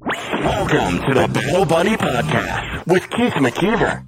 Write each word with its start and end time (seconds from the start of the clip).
Welcome 0.00 0.98
to 1.06 1.14
the 1.14 1.28
Battle 1.32 1.64
Buddy 1.64 1.96
Podcast 1.96 2.86
with 2.86 3.08
Keith 3.10 3.34
McKeever. 3.34 4.06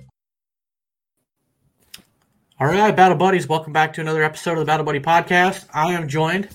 All 2.59 2.67
right, 2.67 2.95
Battle 2.95 3.17
Buddies, 3.17 3.47
welcome 3.47 3.73
back 3.73 3.93
to 3.95 4.01
another 4.01 4.23
episode 4.23 4.53
of 4.53 4.59
the 4.59 4.65
Battle 4.65 4.87
Buddy 4.87 5.01
Podcast. 5.01 5.67
I 5.73 5.93
am 5.93 6.09
joined 6.09 6.49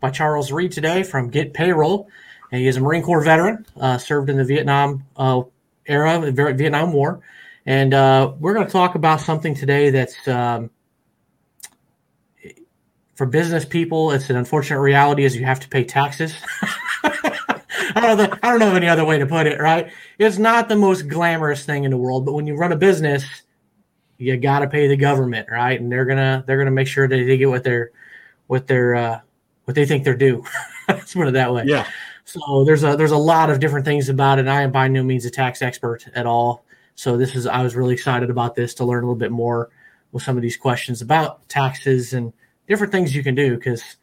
by 0.00 0.10
Charles 0.10 0.52
Reed 0.52 0.72
today 0.72 1.02
from 1.02 1.30
Get 1.30 1.54
Payroll, 1.54 2.08
he 2.50 2.66
is 2.68 2.76
a 2.76 2.80
Marine 2.80 3.02
Corps 3.02 3.24
veteran, 3.24 3.66
uh, 3.80 3.98
served 3.98 4.30
in 4.30 4.36
the 4.36 4.44
Vietnam 4.44 5.04
uh, 5.16 5.42
era, 5.86 6.20
the 6.20 6.52
Vietnam 6.54 6.92
War, 6.92 7.20
and 7.66 7.92
uh, 7.94 8.32
we're 8.38 8.54
going 8.54 8.66
to 8.66 8.72
talk 8.72 8.94
about 8.94 9.20
something 9.20 9.54
today 9.54 9.90
that's 9.90 10.28
um, 10.28 10.70
for 13.14 13.26
business 13.26 13.64
people. 13.64 14.12
It's 14.12 14.30
an 14.30 14.36
unfortunate 14.36 14.80
reality, 14.80 15.24
is 15.24 15.34
you 15.34 15.44
have 15.44 15.60
to 15.60 15.68
pay 15.68 15.84
taxes. 15.84 16.34
I 17.94 18.00
don't 18.00 18.18
know. 18.18 18.38
I 18.42 18.50
don't 18.50 18.58
know 18.58 18.70
of 18.70 18.76
any 18.76 18.88
other 18.88 19.04
way 19.04 19.18
to 19.18 19.26
put 19.26 19.46
it. 19.46 19.60
Right? 19.60 19.90
It's 20.18 20.38
not 20.38 20.68
the 20.68 20.76
most 20.76 21.08
glamorous 21.08 21.64
thing 21.64 21.84
in 21.84 21.90
the 21.90 21.96
world, 21.96 22.24
but 22.24 22.32
when 22.32 22.46
you 22.46 22.56
run 22.56 22.72
a 22.72 22.76
business, 22.76 23.24
you 24.18 24.36
got 24.36 24.60
to 24.60 24.68
pay 24.68 24.86
the 24.86 24.96
government, 24.96 25.48
right? 25.50 25.80
And 25.80 25.90
they're 25.90 26.04
gonna 26.04 26.44
they're 26.46 26.58
gonna 26.58 26.70
make 26.70 26.88
sure 26.88 27.08
that 27.08 27.16
they 27.16 27.36
get 27.36 27.48
what 27.48 27.64
they're 27.64 27.90
what 28.46 28.66
they're 28.66 28.94
uh, 28.94 29.20
what 29.64 29.74
they 29.74 29.86
think 29.86 30.04
they're 30.04 30.16
due. 30.16 30.44
Let's 30.88 31.14
put 31.14 31.28
it 31.28 31.32
that 31.32 31.52
way. 31.52 31.64
Yeah. 31.66 31.86
So 32.24 32.64
there's 32.64 32.84
a 32.84 32.96
there's 32.96 33.10
a 33.10 33.18
lot 33.18 33.50
of 33.50 33.60
different 33.60 33.84
things 33.84 34.08
about 34.08 34.38
it. 34.38 34.48
I 34.48 34.62
am 34.62 34.72
by 34.72 34.88
no 34.88 35.02
means 35.02 35.24
a 35.24 35.30
tax 35.30 35.62
expert 35.62 36.06
at 36.14 36.26
all. 36.26 36.64
So 36.94 37.16
this 37.16 37.34
is 37.34 37.46
I 37.46 37.62
was 37.62 37.76
really 37.76 37.94
excited 37.94 38.30
about 38.30 38.54
this 38.54 38.74
to 38.74 38.84
learn 38.84 39.04
a 39.04 39.06
little 39.06 39.18
bit 39.18 39.32
more 39.32 39.70
with 40.12 40.22
some 40.22 40.36
of 40.36 40.42
these 40.42 40.56
questions 40.56 41.02
about 41.02 41.46
taxes 41.48 42.14
and 42.14 42.32
different 42.68 42.92
things 42.92 43.14
you 43.14 43.22
can 43.22 43.34
do 43.34 43.56
because 43.56 43.96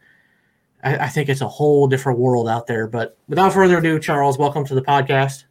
I, 0.84 0.98
I 0.98 1.08
think 1.08 1.30
it's 1.30 1.42
a 1.42 1.48
whole 1.48 1.88
different 1.88 2.20
world 2.20 2.48
out 2.48 2.68
there. 2.68 2.88
But 2.88 3.18
without 3.28 3.54
further 3.54 3.78
ado, 3.78 4.00
Charles, 4.00 4.38
welcome 4.38 4.66
to 4.66 4.76
the 4.76 4.82
podcast. 4.82 5.46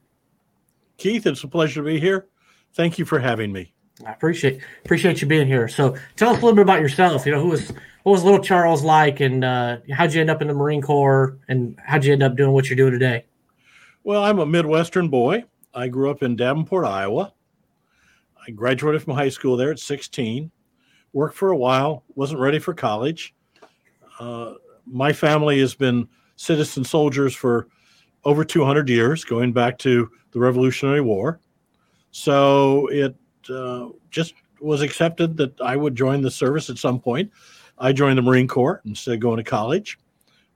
Keith, 0.97 1.27
it's 1.27 1.45
a 1.45 1.49
pleasure 1.49 1.81
to 1.81 1.87
be 1.87 1.99
here. 1.99 2.27
Thank 2.75 2.99
you 2.99 3.05
for 3.05 3.19
having 3.19 3.53
me. 3.53 3.73
I 4.07 4.13
appreciate 4.13 4.61
appreciate 4.85 5.21
you 5.21 5.27
being 5.27 5.47
here. 5.47 5.69
So 5.69 5.97
tell 6.17 6.31
us 6.31 6.39
a 6.39 6.41
little 6.41 6.55
bit 6.55 6.63
about 6.63 6.81
yourself. 6.81 7.27
You 7.27 7.33
know, 7.33 7.41
who 7.41 7.49
was 7.49 7.71
what 8.03 8.13
was 8.13 8.25
little 8.25 8.41
Charles 8.41 8.83
like, 8.83 9.21
and 9.21 9.45
uh, 9.45 9.79
how'd 9.91 10.15
you 10.15 10.21
end 10.21 10.31
up 10.31 10.41
in 10.41 10.49
the 10.49 10.55
Marine 10.55 10.81
Corps, 10.81 11.39
and 11.49 11.79
how'd 11.85 12.05
you 12.05 12.13
end 12.13 12.23
up 12.23 12.37
doing 12.37 12.53
what 12.53 12.69
you're 12.69 12.77
doing 12.77 12.93
today? 12.93 13.27
Well, 14.05 14.23
I'm 14.23 14.39
a 14.39 14.47
Midwestern 14.47 15.09
boy. 15.09 15.45
I 15.75 15.89
grew 15.89 16.11
up 16.11 16.23
in 16.23 16.37
Davenport, 16.37 16.87
Iowa. 16.87 17.35
I 18.47 18.51
graduated 18.51 19.03
from 19.03 19.15
high 19.15 19.29
school 19.29 19.57
there 19.57 19.71
at 19.71 19.79
16. 19.79 20.51
Worked 21.13 21.37
for 21.37 21.51
a 21.51 21.57
while. 21.57 22.05
Wasn't 22.15 22.41
ready 22.41 22.59
for 22.59 22.73
college. 22.73 23.35
Uh, 24.19 24.55
my 24.91 25.13
family 25.13 25.61
has 25.61 25.75
been 25.75 26.09
citizen 26.37 26.85
soldiers 26.85 27.35
for 27.35 27.69
over 28.25 28.45
200 28.45 28.89
years, 28.89 29.25
going 29.25 29.53
back 29.53 29.79
to 29.79 30.11
the 30.33 30.41
Revolutionary 30.41 31.01
War. 31.01 31.41
So 32.11 32.87
it 32.89 33.17
uh, 33.49 33.89
just 34.11 34.35
was 34.61 34.83
accepted 34.83 35.37
that 35.39 35.59
I 35.61 35.77
would 35.77 35.95
join 35.95 36.21
the 36.23 36.31
service 36.31 36.69
at 36.69 36.79
some 36.79 37.01
point. 37.01 37.31
I 37.79 37.93
joined 37.93 38.19
the 38.19 38.23
Marine 38.23 38.49
Corps 38.49 38.83
instead 38.85 39.15
of 39.15 39.21
going 39.21 39.39
to 39.39 39.45
college. 39.45 39.99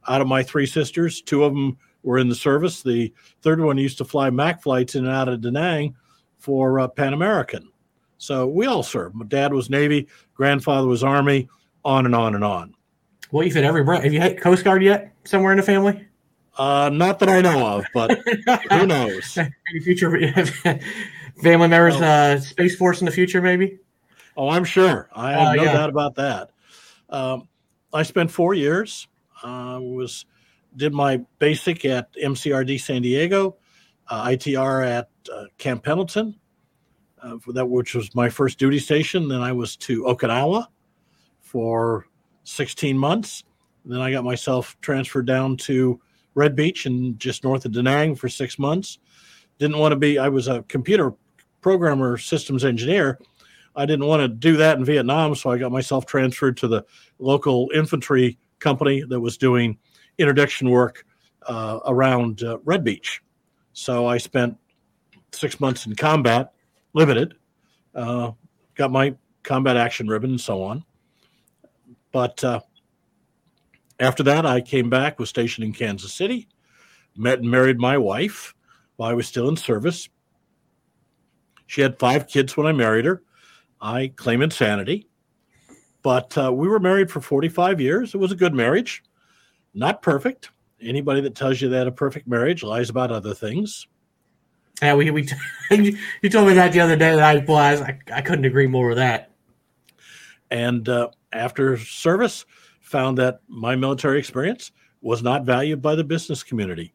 Out 0.09 0.21
of 0.21 0.27
my 0.27 0.43
three 0.43 0.67
sisters, 0.67 1.23
two 1.23 1.45
of 1.45 1.55
them 1.55 1.79
were 2.03 2.19
in 2.19 2.29
the 2.29 2.35
service. 2.35 2.83
The 2.83 3.13
third 3.41 3.61
one 3.61 3.79
used 3.79 3.99
to 3.99 4.05
fly 4.05 4.29
MAC 4.29 4.63
flights 4.63 4.95
in 4.95 5.07
and 5.07 5.15
out 5.15 5.29
of 5.29 5.41
Da 5.41 5.51
Nang 5.51 5.97
for 6.39 6.81
uh, 6.81 6.89
Pan 6.89 7.15
American. 7.15 7.71
So 8.19 8.47
we 8.47 8.67
all 8.67 8.83
served. 8.83 9.15
My 9.15 9.25
dad 9.25 9.53
was 9.53 9.71
Navy, 9.71 10.09
grandfather 10.35 10.87
was 10.87 11.03
Army, 11.03 11.49
on 11.85 12.05
and 12.05 12.15
on 12.15 12.35
and 12.35 12.45
on. 12.45 12.75
Well, 13.31 13.45
you've 13.45 13.55
had 13.55 13.65
every 13.65 13.85
breath. 13.85 14.05
Have 14.05 14.13
you 14.13 14.21
hit 14.21 14.41
Coast 14.41 14.65
Guard 14.65 14.83
yet 14.83 15.13
somewhere 15.25 15.53
in 15.53 15.57
the 15.57 15.63
family? 15.63 16.07
Uh, 16.57 16.89
not 16.93 17.19
that 17.19 17.29
I 17.29 17.41
know 17.41 17.67
of, 17.67 17.87
but 17.93 18.17
who 18.71 18.87
knows? 18.87 19.37
Any 19.37 19.81
future 19.81 20.11
family 21.43 21.69
members, 21.69 21.97
oh. 21.97 22.05
uh, 22.05 22.39
Space 22.39 22.77
Force 22.77 23.01
in 23.01 23.07
the 23.07 23.11
future, 23.11 23.43
maybe? 23.43 23.79
Oh, 24.37 24.49
I'm 24.49 24.65
sure. 24.65 25.09
I 25.15 25.33
have 25.33 25.49
uh, 25.49 25.55
no 25.55 25.63
yeah. 25.65 25.73
doubt 25.73 25.91
about 25.91 26.15
that. 26.17 26.51
Um, 27.09 27.49
I 27.93 28.03
spent 28.03 28.31
four 28.31 28.55
years. 28.55 29.09
Uh, 29.43 29.79
was 29.81 30.27
did 30.77 30.93
my 30.93 31.19
basic 31.39 31.85
at 31.85 32.13
MCRD 32.15 32.81
San 32.81 33.03
Diego, 33.03 33.57
uh, 34.09 34.27
ITR 34.27 34.87
at 34.87 35.09
uh, 35.33 35.45
Camp 35.59 35.85
Pendleton, 35.85 36.35
uh, 37.23 37.39
for 37.39 37.53
that 37.53 37.67
which 37.67 37.95
was 37.95 38.15
my 38.15 38.29
first 38.29 38.59
duty 38.59 38.79
station. 38.79 39.29
Then 39.29 39.41
I 39.41 39.53
was 39.53 39.77
to 39.77 40.05
Okinawa 40.05 40.67
for 41.41 42.07
16 42.45 42.97
months. 42.97 43.45
Then 43.85 44.01
I 44.01 44.11
got 44.11 44.25
myself 44.25 44.77
transferred 44.81 45.27
down 45.27 45.57
to 45.59 46.01
Red 46.35 46.57
Beach 46.57 46.87
and 46.87 47.19
just 47.19 47.45
north 47.45 47.65
of 47.65 47.73
Da 47.73 47.83
Nang 47.83 48.15
for 48.15 48.29
six 48.29 48.59
months. 48.59 48.99
Didn't 49.59 49.79
want 49.79 49.93
to 49.93 49.97
be. 49.97 50.19
I 50.19 50.29
was 50.29 50.49
a 50.49 50.63
computer 50.63 51.13
programmer, 51.61 52.17
systems 52.17 52.65
engineer 52.65 53.19
I 53.77 53.87
didn't 53.87 54.07
want 54.07 54.21
to 54.23 54.29
do 54.29 54.57
that 54.59 54.79
in 54.79 54.85
Vietnam, 54.85 55.35
so 55.35 55.51
I 55.51 55.59
got 55.59 55.73
myself 55.73 56.07
transferred 56.07 56.57
to 56.59 56.69
the 56.69 56.85
local 57.19 57.71
infantry 57.75 58.39
company 58.61 59.03
that 59.03 59.21
was 59.21 59.37
doing 59.37 59.79
interdiction 60.19 60.71
work 60.71 61.05
uh, 61.47 61.81
around 61.87 62.43
uh, 62.43 62.59
Red 62.65 62.85
Beach. 62.85 63.21
So 63.73 64.07
I 64.07 64.19
spent 64.19 64.57
six 65.33 65.59
months 65.59 65.87
in 65.87 65.97
combat, 65.97 66.53
limited, 66.93 67.35
uh, 67.95 68.31
got 68.77 68.93
my 68.93 69.15
combat 69.43 69.77
action 69.77 70.07
ribbon 70.07 70.31
and 70.31 70.41
so 70.41 70.63
on. 70.63 70.85
But 72.15 72.45
uh, 72.45 72.61
after 73.99 74.23
that, 74.23 74.47
I 74.47 74.61
came 74.61 74.89
back, 74.89 75.19
was 75.19 75.29
stationed 75.29 75.67
in 75.67 75.73
Kansas 75.73 76.15
City, 76.15 76.47
met 77.17 77.41
and 77.41 77.51
married 77.51 77.81
my 77.81 77.99
wife 77.99 78.55
while 78.95 79.11
I 79.11 79.15
was 79.15 79.27
still 79.27 79.49
in 79.49 79.57
service. 79.57 80.09
She 81.67 81.81
had 81.81 81.99
five 81.99 82.29
kids 82.29 82.57
when 82.57 82.69
I 82.69 82.73
married 82.73 83.05
her. 83.05 83.25
I 83.81 84.13
claim 84.15 84.43
insanity. 84.43 85.09
But 86.05 86.39
uh, 86.39 86.53
we 86.53 86.69
were 86.69 86.79
married 86.79 87.11
for 87.11 87.21
45 87.21 87.81
years. 87.81 88.15
It 88.15 88.19
was 88.19 88.31
a 88.31 88.37
good 88.37 88.55
marriage, 88.55 89.03
not 89.75 90.01
perfect. 90.01 90.51
Anybody 90.81 91.21
that 91.23 91.35
tells 91.35 91.61
you 91.61 91.69
that 91.71 91.89
a 91.89 91.93
perfect 91.93 92.29
marriage 92.29 92.63
lies 92.63 92.91
about 92.91 93.11
other 93.11 93.35
things. 93.35 93.89
Yeah, 94.81 94.95
we, 94.95 95.11
we 95.11 95.29
you 96.23 96.31
told 96.31 96.47
me 96.47 96.55
that 96.55 96.73
the 96.73 96.79
other 96.79 96.97
day. 96.97 97.17
That 97.17 97.25
I, 97.25 97.45
well, 97.45 97.59
I, 97.59 97.99
I 98.13 98.23
couldn't 98.23 98.45
agree 98.45 98.69
more 98.69 98.87
with 98.87 98.99
that. 98.99 99.33
And 100.51 100.89
uh, 100.89 101.09
after 101.35 101.77
service, 101.79 102.45
found 102.81 103.19
that 103.19 103.41
my 103.49 103.75
military 103.75 104.19
experience 104.19 104.73
was 105.01 105.23
not 105.23 105.45
valued 105.45 105.83
by 105.83 105.95
the 105.95 106.05
business 106.05 106.43
community. 106.43 106.95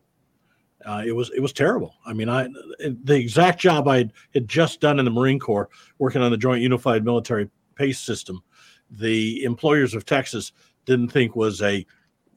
Uh, 0.86 1.04
it 1.06 1.12
was 1.12 1.30
it 1.36 1.42
was 1.42 1.52
terrible. 1.52 1.96
I 2.06 2.14
mean, 2.14 2.30
I 2.30 2.48
the 2.80 3.16
exact 3.16 3.60
job 3.60 3.88
I 3.88 4.10
had 4.34 4.48
just 4.48 4.80
done 4.80 4.98
in 4.98 5.06
the 5.06 5.12
Marine 5.12 5.40
Corps, 5.40 5.70
working 5.98 6.22
on 6.22 6.32
the 6.32 6.38
Joint 6.38 6.62
Unified 6.62 7.04
Military 7.04 7.50
PACE 7.76 8.00
system, 8.00 8.42
the 8.90 9.44
employers 9.44 9.94
of 9.94 10.06
Texas 10.06 10.54
didn't 10.86 11.10
think 11.10 11.36
was 11.36 11.62
a 11.62 11.86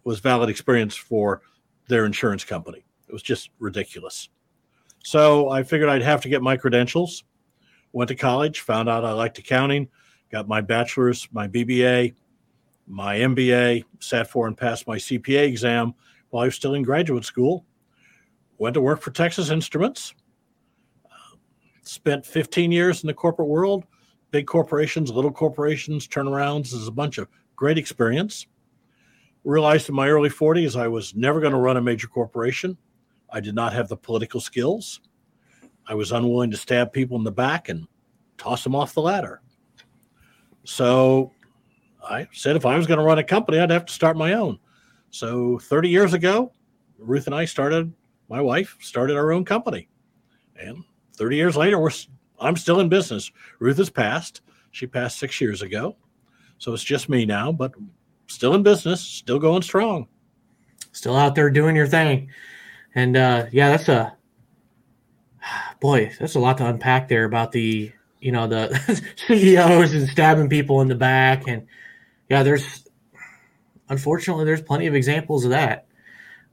was 0.04 0.18
valid 0.18 0.50
experience 0.50 0.96
for 0.96 1.42
their 1.88 2.04
insurance 2.04 2.44
company. 2.44 2.84
It 3.08 3.12
was 3.12 3.22
just 3.22 3.50
ridiculous. 3.58 4.28
So 5.04 5.50
I 5.50 5.62
figured 5.62 5.88
I'd 5.88 6.02
have 6.02 6.20
to 6.22 6.28
get 6.28 6.42
my 6.42 6.56
credentials. 6.56 7.24
Went 7.92 8.08
to 8.08 8.14
college, 8.14 8.60
found 8.60 8.88
out 8.88 9.04
I 9.04 9.12
liked 9.12 9.38
accounting, 9.38 9.88
got 10.32 10.48
my 10.48 10.60
bachelor's, 10.60 11.28
my 11.32 11.47
BBA, 11.47 12.15
my 12.88 13.19
MBA, 13.19 13.84
sat 14.00 14.28
for 14.28 14.48
and 14.48 14.56
passed 14.56 14.88
my 14.88 14.97
CPA 14.97 15.44
exam 15.44 15.94
while 16.31 16.43
I 16.43 16.47
was 16.47 16.56
still 16.56 16.75
in 16.75 16.82
graduate 16.82 17.25
school 17.25 17.65
went 18.62 18.75
to 18.75 18.81
work 18.81 19.00
for 19.00 19.10
Texas 19.10 19.50
Instruments, 19.50 20.15
spent 21.82 22.25
15 22.25 22.71
years 22.71 23.03
in 23.03 23.09
the 23.09 23.12
corporate 23.12 23.48
world, 23.48 23.82
big 24.31 24.47
corporations, 24.47 25.10
little 25.10 25.32
corporations, 25.32 26.06
turnarounds 26.06 26.72
is 26.72 26.87
a 26.87 26.92
bunch 26.92 27.19
of 27.19 27.26
great 27.56 27.76
experience. 27.76 28.47
Realized 29.42 29.88
in 29.88 29.97
my 29.97 30.09
early 30.09 30.28
40s 30.28 30.81
I 30.81 30.87
was 30.87 31.12
never 31.16 31.41
going 31.41 31.53
to 31.53 31.59
run 31.59 31.76
a 31.76 31.82
major 31.82 32.06
corporation. 32.06 32.78
I 33.31 33.41
did 33.41 33.56
not 33.56 33.72
have 33.72 33.89
the 33.89 33.97
political 33.97 34.41
skills. 34.41 35.01
I 35.89 35.95
was 35.95 36.12
unwilling 36.12 36.53
to 36.53 36.56
stab 36.56 36.92
people 36.92 37.16
in 37.16 37.24
the 37.24 37.33
back 37.33 37.68
and 37.68 37.89
toss 38.39 38.62
them 38.62 38.77
off 38.77 38.95
the 38.95 39.03
ladder. 39.03 39.41
So 40.64 41.32
I 42.09 42.28
said 42.32 42.56
if 42.56 42.66
I 42.66 42.76
was 42.76 42.86
going 42.86 42.98
to 42.98 43.04
run 43.04 43.18
a 43.18 43.24
company, 43.24 43.59
I'd 43.59 43.70
have 43.70 43.86
to 43.86 43.92
start 43.92 44.16
my 44.16 44.34
own. 44.34 44.59
So 45.10 45.59
30 45.59 45.88
years 45.88 46.14
ago, 46.14 46.53
Ruth 46.98 47.26
and 47.26 47.34
I 47.34 47.44
started 47.44 47.92
my 48.28 48.41
wife 48.41 48.78
started 48.80 49.16
our 49.16 49.30
own 49.32 49.44
company. 49.44 49.88
And 50.56 50.84
30 51.16 51.36
years 51.36 51.56
later, 51.56 51.78
we're 51.78 51.91
I'm 52.41 52.56
still 52.56 52.80
in 52.80 52.88
business. 52.88 53.30
Ruth 53.59 53.76
has 53.76 53.91
passed. 53.91 54.41
She 54.70 54.86
passed 54.86 55.18
six 55.18 55.41
years 55.41 55.62
ago. 55.62 55.97
So 56.59 56.72
it's 56.72 56.82
just 56.82 57.08
me 57.08 57.26
now, 57.26 57.53
but 57.53 57.72
still 58.26 58.54
in 58.54 58.62
business, 58.62 59.00
still 59.00 59.38
going 59.38 59.62
strong. 59.62 60.08
Still 60.92 61.16
out 61.16 61.34
there 61.34 61.50
doing 61.50 61.76
your 61.76 61.86
thing. 61.86 62.30
And 62.94 63.16
uh, 63.16 63.47
yeah, 63.53 63.68
that's 63.68 63.88
a 63.88 64.16
boy, 65.80 66.12
that's 66.18 66.34
a 66.34 66.41
lot 66.41 66.58
to 66.58 66.66
unpack 66.66 67.08
there 67.08 67.24
about 67.24 67.53
the, 67.53 67.92
you 68.22 68.33
know, 68.33 68.47
the 68.47 69.03
CEOs 69.27 69.92
and 69.95 70.09
stabbing 70.09 70.48
people 70.48 70.80
in 70.80 70.89
the 70.89 70.95
back. 70.95 71.47
And 71.48 71.66
yeah, 72.30 72.42
there's 72.42 72.89
unfortunately 73.89 74.45
there's 74.45 74.63
plenty 74.63 74.86
of 74.86 74.95
examples 74.95 75.45
of 75.45 75.51
that. 75.51 75.86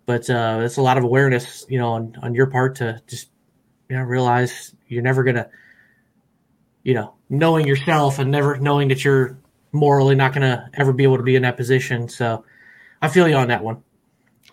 but 0.06 0.30
uh, 0.30 0.60
it's 0.64 0.78
a 0.78 0.82
lot 0.82 0.98
of 0.98 1.04
awareness, 1.04 1.66
you 1.70 1.78
know, 1.80 1.90
on, 1.94 2.16
on 2.24 2.34
your 2.36 2.48
part 2.48 2.76
to 2.78 3.02
just 3.08 3.30
you 3.90 3.96
know 3.96 4.04
realize 4.04 4.74
you're 4.88 5.04
never 5.04 5.24
gonna, 5.24 5.48
you 6.84 6.94
know, 6.94 7.14
knowing 7.30 7.68
yourself 7.68 8.20
and 8.20 8.32
never 8.32 8.58
knowing 8.58 8.88
that 8.90 9.06
you're 9.06 9.38
morally 9.72 10.16
not 10.16 10.34
gonna 10.34 10.70
ever 10.74 10.92
be 10.92 11.04
able 11.04 11.18
to 11.18 11.24
be 11.24 11.36
in 11.36 11.44
that 11.44 11.56
position. 11.58 12.10
So 12.10 12.44
I 13.02 13.08
feel 13.08 13.28
you 13.28 13.36
on 13.36 13.48
that 13.50 13.64
one. 13.64 13.84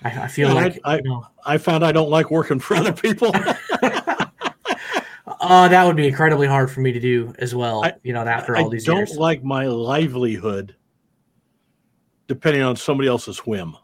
I, 0.05 0.11
I 0.25 0.29
feel 0.29 0.49
Yeah, 0.49 0.55
like 0.55 0.79
I- 0.85 0.97
you 0.97 1.03
know, 1.05 1.27
I 1.45 1.57
found 1.59 1.85
I 1.85 1.93
don't 1.93 2.11
like 2.11 2.31
working 2.31 2.59
for 2.61 2.77
other 2.77 2.93
people. 2.93 3.33
uh, 5.47 5.69
that 5.69 5.85
would 5.87 5.97
be 5.97 6.07
incredibly 6.07 6.47
hard 6.47 6.71
for 6.71 6.81
me 6.81 6.93
to 6.93 7.01
do 7.01 7.35
as 7.39 7.55
well. 7.55 7.85
I- 7.85 7.95
you 8.03 8.13
know, 8.13 8.23
after 8.23 8.57
I 8.57 8.63
all 8.63 8.71
these 8.71 8.87
years. 8.87 8.89
I 8.89 8.99
don't 8.99 9.09
years. 9.09 9.19
like 9.19 9.45
my 9.45 9.67
livelihood 9.67 10.77
depending 12.29 12.63
on 12.63 12.75
somebody 12.77 13.09
else's 13.09 13.39
whim. 13.39 13.77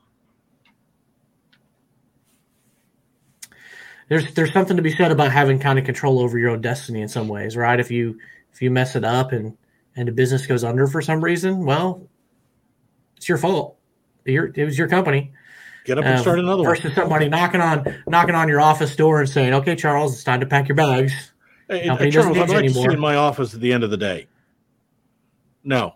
there's 4.13 4.35
there's 4.35 4.53
something 4.53 4.77
to 4.77 4.83
be 4.83 4.95
said 4.95 5.11
about 5.11 5.33
having 5.33 5.59
kind 5.59 5.79
of 5.79 5.87
control 5.87 6.21
over 6.21 6.39
your 6.39 6.51
own 6.51 6.61
destiny 6.61 7.01
in 7.01 7.09
some 7.09 7.29
ways, 7.29 7.57
right? 7.57 7.81
If 7.81 7.91
you 7.91 8.19
if 8.53 8.61
you 8.61 8.71
mess 8.71 8.95
it 8.95 9.05
up 9.05 9.33
and 9.33 9.57
and 9.97 10.07
the 10.07 10.13
business 10.13 10.47
goes 10.47 10.65
under 10.65 10.87
for 10.87 11.01
some 11.01 11.25
reason, 11.25 11.65
well, 11.65 12.07
it's 13.17 13.29
your 13.29 13.39
fault. 13.39 13.79
Your, 14.25 14.53
it 14.55 14.65
was 14.65 14.79
your 14.79 14.89
company. 14.89 15.33
Get 15.85 15.99
up 15.99 16.05
and 16.05 16.21
start 16.21 16.39
another 16.39 16.63
one. 16.63 16.75
versus 16.75 16.95
somebody 16.95 17.29
knocking 17.29 17.63
on 17.63 18.03
knocking 18.07 18.35
on 18.35 18.49
your 18.49 18.61
office 18.61 18.95
door 18.95 19.21
and 19.21 19.29
saying, 19.29 19.55
"Okay, 19.55 19.77
Charles, 19.77 20.13
it's 20.13 20.25
time 20.25 20.41
to 20.41 20.47
pack 20.47 20.69
your 20.69 20.77
bags." 20.77 21.32
Hey, 21.73 22.11
Charles, 22.11 22.39
I'd 22.39 22.49
like 22.49 22.65
to 22.65 22.71
see 22.71 22.83
in 22.85 23.01
my 23.01 23.17
office 23.17 23.55
at 23.55 23.61
the 23.61 23.73
end 23.73 23.85
of 23.85 23.91
the 23.91 23.97
day. 23.97 24.27
No, 25.65 25.95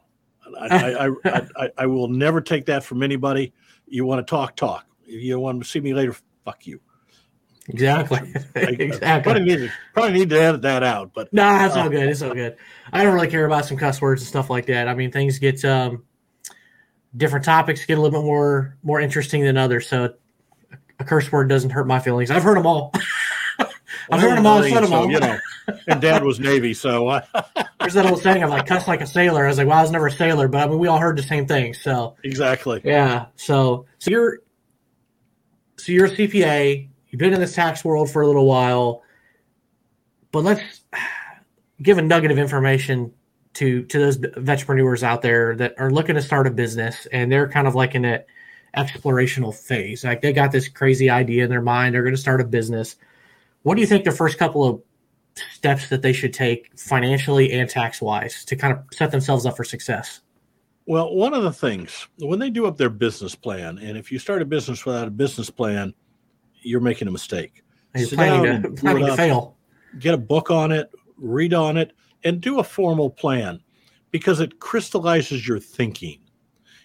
I, 0.58 0.67
I, 0.69 1.06
I, 1.06 1.11
I, 1.56 1.70
I 1.78 1.87
will 1.87 2.08
never 2.08 2.40
take 2.40 2.67
that 2.67 2.84
from 2.84 3.02
anybody. 3.02 3.52
You 3.87 4.05
want 4.05 4.26
to 4.26 4.31
talk, 4.31 4.56
talk. 4.56 4.87
If 5.05 5.23
you 5.23 5.38
want 5.38 5.62
to 5.62 5.69
see 5.69 5.81
me 5.81 5.94
later, 5.94 6.14
fuck 6.44 6.67
you. 6.67 6.81
Exactly. 7.69 8.19
I, 8.56 8.61
exactly. 8.61 9.32
Probably 9.32 9.49
need, 9.49 9.58
to, 9.58 9.73
probably 9.93 10.12
need 10.12 10.31
to 10.31 10.40
edit 10.40 10.62
that 10.62 10.82
out, 10.82 11.12
but 11.14 11.32
No, 11.32 11.43
that's 11.43 11.75
Uh, 11.75 11.81
all 11.81 11.88
good. 11.88 12.08
It's 12.08 12.22
all 12.22 12.34
good. 12.34 12.56
I 12.93 13.02
don't 13.02 13.14
really 13.14 13.29
care 13.29 13.44
about 13.44 13.64
some 13.64 13.76
cuss 13.76 14.00
words 14.00 14.22
and 14.22 14.29
stuff 14.29 14.50
like 14.50 14.67
that. 14.67 14.88
I 14.88 14.94
mean, 14.94 15.11
things 15.11 15.38
get 15.38 15.64
um, 15.64 16.05
different 17.17 17.44
topics 17.44 17.84
get 17.84 17.99
a 17.99 18.00
little 18.00 18.20
bit 18.20 18.25
more 18.25 18.76
more 18.82 19.00
interesting 19.00 19.43
than 19.43 19.56
others. 19.56 19.88
So 19.88 20.14
a 20.99 21.05
curse 21.05 21.31
word 21.32 21.49
doesn't 21.49 21.70
hurt 21.70 21.87
my 21.87 21.99
feelings. 21.99 22.31
I've 22.31 22.43
heard 22.43 22.56
them 22.56 22.67
all. 22.67 22.93
I've 24.11 24.20
heard 24.20 24.37
them 24.37 24.47
all, 24.47 24.62
said 24.62 24.82
them 24.82 24.93
all. 24.93 25.11
You 25.11 25.20
know, 25.20 25.38
and 25.88 26.00
Dad 26.00 26.25
was 26.25 26.38
Navy, 26.38 26.75
so 26.75 27.08
I, 27.08 27.23
uh, 27.35 27.43
There's 27.81 27.94
that 27.94 28.06
old 28.06 28.23
saying 28.23 28.43
of 28.43 28.50
like 28.50 28.67
cuss 28.67 28.88
like 28.88 29.00
a 29.00 29.06
sailor. 29.06 29.44
I 29.44 29.49
was 29.49 29.58
like, 29.58 29.67
well, 29.67 29.79
I 29.79 29.82
was 29.82 29.91
never 29.91 30.08
a 30.08 30.12
sailor, 30.12 30.49
but 30.49 30.67
I 30.67 30.69
mean, 30.69 30.79
we 30.79 30.88
all 30.88 30.99
heard 30.99 31.17
the 31.17 31.23
same 31.23 31.47
thing. 31.47 31.75
So 31.75 32.17
exactly. 32.25 32.81
yeah. 32.85 33.26
So 33.37 33.87
so 33.99 34.11
you're 34.11 34.38
so 35.76 35.93
you're 35.93 36.06
a 36.06 36.11
CPA. 36.11 36.88
You've 37.08 37.19
been 37.19 37.32
in 37.32 37.41
this 37.41 37.55
tax 37.55 37.85
world 37.85 38.11
for 38.11 38.23
a 38.23 38.26
little 38.26 38.47
while, 38.47 39.03
but 40.32 40.44
let's 40.44 40.81
give 41.81 41.99
a 41.99 42.03
nugget 42.03 42.31
of 42.31 42.38
information 42.38 43.12
to 43.55 43.85
to 43.85 43.99
those 43.99 44.19
entrepreneurs 44.37 45.03
out 45.03 45.23
there 45.23 45.56
that 45.56 45.75
are 45.79 45.91
looking 45.91 46.14
to 46.14 46.23
start 46.23 46.47
a 46.47 46.50
business 46.50 47.06
and 47.06 47.32
they're 47.32 47.49
kind 47.49 47.67
of 47.67 47.75
like 47.75 47.94
in 47.94 48.03
that 48.03 48.26
explorational 48.76 49.55
phase. 49.55 50.05
Like 50.05 50.20
they 50.20 50.32
got 50.32 50.53
this 50.53 50.69
crazy 50.69 51.08
idea 51.08 51.44
in 51.44 51.50
their 51.50 51.62
mind. 51.62 51.94
They're 51.94 52.03
going 52.03 52.14
to 52.14 52.20
start 52.20 52.41
a 52.41 52.44
business. 52.44 52.97
What 53.67 53.75
do 53.75 53.81
you 53.81 53.89
think 53.89 54.05
the 54.05 54.13
first 54.13 54.39
couple 54.39 54.63
of 54.63 54.81
steps 55.53 55.89
that 55.89 56.01
they 56.01 56.13
should 56.13 56.33
take 56.33 56.79
financially 56.79 57.51
and 57.51 57.69
tax 57.69 58.01
wise 58.01 58.45
to 58.45 58.55
kind 58.55 58.73
of 58.73 58.79
set 58.93 59.11
themselves 59.11 59.45
up 59.45 59.57
for 59.57 59.65
success? 59.65 60.21
Well, 60.87 61.13
one 61.13 61.35
of 61.35 61.43
the 61.43 61.51
things 61.51 62.07
when 62.21 62.39
they 62.39 62.49
do 62.49 62.67
up 62.67 62.77
their 62.77 62.91
business 62.91 63.35
plan, 63.35 63.79
and 63.79 63.99
if 63.99 64.13
you 64.13 64.21
start 64.21 64.41
a 64.41 64.45
business 64.45 64.87
without 64.87 65.09
a 65.09 65.11
business 65.11 65.51
plan, 65.51 65.95
you're 66.63 66.79
making 66.79 67.09
a 67.09 67.11
mistake. 67.11 67.65
You're 67.97 68.07
Sit 68.07 68.15
planning 68.15 68.63
to, 68.63 68.71
planning 68.71 69.07
to 69.07 69.11
up. 69.11 69.17
fail. 69.17 69.57
get 69.99 70.15
a 70.15 70.19
book 70.19 70.49
on 70.53 70.71
it, 70.71 70.89
read 71.17 71.53
on 71.53 71.77
it, 71.77 71.93
and 72.23 72.41
do 72.41 72.61
a 72.61 72.65
formal 72.65 73.11
plan 73.11 73.61
because 74.13 74.39
it 74.39 74.61
crystallizes 74.61 75.49
your 75.49 75.59
thinking. 75.59 76.21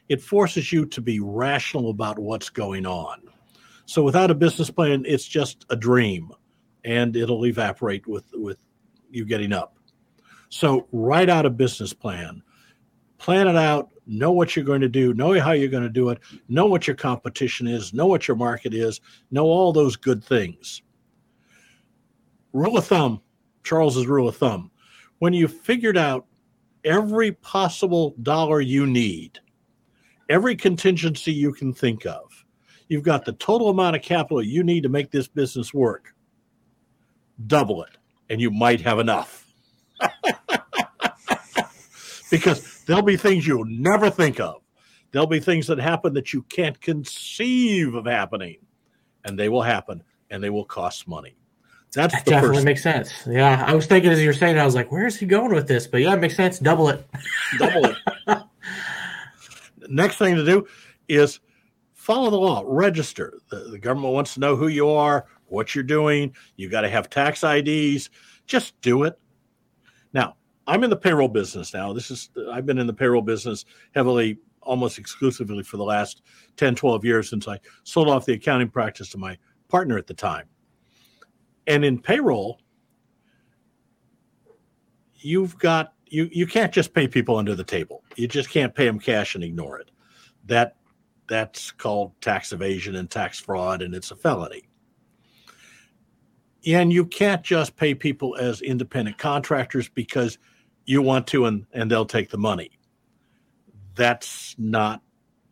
It 0.10 0.19
forces 0.19 0.74
you 0.74 0.88
to 0.88 1.00
be 1.00 1.19
rational 1.19 1.92
about 1.92 2.18
what's 2.18 2.50
going 2.50 2.88
on. 2.88 3.22
So 3.86 4.01
without 4.01 4.31
a 4.31 4.36
business 4.36 4.72
plan, 4.72 5.04
it's 5.06 5.28
just 5.28 5.63
a 5.69 5.75
dream 5.75 6.31
and 6.83 7.16
it'll 7.16 7.45
evaporate 7.45 8.07
with, 8.07 8.25
with 8.33 8.57
you 9.10 9.25
getting 9.25 9.54
up. 9.54 9.78
So 10.50 10.88
write 10.92 11.30
out 11.30 11.45
a 11.45 11.50
business 11.50 11.94
plan, 11.94 12.42
plan 13.18 13.48
it 13.48 13.56
out, 13.56 13.89
know 14.06 14.31
what 14.31 14.56
you're 14.56 14.66
going 14.66 14.81
to 14.81 14.89
do, 14.89 15.13
know 15.13 15.39
how 15.39 15.51
you're 15.51 15.69
going 15.69 15.83
to 15.83 15.89
do 15.89 16.10
it, 16.10 16.19
know 16.50 16.66
what 16.66 16.88
your 16.88 16.95
competition 16.95 17.68
is, 17.68 17.94
know 17.94 18.07
what 18.07 18.28
your 18.28 18.36
market 18.36 18.74
is, 18.74 19.00
know 19.30 19.45
all 19.45 19.72
those 19.72 19.95
good 19.95 20.24
things. 20.24 20.81
Rule 22.54 22.78
of 22.78 22.86
thumb 22.86 23.22
Charles's 23.63 24.07
rule 24.07 24.28
of 24.28 24.38
thumb. 24.38 24.72
When 25.19 25.33
you've 25.33 25.54
figured 25.54 25.98
out 25.98 26.25
every 26.83 27.31
possible 27.33 28.16
dollar 28.22 28.62
you 28.62 28.86
need, 28.86 29.39
every 30.30 30.56
contingency 30.56 31.31
you 31.31 31.54
can 31.54 31.74
think 31.74 32.06
of, 32.06 32.45
you've 32.88 33.04
got 33.04 33.25
the 33.25 33.33
total 33.33 33.69
amount 33.69 33.95
of 33.95 34.01
capital 34.01 34.42
you 34.42 34.63
need 34.63 34.83
to 34.83 34.89
make 34.89 35.12
this 35.12 35.28
business 35.28 35.74
work. 35.74 36.16
Double 37.48 37.83
it, 37.83 37.98
and 38.30 38.42
you 38.42 38.51
might 38.51 38.81
have 38.81 39.00
enough. 39.00 39.45
because 42.31 42.83
there'll 42.86 43.01
be 43.01 43.18
things 43.18 43.45
you'll 43.45 43.66
never 43.66 44.10
think 44.10 44.39
of. 44.39 44.62
There'll 45.12 45.28
be 45.28 45.39
things 45.39 45.68
that 45.68 45.78
happen 45.78 46.13
that 46.13 46.33
you 46.33 46.44
can't 46.44 46.80
conceive 46.80 47.95
of 47.95 48.06
happening, 48.06 48.57
and 49.25 49.38
they 49.38 49.50
will 49.50 49.62
happen, 49.62 50.04
and 50.30 50.42
they 50.42 50.50
will 50.50 50.66
cost 50.66 51.07
money. 51.07 51.36
That's 51.94 52.13
That 52.13 52.25
definitely 52.25 52.57
first 52.57 52.66
makes 52.66 52.83
sense. 52.83 53.12
Yeah, 53.28 53.66
I 53.68 53.75
was 53.75 53.86
thinking 53.86 54.12
as 54.12 54.24
you're 54.24 54.33
saying, 54.33 54.57
I 54.57 54.63
was 54.63 54.75
like, 54.75 54.92
"Where 54.92 55.06
is 55.06 55.18
he 55.18 55.25
going 55.25 55.54
with 55.54 55.68
this?" 55.68 55.88
But 55.88 56.01
yeah, 56.01 56.13
it 56.13 56.22
makes 56.22 56.38
sense. 56.38 56.57
Double 56.57 56.88
it. 56.88 57.06
double 57.60 57.86
it. 57.86 57.98
Next 59.89 60.16
thing 60.16 60.36
to 60.36 60.45
do 60.45 60.66
is 61.10 61.42
follow 61.94 62.30
the 62.30 62.38
law, 62.38 62.63
register. 62.66 63.39
The, 63.50 63.72
the 63.72 63.80
government 63.80 64.13
wants 64.13 64.36
to 64.36 64.39
know 64.39 64.56
who 64.56 64.69
you 64.69 64.89
are, 64.89 65.25
what 65.51 65.75
you're 65.75 65.83
doing. 65.83 66.33
You 66.56 66.69
got 66.69 66.81
to 66.81 66.89
have 66.89 67.09
tax 67.09 67.44
IDs. 67.44 68.09
Just 68.48 68.80
do 68.81 69.03
it. 69.03 69.19
Now, 70.13 70.36
I'm 70.68 70.83
in 70.83 70.89
the 70.89 70.98
payroll 70.98 71.27
business 71.27 71.74
now. 71.74 71.94
This 71.94 72.12
is 72.12 72.30
I've 72.51 72.65
been 72.65 72.77
in 72.77 72.88
the 72.88 72.94
payroll 72.94 73.21
business 73.21 73.65
heavily 73.94 74.39
almost 74.62 75.00
exclusively 75.00 75.63
for 75.63 75.77
the 75.77 75.83
last 75.83 76.21
10, 76.57 76.75
12 76.75 77.03
years 77.03 77.30
since 77.30 77.48
I 77.48 77.59
sold 77.83 78.07
off 78.07 78.25
the 78.25 78.33
accounting 78.33 78.69
practice 78.69 79.09
to 79.09 79.18
my 79.18 79.38
partner 79.69 79.98
at 79.98 80.07
the 80.07 80.13
time. 80.13 80.45
And 81.68 81.83
in 81.83 81.99
payroll, 81.99 82.59
you've 85.16 85.57
got 85.57 85.94
you 86.07 86.30
you 86.31 86.45
can't 86.45 86.73
just 86.73 86.94
pay 86.94 87.07
people 87.07 87.37
under 87.37 87.56
the 87.56 87.64
table. 87.64 88.04
You 88.16 88.28
just 88.28 88.49
can't 88.49 88.73
pay 88.73 88.85
them 88.85 88.99
cash 88.99 89.35
and 89.35 89.44
ignore 89.44 89.80
it. 89.80 89.92
That 90.45 90.75
that's 91.28 91.71
called 91.71 92.19
tax 92.21 92.52
evasion 92.52 92.95
and 92.95 93.09
tax 93.09 93.40
fraud, 93.40 93.81
and 93.81 93.95
it's 93.95 94.11
a 94.11 94.16
felony. 94.16 94.64
And 96.68 96.94
you 96.94 97.06
can't 97.06 97.44
just 97.44 97.75
pay 97.75 97.95
people 97.95 98.35
as 98.37 98.61
independent 98.61 99.18
contractors 99.18 99.89
because 99.89 100.37
you 100.85 101.01
want 101.01 101.27
to, 101.27 101.45
and 101.45 101.65
and 101.73 101.89
they'll 101.89 102.06
take 102.06 102.30
the 102.30 102.37
money. 102.37 102.71
That's 103.95 104.56
not 104.57 105.01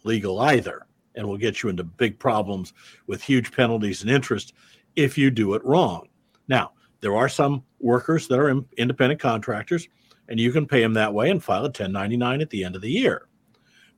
legal 0.04 0.40
either, 0.40 0.86
and 1.16 1.28
will 1.28 1.38
get 1.38 1.64
you 1.64 1.70
into 1.70 1.84
big 1.84 2.20
problems 2.20 2.74
with 3.08 3.24
huge 3.24 3.52
penalties 3.52 4.02
and 4.02 4.12
interest 4.12 4.54
if 4.96 5.18
you 5.18 5.32
do 5.32 5.54
it 5.56 5.66
wrong. 5.66 6.08
Now, 6.48 6.72
there 7.02 7.16
are 7.16 7.30
some 7.30 7.64
workers 7.80 8.28
that 8.28 8.40
are 8.40 8.64
independent 8.78 9.20
contractors 9.20 9.88
and 10.30 10.40
you 10.40 10.52
can 10.52 10.68
pay 10.68 10.82
them 10.82 10.94
that 10.94 11.14
way 11.14 11.30
and 11.30 11.44
file 11.44 11.62
a 11.62 11.64
1099 11.64 12.40
at 12.42 12.50
the 12.52 12.64
end 12.64 12.76
of 12.76 12.82
the 12.82 12.92
year. 12.92 13.28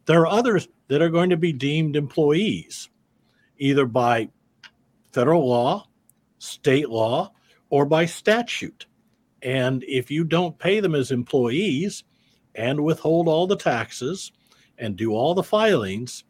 There 0.05 0.21
are 0.21 0.27
others 0.27 0.67
that 0.87 1.01
are 1.01 1.09
going 1.09 1.29
to 1.29 1.37
be 1.37 1.53
deemed 1.53 1.95
employees, 1.95 2.89
either 3.57 3.85
by 3.85 4.29
federal 5.11 5.47
law, 5.47 5.87
state 6.41 6.89
law, 6.89 7.31
or 7.69 7.85
by 7.85 8.05
statute. 8.05 8.87
And 9.43 9.83
if 9.87 10.09
you 10.09 10.23
don't 10.23 10.57
pay 10.57 10.79
them 10.79 10.95
as 10.95 11.11
employees 11.11 12.03
and 12.55 12.83
withhold 12.83 13.27
all 13.27 13.45
the 13.45 13.55
taxes 13.55 14.31
and 14.77 14.95
do 14.95 15.11
all 15.13 15.35
the 15.35 15.43
filings, 15.43 16.23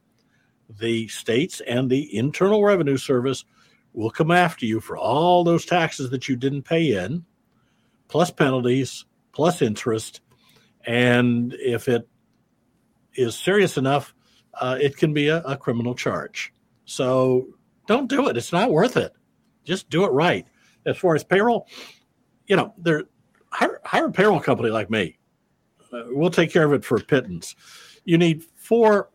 the 0.70 1.08
states 1.08 1.62
and 1.62 1.90
the 1.90 2.16
Internal 2.16 2.64
Revenue 2.64 2.98
Service 2.98 3.46
will 3.94 4.10
come 4.10 4.32
after 4.32 4.66
you 4.66 4.80
for 4.82 4.98
all 4.98 5.44
those 5.44 5.66
taxes 5.66 6.10
that 6.10 6.28
you 6.28 6.36
didn't 6.36 6.64
pay 6.64 6.94
in, 6.94 7.26
plus 8.08 8.32
penalties, 8.32 9.06
plus 9.32 9.62
interest. 9.62 10.22
And 10.86 11.54
if 11.54 11.88
it 11.88 12.08
is 13.16 13.36
serious 13.36 13.78
enough, 13.78 14.14
uh, 14.54 14.78
it 14.80 14.98
can 14.98 15.14
be 15.14 15.30
a, 15.30 15.42
a 15.42 15.58
criminal 15.58 15.96
charge. 15.96 16.54
So 16.86 17.48
don't 17.88 18.10
do 18.10 18.28
it. 18.28 18.38
It's 18.38 18.52
not 18.52 18.72
worth 18.72 18.98
it. 18.98 19.14
Just 19.64 19.90
do 19.90 20.04
it 20.06 20.10
right. 20.10 20.46
As 20.86 20.98
far 20.98 21.16
as 21.16 21.24
payroll, 21.24 21.68
you 22.48 22.56
know, 22.56 22.74
hire, 23.52 23.80
hire 23.86 24.08
a 24.08 24.12
payroll 24.12 24.40
company 24.40 24.70
like 24.70 24.90
me. 24.90 25.18
Uh, 25.94 26.04
we'll 26.08 26.32
take 26.32 26.52
care 26.52 26.66
of 26.66 26.74
it 26.74 26.84
for 26.84 26.98
a 26.98 27.02
pittance. 27.02 27.56
You 28.04 28.18
need 28.18 28.44
four 28.56 29.10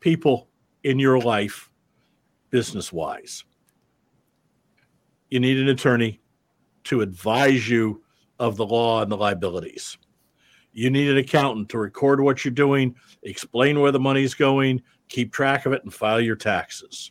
people 0.00 0.48
in 0.84 0.98
your 0.98 1.18
life 1.18 1.70
business 2.50 2.92
wise. 2.92 3.44
You 5.30 5.40
need 5.40 5.58
an 5.58 5.68
attorney 5.68 6.20
to 6.84 7.00
advise 7.00 7.68
you 7.68 8.02
of 8.38 8.56
the 8.56 8.66
law 8.66 9.02
and 9.02 9.10
the 9.10 9.16
liabilities. 9.16 9.98
You 10.72 10.90
need 10.90 11.10
an 11.10 11.16
accountant 11.16 11.68
to 11.70 11.78
record 11.78 12.20
what 12.20 12.44
you're 12.44 12.52
doing, 12.52 12.94
explain 13.22 13.80
where 13.80 13.92
the 13.92 14.00
money's 14.00 14.34
going, 14.34 14.82
keep 15.08 15.32
track 15.32 15.66
of 15.66 15.72
it, 15.72 15.82
and 15.82 15.92
file 15.92 16.20
your 16.20 16.36
taxes. 16.36 17.10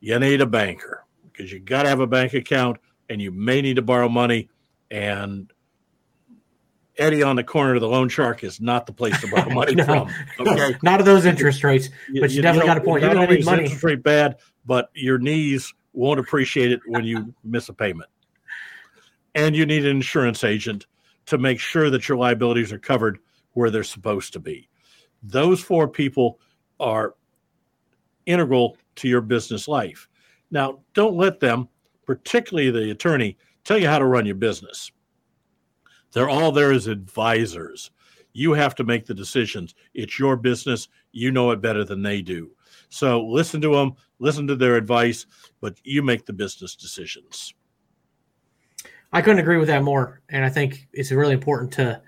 You 0.00 0.18
need 0.18 0.40
a 0.40 0.46
banker 0.46 1.05
because 1.36 1.52
you 1.52 1.58
got 1.60 1.82
to 1.82 1.88
have 1.88 2.00
a 2.00 2.06
bank 2.06 2.34
account 2.34 2.78
and 3.08 3.20
you 3.20 3.30
may 3.30 3.60
need 3.60 3.76
to 3.76 3.82
borrow 3.82 4.08
money. 4.08 4.48
And 4.90 5.52
Eddie 6.96 7.22
on 7.22 7.36
the 7.36 7.44
corner 7.44 7.74
of 7.74 7.80
the 7.80 7.88
loan 7.88 8.08
shark 8.08 8.42
is 8.42 8.60
not 8.60 8.86
the 8.86 8.92
place 8.92 9.20
to 9.20 9.28
borrow 9.30 9.50
money 9.54 9.74
No. 9.74 9.84
from. 9.84 10.10
Okay. 10.40 10.76
Not 10.82 11.00
at 11.00 11.04
those 11.06 11.24
interest 11.26 11.62
rates. 11.62 11.88
But 12.20 12.30
you 12.30 12.42
definitely 12.42 12.68
got 12.68 12.78
a 12.78 12.80
point. 12.80 13.02
You're 13.02 13.12
gonna 13.14 13.26
need 13.26 13.44
money. 13.44 13.64
interest 13.64 13.84
rate 13.84 14.02
bad, 14.02 14.36
but 14.64 14.90
your 14.94 15.18
knees 15.18 15.72
won't 15.92 16.20
appreciate 16.20 16.72
it 16.72 16.80
when 16.86 17.04
you 17.04 17.34
miss 17.44 17.68
a 17.68 17.72
payment. 17.74 18.08
And 19.34 19.54
you 19.54 19.66
need 19.66 19.84
an 19.84 19.90
insurance 19.96 20.44
agent 20.44 20.86
to 21.26 21.36
make 21.38 21.60
sure 21.60 21.90
that 21.90 22.08
your 22.08 22.16
liabilities 22.16 22.72
are 22.72 22.78
covered 22.78 23.18
where 23.52 23.70
they're 23.70 23.84
supposed 23.84 24.32
to 24.34 24.40
be. 24.40 24.68
Those 25.22 25.60
four 25.60 25.88
people 25.88 26.38
are 26.80 27.14
integral 28.24 28.76
to 28.96 29.08
your 29.08 29.20
business 29.20 29.68
life. 29.68 30.08
Now, 30.50 30.80
don't 30.94 31.16
let 31.16 31.40
them, 31.40 31.68
particularly 32.04 32.70
the 32.70 32.90
attorney, 32.90 33.36
tell 33.64 33.78
you 33.78 33.88
how 33.88 33.98
to 33.98 34.04
run 34.04 34.26
your 34.26 34.36
business. 34.36 34.90
They're 36.12 36.28
all 36.28 36.52
there 36.52 36.72
as 36.72 36.86
advisors. 36.86 37.90
You 38.32 38.52
have 38.52 38.74
to 38.76 38.84
make 38.84 39.06
the 39.06 39.14
decisions. 39.14 39.74
It's 39.94 40.18
your 40.18 40.36
business. 40.36 40.88
You 41.12 41.30
know 41.30 41.50
it 41.50 41.60
better 41.60 41.84
than 41.84 42.02
they 42.02 42.22
do. 42.22 42.50
So 42.88 43.26
listen 43.26 43.60
to 43.62 43.74
them, 43.74 43.94
listen 44.18 44.46
to 44.46 44.56
their 44.56 44.76
advice, 44.76 45.26
but 45.60 45.78
you 45.84 46.02
make 46.02 46.26
the 46.26 46.32
business 46.32 46.76
decisions. 46.76 47.54
I 49.12 49.22
couldn't 49.22 49.40
agree 49.40 49.58
with 49.58 49.68
that 49.68 49.82
more. 49.82 50.20
And 50.28 50.44
I 50.44 50.50
think 50.50 50.88
it's 50.92 51.10
really 51.10 51.34
important 51.34 51.72
to 51.74 52.00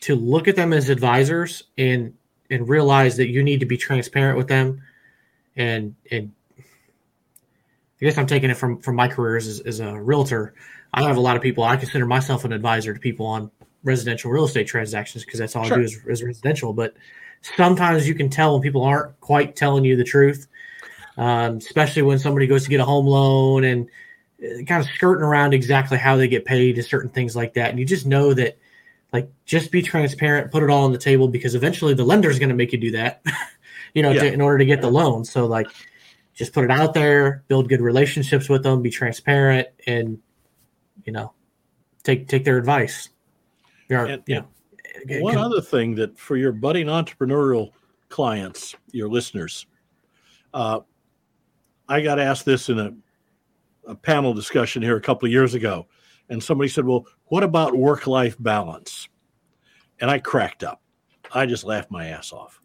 to 0.00 0.14
look 0.14 0.48
at 0.48 0.56
them 0.56 0.72
as 0.72 0.88
advisors 0.88 1.64
and 1.76 2.14
and 2.50 2.68
realize 2.68 3.16
that 3.16 3.28
you 3.28 3.42
need 3.42 3.60
to 3.60 3.66
be 3.66 3.76
transparent 3.76 4.38
with 4.38 4.48
them. 4.48 4.80
And 5.56 5.94
and 6.10 6.32
I 8.00 8.04
guess 8.06 8.18
I'm 8.18 8.26
taking 8.26 8.50
it 8.50 8.56
from 8.56 8.80
from 8.80 8.96
my 8.96 9.08
career 9.08 9.36
as, 9.36 9.60
as 9.60 9.80
a 9.80 10.00
realtor. 10.00 10.54
I 10.94 11.02
have 11.02 11.16
a 11.16 11.20
lot 11.20 11.36
of 11.36 11.42
people. 11.42 11.62
I 11.64 11.76
consider 11.76 12.06
myself 12.06 12.44
an 12.44 12.52
advisor 12.52 12.94
to 12.94 13.00
people 13.00 13.26
on 13.26 13.50
residential 13.84 14.30
real 14.30 14.44
estate 14.44 14.66
transactions 14.66 15.24
because 15.24 15.38
that's 15.38 15.54
all 15.54 15.64
Sure. 15.64 15.76
I 15.76 15.80
do 15.80 15.84
is, 15.84 16.00
is 16.06 16.22
residential. 16.22 16.72
But 16.72 16.94
sometimes 17.56 18.08
you 18.08 18.14
can 18.14 18.28
tell 18.28 18.52
when 18.54 18.62
people 18.62 18.82
aren't 18.82 19.18
quite 19.20 19.54
telling 19.56 19.84
you 19.84 19.96
the 19.96 20.04
truth, 20.04 20.48
um, 21.16 21.56
especially 21.58 22.02
when 22.02 22.18
somebody 22.18 22.46
goes 22.46 22.64
to 22.64 22.70
get 22.70 22.80
a 22.80 22.84
home 22.84 23.06
loan 23.06 23.64
and 23.64 23.88
uh, 24.42 24.64
kind 24.64 24.82
of 24.84 24.86
skirting 24.94 25.24
around 25.24 25.54
exactly 25.54 25.98
how 25.98 26.16
they 26.16 26.28
get 26.28 26.44
paid 26.44 26.76
and 26.76 26.84
certain 26.86 27.10
things 27.10 27.36
like 27.36 27.54
that. 27.54 27.70
And 27.70 27.78
you 27.78 27.84
just 27.84 28.06
know 28.06 28.34
that, 28.34 28.58
like, 29.12 29.30
just 29.44 29.70
be 29.70 29.82
transparent, 29.82 30.50
put 30.50 30.62
it 30.62 30.70
all 30.70 30.84
on 30.84 30.92
the 30.92 30.98
table 30.98 31.28
because 31.28 31.54
eventually 31.54 31.94
the 31.94 32.04
lender 32.04 32.30
is 32.30 32.38
going 32.38 32.48
to 32.48 32.54
make 32.54 32.72
you 32.72 32.78
do 32.78 32.90
that, 32.92 33.22
you 33.94 34.02
know, 34.02 34.10
Yeah. 34.10 34.22
to, 34.22 34.32
in 34.32 34.40
order 34.40 34.58
to 34.58 34.64
get 34.64 34.80
the 34.80 34.90
loan. 34.90 35.24
So, 35.24 35.46
like, 35.46 35.66
just 36.40 36.54
put 36.54 36.64
it 36.64 36.70
out 36.70 36.94
there, 36.94 37.44
build 37.48 37.68
good 37.68 37.82
relationships 37.82 38.48
with 38.48 38.62
them, 38.62 38.80
be 38.80 38.88
transparent, 38.88 39.68
and 39.86 40.18
you 41.04 41.12
know, 41.12 41.34
take 42.02 42.28
take 42.28 42.44
their 42.46 42.56
advice. 42.56 43.10
Or, 43.90 44.06
And- 44.06 44.22
you 44.26 44.36
know, 44.36 44.48
One 45.20 45.34
can- 45.34 45.42
other 45.44 45.60
thing 45.60 45.94
that 45.96 46.18
for 46.18 46.38
your 46.38 46.52
budding 46.52 46.86
entrepreneurial 46.86 47.72
clients, 48.08 48.74
your 48.90 49.10
listeners, 49.10 49.66
uh, 50.54 50.80
I 51.90 52.00
got 52.00 52.18
asked 52.18 52.46
this 52.46 52.70
in 52.70 52.78
a, 52.78 52.94
a 53.86 53.94
panel 53.94 54.32
discussion 54.32 54.80
here 54.80 54.96
a 54.96 55.00
couple 55.00 55.26
of 55.26 55.32
years 55.32 55.52
ago, 55.52 55.88
and 56.30 56.42
somebody 56.42 56.70
said, 56.70 56.86
"Well, 56.86 57.04
what 57.26 57.42
about 57.42 57.76
work-life 57.76 58.36
balance?" 58.40 59.08
And 60.00 60.10
I 60.10 60.18
cracked 60.20 60.64
up. 60.64 60.80
I 61.34 61.44
just 61.44 61.64
laughed 61.64 61.90
my 61.90 62.06
ass 62.06 62.32
off. 62.32 62.58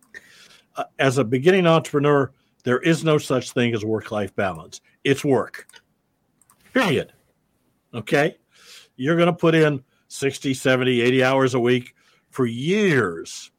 Uh, 0.78 0.86
as 0.98 1.18
a 1.18 1.26
beginning 1.26 1.68
entrepreneur, 1.68 2.32
there 2.66 2.80
is 2.80 3.04
no 3.04 3.18
such 3.18 3.52
thing 3.52 3.74
as 3.74 3.86
work-life 3.86 4.36
balance. 4.36 4.82
It's 5.04 5.24
work. 5.24 5.68
Period. 6.74 7.14
Okay? 7.94 8.38
You're 8.98 9.16
going 9.16 9.28
to 9.28 9.34
put 9.34 9.56
in 9.56 9.84
60, 10.08 10.54
70, 10.54 11.00
80 11.00 11.24
hours 11.24 11.54
a 11.54 11.60
week 11.60 11.96
for 12.32 12.48
years 12.48 13.52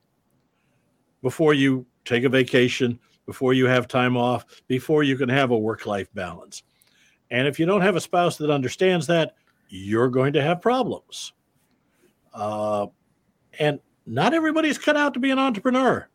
before 1.23 1.55
you 1.55 1.87
take 2.05 2.25
a 2.25 2.29
vacation, 2.29 2.99
before 3.27 3.55
you 3.55 3.67
have 3.67 3.87
time 3.87 4.17
off, 4.17 4.45
before 4.67 5.05
you 5.05 5.17
can 5.17 5.29
have 5.29 5.53
a 5.53 5.59
work 5.59 5.87
life 5.87 6.13
balance. 6.13 6.65
And 7.31 7.47
if 7.47 7.61
you 7.61 7.67
don't 7.67 7.81
have 7.83 7.97
a 7.97 8.01
spouse 8.01 8.37
that 8.39 8.51
understands 8.51 9.07
that, 9.07 9.37
you're 9.69 10.09
going 10.09 10.33
to 10.33 10.43
have 10.43 10.61
problems. 10.61 11.33
Uh, 12.35 12.87
and 13.59 13.79
not 14.05 14.35
everybody's 14.35 14.79
cut 14.79 14.97
out 14.97 15.15
to 15.15 15.21
be 15.21 15.31
an 15.31 15.39
entrepreneur. 15.39 16.09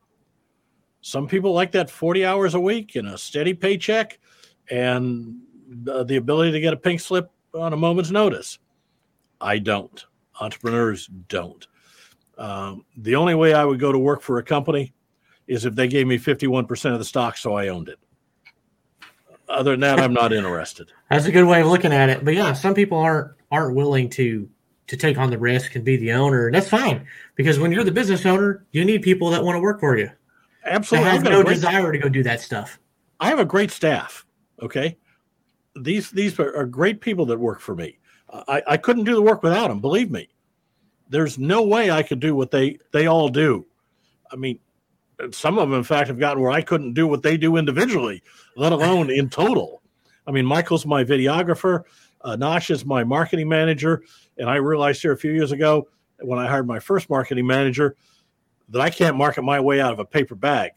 Some 1.02 1.28
people 1.28 1.54
like 1.54 1.72
that 1.72 1.90
40 1.90 2.26
hours 2.26 2.54
a 2.54 2.60
week 2.60 2.96
and 2.96 3.08
a 3.08 3.18
steady 3.18 3.54
paycheck 3.54 4.20
and 4.70 5.40
uh, 5.90 6.04
the 6.04 6.18
ability 6.18 6.52
to 6.52 6.60
get 6.60 6.74
a 6.74 6.78
pink 6.78 7.00
slip 7.00 7.30
on 7.54 7.74
a 7.74 7.78
moment's 7.78 8.12
notice. 8.12 8.60
I 9.40 9.58
don't. 9.58 10.06
Entrepreneurs 10.40 11.08
don't. 11.08 11.68
Um, 12.38 12.86
the 12.96 13.16
only 13.16 13.36
way 13.36 13.54
I 13.54 13.66
would 13.66 13.80
go 13.80 13.92
to 13.92 14.00
work 14.00 14.22
for 14.22 14.38
a 14.38 14.44
company 14.44 14.94
is 15.48 15.66
if 15.66 15.76
they 15.76 15.88
gave 15.88 16.08
me 16.08 16.18
51% 16.18 16.94
of 16.94 17.00
the 17.00 17.06
stock 17.06 17.38
so 17.38 17.56
I 17.56 17.68
owned 17.68 17.90
it. 17.90 18.00
Other 19.50 19.72
than 19.72 19.82
that, 19.82 20.00
I'm 20.00 20.14
not 20.14 20.32
interested. 20.32 20.92
That's 21.10 21.26
a 21.26 21.32
good 21.32 21.46
way 21.46 21.62
of 21.62 21.68
looking 21.68 21.92
at 21.92 22.10
it. 22.10 22.24
But 22.24 22.36
yeah, 22.36 22.54
some 22.54 22.74
people 22.74 22.98
aren't 22.98 23.32
aren't 23.52 23.76
willing 23.76 24.10
to 24.12 24.50
to 24.88 24.98
take 24.98 25.18
on 25.18 25.30
the 25.30 25.38
risk 25.38 25.76
and 25.76 25.84
be 25.84 25.98
the 25.98 26.14
owner. 26.14 26.50
That's 26.52 26.70
fine 26.70 27.06
because 27.36 27.60
when 27.60 27.72
you're 27.72 27.84
the 27.84 27.92
business 27.92 28.26
owner, 28.26 28.66
you 28.72 28.86
need 28.86 29.02
people 29.02 29.30
that 29.32 29.44
want 29.44 29.58
to 29.58 29.60
work 29.60 29.82
for 29.82 29.98
you. 29.98 30.10
Absolutely. 30.66 31.10
I've 31.10 31.24
no 31.24 31.42
a 31.42 31.44
great, 31.44 31.56
desire 31.56 31.92
to 31.92 31.98
go 31.98 32.10
do 32.10 32.24
that 32.24 32.42
stuff. 32.42 32.80
I 33.20 33.30
have 33.30 33.40
a 33.40 33.46
great 33.46 33.72
staff. 33.72 34.26
Okay. 34.62 34.98
These 35.76 36.12
these 36.12 36.40
are, 36.40 36.56
are 36.56 36.66
great 36.66 37.02
people 37.02 37.26
that 37.28 37.40
work 37.40 37.60
for 37.60 37.76
me. 37.76 37.98
I, 38.30 38.64
I 38.68 38.78
couldn't 38.78 39.04
do 39.04 39.16
the 39.16 39.22
work 39.22 39.44
without 39.44 39.68
them, 39.68 39.80
believe 39.80 40.12
me. 40.12 40.30
There's 41.10 41.38
no 41.38 41.64
way 41.64 41.92
I 41.92 42.04
could 42.04 42.20
do 42.20 42.36
what 42.36 42.52
they 42.52 42.78
they 42.94 43.08
all 43.08 43.30
do. 43.30 43.66
I 44.32 44.36
mean, 44.38 44.60
some 45.32 45.58
of 45.60 45.70
them, 45.70 45.78
in 45.78 45.84
fact, 45.84 46.08
have 46.08 46.20
gotten 46.20 46.42
where 46.42 46.52
I 46.52 46.62
couldn't 46.62 46.94
do 46.94 47.08
what 47.08 47.22
they 47.22 47.38
do 47.38 47.58
individually, 47.58 48.24
let 48.56 48.72
alone 48.72 49.10
in 49.10 49.30
total. 49.30 49.82
I 50.26 50.32
mean, 50.32 50.46
Michael's 50.46 50.86
my 50.86 51.04
videographer, 51.04 51.84
uh, 52.22 52.36
Nash 52.36 52.70
is 52.70 52.86
my 52.86 53.04
marketing 53.04 53.50
manager, 53.50 54.04
and 54.38 54.50
I 54.50 54.56
realized 54.56 55.02
here 55.02 55.12
a 55.12 55.18
few 55.18 55.32
years 55.32 55.52
ago 55.52 55.88
when 56.22 56.40
I 56.40 56.48
hired 56.48 56.68
my 56.68 56.80
first 56.80 57.10
marketing 57.10 57.48
manager 57.48 57.96
that 58.72 58.82
I 58.82 58.90
can't 58.90 59.18
market 59.18 59.44
my 59.44 59.60
way 59.60 59.80
out 59.80 59.94
of 59.94 60.00
a 60.00 60.06
paper 60.06 60.36
bag. 60.36 60.72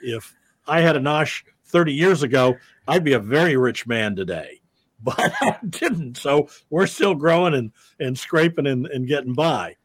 If 0.00 0.34
I 0.66 0.80
had 0.80 0.96
a 0.96 1.00
Nosh 1.00 1.42
30 1.66 1.92
years 1.92 2.22
ago, 2.22 2.56
I'd 2.88 3.04
be 3.04 3.12
a 3.12 3.18
very 3.18 3.56
rich 3.56 3.86
man 3.86 4.16
today, 4.16 4.60
but 5.02 5.32
I 5.40 5.58
didn't. 5.68 6.16
So 6.16 6.48
we're 6.70 6.86
still 6.86 7.14
growing 7.14 7.54
and, 7.54 7.72
and 7.98 8.18
scraping 8.18 8.66
and, 8.66 8.86
and 8.86 9.06
getting 9.06 9.34
by. 9.34 9.76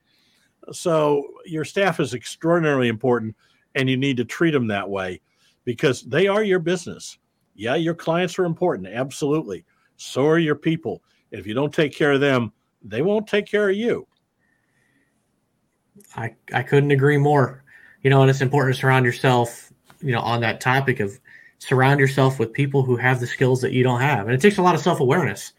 So 0.72 1.28
your 1.46 1.66
staff 1.66 2.00
is 2.00 2.14
extraordinarily 2.14 2.88
important, 2.88 3.36
and 3.76 3.90
you 3.90 3.98
need 3.98 4.18
to 4.18 4.26
treat 4.26 4.52
them 4.52 4.68
that 4.68 4.90
way 4.90 5.22
because 5.64 6.02
they 6.04 6.28
are 6.28 6.44
your 6.44 6.60
business. 6.60 7.18
Yeah, 7.56 7.76
your 7.76 7.94
clients 7.94 8.38
are 8.40 8.46
important, 8.46 8.88
absolutely. 8.88 9.66
So 9.98 10.26
are 10.26 10.40
your 10.40 10.56
people. 10.56 11.02
If 11.32 11.46
you 11.48 11.54
don't 11.54 11.74
take 11.74 11.94
care 11.96 12.14
of 12.14 12.22
them, 12.22 12.52
they 12.82 13.02
won't 13.02 13.28
take 13.28 13.46
care 13.46 13.70
of 13.70 13.76
you. 13.76 14.08
I, 16.16 16.36
I 16.54 16.64
couldn't 16.64 16.92
agree 16.92 17.18
more. 17.18 17.64
You 18.02 18.10
know, 18.10 18.22
and 18.22 18.30
it's 18.30 18.42
important 18.42 18.75
to 18.75 18.80
surround 18.80 19.06
yourself, 19.06 19.72
you 20.00 20.12
know, 20.12 20.20
on 20.20 20.42
that 20.42 20.62
topic 20.62 21.00
of 21.00 21.20
surround 21.60 22.00
yourself 22.00 22.38
with 22.38 22.54
people 22.54 22.84
who 22.84 22.98
have 22.98 23.20
the 23.20 23.28
skills 23.28 23.62
that 23.62 23.72
you 23.72 23.84
don't 23.84 24.02
have. 24.02 24.28
And 24.28 24.36
it 24.36 24.42
takes 24.42 24.58
a 24.58 24.62
lot 24.62 24.75
of 24.75 24.82
self 24.82 25.00
awareness 25.00 25.54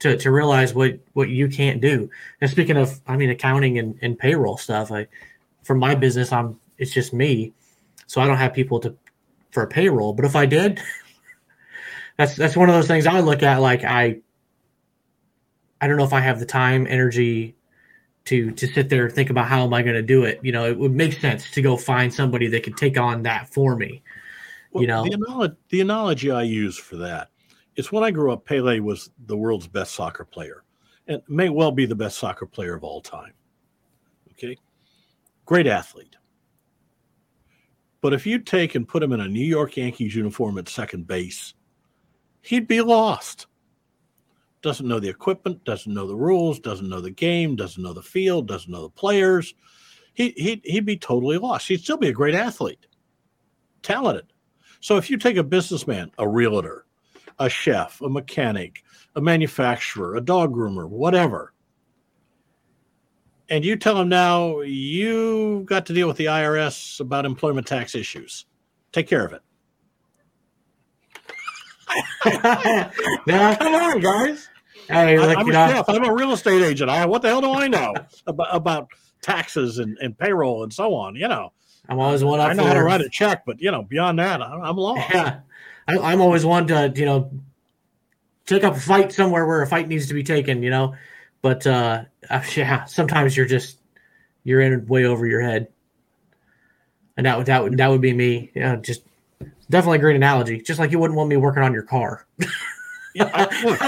to, 0.00 0.16
to 0.18 0.30
realize 0.30 0.74
what, 0.74 1.00
what 1.12 1.28
you 1.28 1.48
can't 1.48 1.80
do. 1.80 2.10
And 2.40 2.50
speaking 2.50 2.76
of, 2.76 3.00
I 3.06 3.16
mean, 3.16 3.30
accounting 3.30 3.78
and, 3.78 3.98
and 4.00 4.18
payroll 4.18 4.56
stuff, 4.56 4.92
I, 4.92 5.08
for 5.64 5.74
my 5.74 5.94
business, 5.94 6.32
I'm, 6.32 6.60
it's 6.76 6.92
just 6.92 7.12
me. 7.12 7.52
So 8.06 8.20
I 8.20 8.26
don't 8.26 8.36
have 8.36 8.54
people 8.54 8.80
to, 8.80 8.96
for 9.50 9.66
payroll, 9.66 10.12
but 10.12 10.24
if 10.24 10.36
I 10.36 10.46
did, 10.46 10.80
that's, 12.16 12.36
that's 12.36 12.56
one 12.56 12.68
of 12.68 12.74
those 12.74 12.86
things 12.86 13.06
I 13.06 13.20
look 13.20 13.42
at. 13.42 13.60
Like 13.60 13.82
I, 13.84 14.20
I 15.80 15.88
don't 15.88 15.96
know 15.96 16.04
if 16.04 16.12
I 16.12 16.20
have 16.20 16.38
the 16.38 16.46
time, 16.46 16.86
energy, 16.88 17.56
to 18.28 18.50
to 18.52 18.66
sit 18.66 18.88
there 18.88 19.06
and 19.06 19.14
think 19.14 19.30
about 19.30 19.48
how 19.48 19.64
am 19.64 19.72
I 19.72 19.82
going 19.82 19.96
to 19.96 20.02
do 20.02 20.24
it. 20.24 20.38
You 20.42 20.52
know, 20.52 20.66
it 20.66 20.78
would 20.78 20.94
make 20.94 21.18
sense 21.20 21.50
to 21.50 21.62
go 21.62 21.76
find 21.76 22.12
somebody 22.12 22.46
that 22.48 22.62
could 22.62 22.76
take 22.76 22.98
on 22.98 23.22
that 23.22 23.48
for 23.52 23.76
me. 23.76 24.02
Well, 24.72 24.82
You 24.82 24.88
know. 24.88 25.04
the 25.04 25.12
analogy, 25.12 25.56
the 25.70 25.80
analogy 25.80 26.30
I 26.30 26.42
use 26.42 26.76
for 26.76 26.96
that 26.96 27.30
is 27.76 27.90
when 27.90 28.04
I 28.04 28.10
grew 28.10 28.32
up, 28.32 28.44
Pele 28.44 28.80
was 28.80 29.10
the 29.26 29.36
world's 29.36 29.66
best 29.66 29.94
soccer 29.94 30.24
player 30.24 30.64
and 31.06 31.22
may 31.28 31.48
well 31.48 31.72
be 31.72 31.86
the 31.86 31.94
best 31.94 32.18
soccer 32.18 32.44
player 32.46 32.74
of 32.74 32.84
all 32.84 33.00
time. 33.00 33.32
Okay. 34.32 34.56
Great 35.46 35.66
athlete. 35.66 36.16
But 38.00 38.12
if 38.12 38.26
you 38.26 38.38
take 38.38 38.74
and 38.74 38.86
put 38.86 39.02
him 39.02 39.12
in 39.12 39.20
a 39.20 39.28
New 39.28 39.44
York 39.44 39.76
Yankees 39.76 40.14
uniform 40.14 40.58
at 40.58 40.68
second 40.68 41.06
base, 41.06 41.54
he'd 42.42 42.68
be 42.68 42.80
lost. 42.80 43.46
Doesn't 44.62 44.88
know 44.88 44.98
the 44.98 45.08
equipment, 45.08 45.64
doesn't 45.64 45.92
know 45.92 46.06
the 46.06 46.16
rules, 46.16 46.58
doesn't 46.58 46.88
know 46.88 47.00
the 47.00 47.10
game, 47.10 47.56
doesn't 47.56 47.82
know 47.82 47.92
the 47.92 48.02
field, 48.02 48.48
doesn't 48.48 48.70
know 48.70 48.82
the 48.82 48.90
players. 48.90 49.54
He, 50.14 50.30
he'd, 50.30 50.62
he'd 50.64 50.84
be 50.84 50.96
totally 50.96 51.38
lost. 51.38 51.68
He'd 51.68 51.80
still 51.80 51.96
be 51.96 52.08
a 52.08 52.12
great 52.12 52.34
athlete, 52.34 52.86
talented. 53.82 54.32
So 54.80 54.96
if 54.96 55.10
you 55.10 55.16
take 55.16 55.36
a 55.36 55.44
businessman, 55.44 56.10
a 56.18 56.28
realtor, 56.28 56.86
a 57.38 57.48
chef, 57.48 58.00
a 58.00 58.08
mechanic, 58.08 58.82
a 59.14 59.20
manufacturer, 59.20 60.16
a 60.16 60.20
dog 60.20 60.52
groomer, 60.52 60.88
whatever, 60.88 61.52
and 63.48 63.64
you 63.64 63.76
tell 63.76 64.00
him 64.00 64.08
now 64.08 64.60
you've 64.60 65.66
got 65.66 65.86
to 65.86 65.94
deal 65.94 66.06
with 66.06 66.16
the 66.16 66.26
IRS 66.26 67.00
about 67.00 67.24
employment 67.24 67.66
tax 67.66 67.94
issues, 67.94 68.46
take 68.92 69.08
care 69.08 69.24
of 69.24 69.32
it. 69.32 69.42
yeah, 73.26 73.56
Come 73.56 73.74
on, 73.74 74.00
guys. 74.00 74.48
hey, 74.88 75.16
I, 75.18 75.26
like, 75.26 75.38
you 75.46 75.50
a 75.50 75.52
know, 75.52 75.68
chef. 75.68 75.88
I'm 75.88 76.04
a 76.04 76.12
real 76.12 76.32
estate 76.32 76.62
agent. 76.62 76.90
I 76.90 77.06
what 77.06 77.22
the 77.22 77.28
hell 77.28 77.40
do 77.40 77.52
I 77.52 77.68
know 77.68 77.94
about, 78.26 78.48
about 78.54 78.88
taxes 79.22 79.78
and, 79.78 79.96
and 80.00 80.16
payroll 80.18 80.62
and 80.62 80.72
so 80.72 80.94
on? 80.94 81.14
You 81.16 81.28
know, 81.28 81.52
I'm 81.88 81.98
always 81.98 82.22
one 82.22 82.40
up 82.40 82.50
I 82.50 82.52
know 82.52 82.64
how 82.64 82.74
to 82.74 82.82
write 82.82 83.00
a 83.00 83.08
check, 83.08 83.44
but 83.46 83.60
you 83.60 83.70
know, 83.70 83.82
beyond 83.82 84.18
that, 84.18 84.42
I'm, 84.42 84.62
I'm 84.62 84.76
lost. 84.76 85.08
Yeah, 85.10 85.40
I, 85.88 85.98
I'm 85.98 86.20
always 86.20 86.44
one 86.44 86.66
to 86.68 86.92
you 86.94 87.04
know 87.06 87.30
take 88.46 88.64
up 88.64 88.76
a 88.76 88.80
fight 88.80 89.12
somewhere 89.12 89.46
where 89.46 89.62
a 89.62 89.66
fight 89.66 89.88
needs 89.88 90.08
to 90.08 90.14
be 90.14 90.22
taken. 90.22 90.62
You 90.62 90.70
know, 90.70 90.94
but 91.42 91.66
uh, 91.66 92.04
uh, 92.28 92.42
yeah, 92.56 92.84
sometimes 92.84 93.36
you're 93.36 93.46
just 93.46 93.78
you're 94.44 94.60
in 94.60 94.86
way 94.86 95.04
over 95.04 95.26
your 95.26 95.40
head, 95.40 95.68
and 97.16 97.26
that 97.26 97.38
would 97.38 97.46
that 97.46 97.62
would 97.62 97.76
that 97.78 97.90
would 97.90 98.00
be 98.00 98.12
me. 98.12 98.50
Yeah, 98.54 98.76
just 98.76 99.02
definitely 99.70 99.98
a 99.98 100.00
great 100.00 100.16
analogy. 100.16 100.60
Just 100.60 100.78
like 100.78 100.90
you 100.90 100.98
wouldn't 100.98 101.16
want 101.16 101.28
me 101.28 101.36
working 101.36 101.62
on 101.62 101.72
your 101.72 101.82
car. 101.82 102.26
Yeah, 103.14 103.30
I, 103.34 103.64
look, 103.64 103.78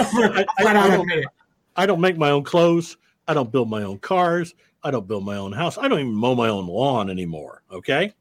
don't. 0.73 1.27
I 1.77 1.87
don't 1.87 2.01
make 2.01 2.17
my 2.17 2.31
own 2.31 2.43
clothes. 2.43 2.97
I 3.29 3.35
don't 3.35 3.53
build 3.53 3.71
my 3.71 3.83
own 3.83 3.99
cars. 3.99 4.55
I 4.83 4.91
don't 4.91 5.07
build 5.07 5.25
my 5.25 5.37
own 5.37 5.53
house. 5.53 5.79
I 5.79 5.89
don't 5.89 6.01
even 6.01 6.15
mow 6.15 6.35
my 6.35 6.49
own 6.49 6.67
lawn 6.67 7.11
anymore. 7.11 7.63
Okay. 7.71 8.13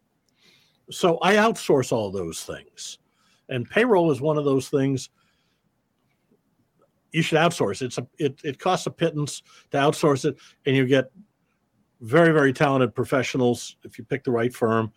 So 0.91 1.17
I 1.21 1.35
outsource 1.35 1.91
all 1.91 2.11
those 2.11 2.43
things. 2.43 2.99
And 3.47 3.69
payroll 3.69 4.11
is 4.11 4.21
one 4.21 4.37
of 4.37 4.45
those 4.45 4.69
things 4.69 5.09
you 7.11 7.21
should 7.21 7.39
outsource. 7.39 7.81
It's 7.81 7.97
a 7.97 8.07
it, 8.17 8.39
it 8.43 8.59
costs 8.59 8.85
a 8.85 8.91
pittance 8.91 9.41
to 9.71 9.77
outsource 9.77 10.25
it, 10.25 10.37
and 10.65 10.75
you 10.75 10.85
get 10.85 11.11
very, 12.01 12.31
very 12.31 12.53
talented 12.53 12.93
professionals 12.93 13.77
if 13.83 13.97
you 13.97 14.03
pick 14.03 14.23
the 14.23 14.31
right 14.31 14.53
firm 14.53 14.91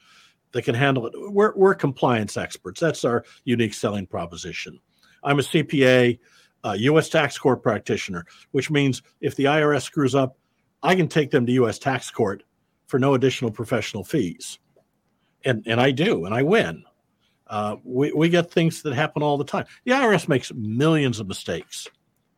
that 0.53 0.63
can 0.63 0.75
handle 0.75 1.07
it. 1.07 1.13
We're 1.17 1.55
we're 1.57 1.75
compliance 1.75 2.37
experts. 2.37 2.81
That's 2.81 3.05
our 3.05 3.25
unique 3.45 3.75
selling 3.75 4.07
proposition. 4.07 4.79
I'm 5.25 5.39
a 5.39 5.43
CPA, 5.43 6.19
uh, 6.65 6.77
U.S. 6.79 7.09
tax 7.09 7.39
court 7.39 7.63
practitioner, 7.63 8.27
which 8.53 8.71
means 8.71 9.03
if 9.21 9.37
the 9.37 9.45
IRS 9.45 9.83
screws 9.83 10.15
up, 10.15 10.37
I 10.83 10.95
can 10.95 11.09
take 11.09 11.31
them 11.31 11.47
to 11.47 11.53
U.S. 11.53 11.79
tax 11.79 12.11
court 12.11 12.43
for 12.87 12.99
no 12.99 13.15
additional 13.15 13.51
professional 13.51 14.05
fees, 14.05 14.59
and 15.45 15.63
and 15.67 15.81
I 15.81 15.91
do, 15.91 16.25
and 16.27 16.35
I 16.35 16.43
win. 16.43 16.85
Uh, 17.47 17.77
we 17.85 18.13
we 18.13 18.29
get 18.29 18.51
things 18.51 18.83
that 18.83 18.95
happen 18.95 19.23
all 19.23 19.37
the 19.37 19.45
time. 19.45 19.67
The 19.85 19.93
IRS 19.93 20.29
makes 20.29 20.53
millions 20.55 21.21
of 21.21 21.29
mistakes, 21.29 21.87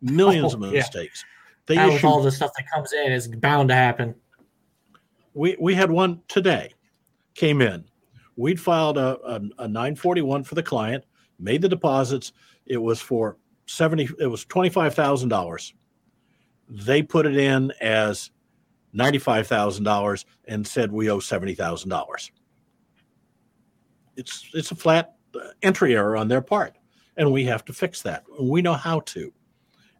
millions 0.00 0.54
Oh, 0.54 0.58
of 0.58 0.72
yeah. 0.72 0.78
mistakes. 0.80 1.24
They 1.66 1.78
with 1.84 1.96
issue 1.96 2.06
all 2.06 2.22
the 2.22 2.30
stuff 2.30 2.50
that 2.58 2.66
comes 2.72 2.92
in, 2.92 3.10
is 3.12 3.26
bound 3.28 3.70
to 3.70 3.74
happen. 3.74 4.14
we 5.32 5.56
we 5.58 5.74
had 5.74 5.90
one 5.90 6.20
today 6.28 6.72
came 7.34 7.60
in 7.62 7.84
we'd 8.36 8.60
filed 8.60 8.98
a, 8.98 9.18
a, 9.24 9.34
a 9.58 9.68
941 9.68 10.44
for 10.44 10.54
the 10.54 10.62
client 10.62 11.04
made 11.38 11.62
the 11.62 11.68
deposits. 11.68 12.32
It 12.66 12.78
was 12.78 13.00
for 13.00 13.36
70 13.66 14.10
it 14.20 14.26
was 14.26 14.44
$25000 14.44 15.72
they 16.68 17.02
put 17.02 17.26
it 17.26 17.36
in 17.36 17.72
as 17.80 18.30
$95000 18.94 20.24
and 20.46 20.66
said 20.66 20.92
we 20.92 21.10
owe 21.10 21.18
$70000 21.18 22.30
it's 24.16 24.50
it's 24.54 24.70
a 24.70 24.74
flat 24.74 25.16
uh, 25.34 25.48
entry 25.62 25.94
error 25.94 26.16
on 26.16 26.28
their 26.28 26.40
part 26.40 26.76
and 27.16 27.30
we 27.30 27.44
have 27.44 27.64
to 27.64 27.72
fix 27.72 28.02
that. 28.02 28.24
We 28.40 28.60
know 28.60 28.72
how 28.72 29.00
to. 29.00 29.32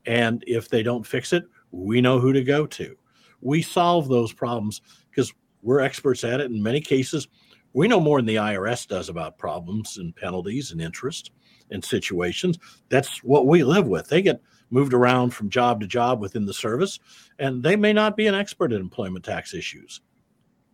And 0.05 0.43
if 0.47 0.69
they 0.69 0.83
don't 0.83 1.07
fix 1.07 1.33
it 1.33 1.45
we 1.75 2.01
know 2.01 2.19
who 2.19 2.33
to 2.33 2.43
go 2.43 2.67
to. 2.67 2.97
We 3.41 3.63
solve 3.63 4.09
those 4.09 4.33
problems 4.33 4.81
because 5.11 5.33
we're 5.63 5.81
experts 5.81 6.25
at 6.25 6.41
it. 6.41 6.51
In 6.51 6.63
many 6.63 6.81
cases, 6.81 7.29
we 7.75 7.89
know 7.89 8.01
more 8.01 8.19
than 8.19 8.27
the 8.27 8.37
IRS 8.37 8.87
does 8.87 9.09
about 9.09 9.37
problems 9.37 9.99
and 9.99 10.17
penalties 10.17 10.71
and 10.71 10.81
interest 10.81 11.33
and 11.71 11.85
situations. 11.85 12.59
That's 12.89 13.23
what 13.23 13.47
we 13.47 13.65
live 13.65 13.87
with. 13.87 14.09
They 14.09 14.23
get 14.23 14.41
moved 14.71 14.95
around 14.95 15.31
from 15.31 15.51
job 15.51 15.81
to 15.81 15.87
job 15.87 16.21
within 16.21 16.47
the 16.47 16.55
service, 16.55 16.99
and 17.39 17.63
they 17.63 17.77
may 17.77 17.93
not 17.93 18.17
be 18.17 18.27
an 18.27 18.35
expert 18.35 18.73
in 18.73 18.81
employment 18.81 19.25
tax 19.25 19.53
issues. 19.53 20.01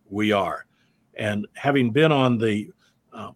We 0.09 0.31
are. 0.31 0.65
And 1.15 1.47
having 1.55 1.91
been 1.91 2.11
on 2.11 2.37
the 2.37 2.71
uh, 3.11 3.31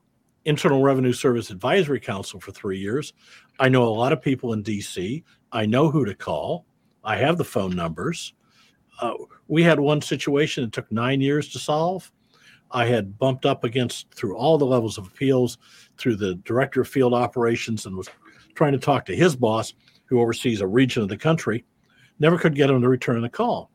Internal 0.46 0.82
Revenue 0.82 1.14
Service 1.14 1.50
Advisory 1.50 2.00
Council 2.00 2.40
for 2.40 2.52
three 2.52 2.78
years, 2.78 3.14
I 3.60 3.70
know 3.70 3.84
a 3.84 3.90
lot 3.90 4.14
of 4.14 4.22
people 4.22 4.54
in 4.54 4.64
DC. 4.64 5.24
I 5.52 5.66
know 5.66 5.90
who 5.90 6.06
to 6.06 6.16
call. 6.16 6.66
I 7.04 7.18
have 7.18 7.38
the 7.38 7.44
phone 7.44 7.76
numbers. 7.76 8.34
Uh, 9.02 9.14
we 9.48 9.64
had 9.64 9.80
one 9.80 10.02
situation 10.02 10.64
that 10.64 10.74
took 10.74 10.92
nine 10.92 11.20
years 11.20 11.50
to 11.50 11.60
solve. 11.60 12.12
I 12.76 12.86
had 12.86 13.18
bumped 13.18 13.46
up 13.46 13.64
against 13.64 14.14
through 14.14 14.36
all 14.36 14.58
the 14.58 14.66
levels 14.66 14.98
of 14.98 15.08
appeals, 15.08 15.58
through 15.98 16.18
the 16.18 16.36
director 16.36 16.82
of 16.82 16.90
field 16.90 17.14
operations, 17.14 17.86
and 17.86 17.96
was 17.96 18.10
trying 18.54 18.74
to 18.74 18.78
talk 18.78 19.06
to 19.06 19.16
his 19.16 19.34
boss, 19.34 19.74
who 20.04 20.20
oversees 20.20 20.60
a 20.60 20.68
region 20.68 21.02
of 21.02 21.08
the 21.08 21.18
country. 21.18 21.64
Never 22.20 22.38
could 22.38 22.54
get 22.54 22.70
him 22.70 22.82
to 22.82 22.90
return 22.90 23.22
the 23.22 23.30
call. 23.30 23.72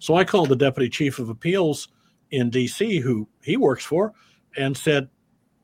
So 0.00 0.16
I 0.16 0.24
called 0.24 0.48
the 0.48 0.56
deputy 0.56 0.88
chief 0.88 1.20
of 1.20 1.28
appeals 1.28 1.86
in 2.32 2.50
DC, 2.50 3.00
who 3.00 3.28
he 3.40 3.56
works 3.56 3.84
for, 3.84 4.12
and 4.56 4.76
said, 4.76 5.08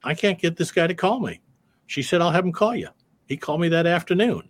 I 0.04 0.14
can't 0.14 0.40
get 0.40 0.56
this 0.56 0.70
guy 0.70 0.86
to 0.86 0.94
call 0.94 1.18
me. 1.18 1.40
She 1.86 2.04
said, 2.04 2.20
I'll 2.20 2.30
have 2.30 2.44
him 2.44 2.52
call 2.52 2.76
you. 2.76 2.88
He 3.26 3.36
called 3.36 3.60
me 3.60 3.68
that 3.70 3.86
afternoon. 3.86 4.48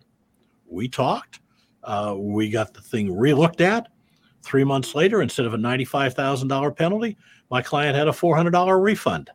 We 0.67 0.87
talked. 0.87 1.39
Uh, 1.83 2.13
we 2.17 2.51
got 2.51 2.75
the 2.75 2.81
thing 2.81 3.09
relooked 3.09 3.61
at. 3.61 3.87
Three 4.43 4.63
months 4.63 4.93
later, 4.93 5.21
instead 5.21 5.45
of 5.45 5.53
a 5.53 5.57
$95,000 5.57 6.75
penalty, 6.75 7.17
my 7.53 7.61
client 7.61 7.95
had 7.95 8.07
a 8.07 8.11
$400 8.11 8.81
refund. 8.81 9.29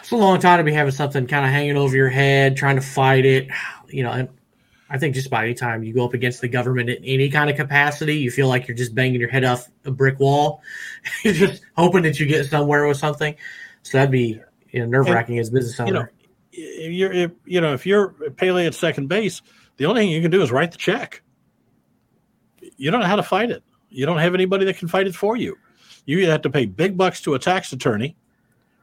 It's 0.00 0.10
a 0.10 0.16
long 0.16 0.38
time 0.38 0.58
to 0.58 0.64
be 0.64 0.74
having 0.74 0.92
something 0.92 1.26
kind 1.26 1.46
of 1.46 1.50
hanging 1.50 1.78
over 1.78 1.96
your 1.96 2.10
head, 2.10 2.58
trying 2.58 2.76
to 2.76 2.82
fight 2.82 3.24
it. 3.24 3.48
You 3.88 4.02
know, 4.02 4.10
and 4.10 4.28
I 4.90 4.98
think 4.98 5.14
just 5.14 5.30
by 5.30 5.44
any 5.44 5.54
time 5.54 5.82
you 5.82 5.94
go 5.94 6.04
up 6.04 6.12
against 6.12 6.42
the 6.42 6.48
government 6.48 6.90
in 6.90 7.02
any 7.04 7.30
kind 7.30 7.48
of 7.48 7.56
capacity, 7.56 8.18
you 8.18 8.30
feel 8.30 8.48
like 8.48 8.68
you're 8.68 8.76
just 8.76 8.94
banging 8.94 9.18
your 9.18 9.30
head 9.30 9.44
off 9.44 9.66
a 9.86 9.90
brick 9.90 10.20
wall. 10.20 10.60
you're 11.24 11.32
just 11.32 11.62
hoping 11.74 12.02
that 12.02 12.20
you 12.20 12.26
get 12.26 12.44
somewhere 12.50 12.86
with 12.86 12.98
something. 12.98 13.34
So 13.82 13.96
that'd 13.96 14.12
be 14.12 14.42
you 14.72 14.80
know, 14.80 14.86
nerve 14.86 15.08
wracking 15.08 15.38
as 15.38 15.48
a 15.48 15.52
business 15.52 15.80
owner. 15.80 15.88
You 15.88 15.94
know, 15.94 16.06
if 16.52 16.92
you're, 16.92 17.12
if, 17.14 17.30
you 17.46 17.60
know, 17.62 17.72
if 17.72 17.86
you're 17.86 18.08
Pele 18.36 18.66
at 18.66 18.74
second 18.74 19.08
base, 19.08 19.40
the 19.78 19.86
only 19.86 20.02
thing 20.02 20.10
you 20.10 20.20
can 20.20 20.30
do 20.30 20.42
is 20.42 20.52
write 20.52 20.72
the 20.72 20.78
check. 20.78 21.22
You 22.76 22.90
don't 22.90 23.00
know 23.00 23.06
how 23.06 23.16
to 23.16 23.22
fight 23.22 23.50
it. 23.50 23.64
You 23.94 24.06
don't 24.06 24.18
have 24.18 24.34
anybody 24.34 24.64
that 24.64 24.76
can 24.76 24.88
fight 24.88 25.06
it 25.06 25.14
for 25.14 25.36
you. 25.36 25.56
You 26.04 26.18
either 26.18 26.32
have 26.32 26.42
to 26.42 26.50
pay 26.50 26.66
big 26.66 26.96
bucks 26.96 27.20
to 27.22 27.34
a 27.34 27.38
tax 27.38 27.72
attorney, 27.72 28.16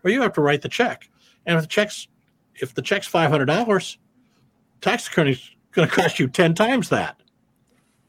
or 0.04 0.10
you 0.10 0.22
have 0.22 0.34
to 0.34 0.42
write 0.42 0.62
the 0.62 0.70
check. 0.70 1.10
And 1.46 1.58
if 1.58 1.64
the 1.64 1.68
check's 1.68 2.08
if 2.56 2.74
the 2.74 2.82
check's 2.82 3.08
five 3.08 3.30
hundred 3.30 3.46
dollars, 3.46 3.98
tax 4.80 5.08
attorney's 5.08 5.52
going 5.74 5.88
to 5.88 5.94
cost 5.94 6.18
you 6.18 6.28
ten 6.28 6.54
times 6.54 6.90
that. 6.90 7.22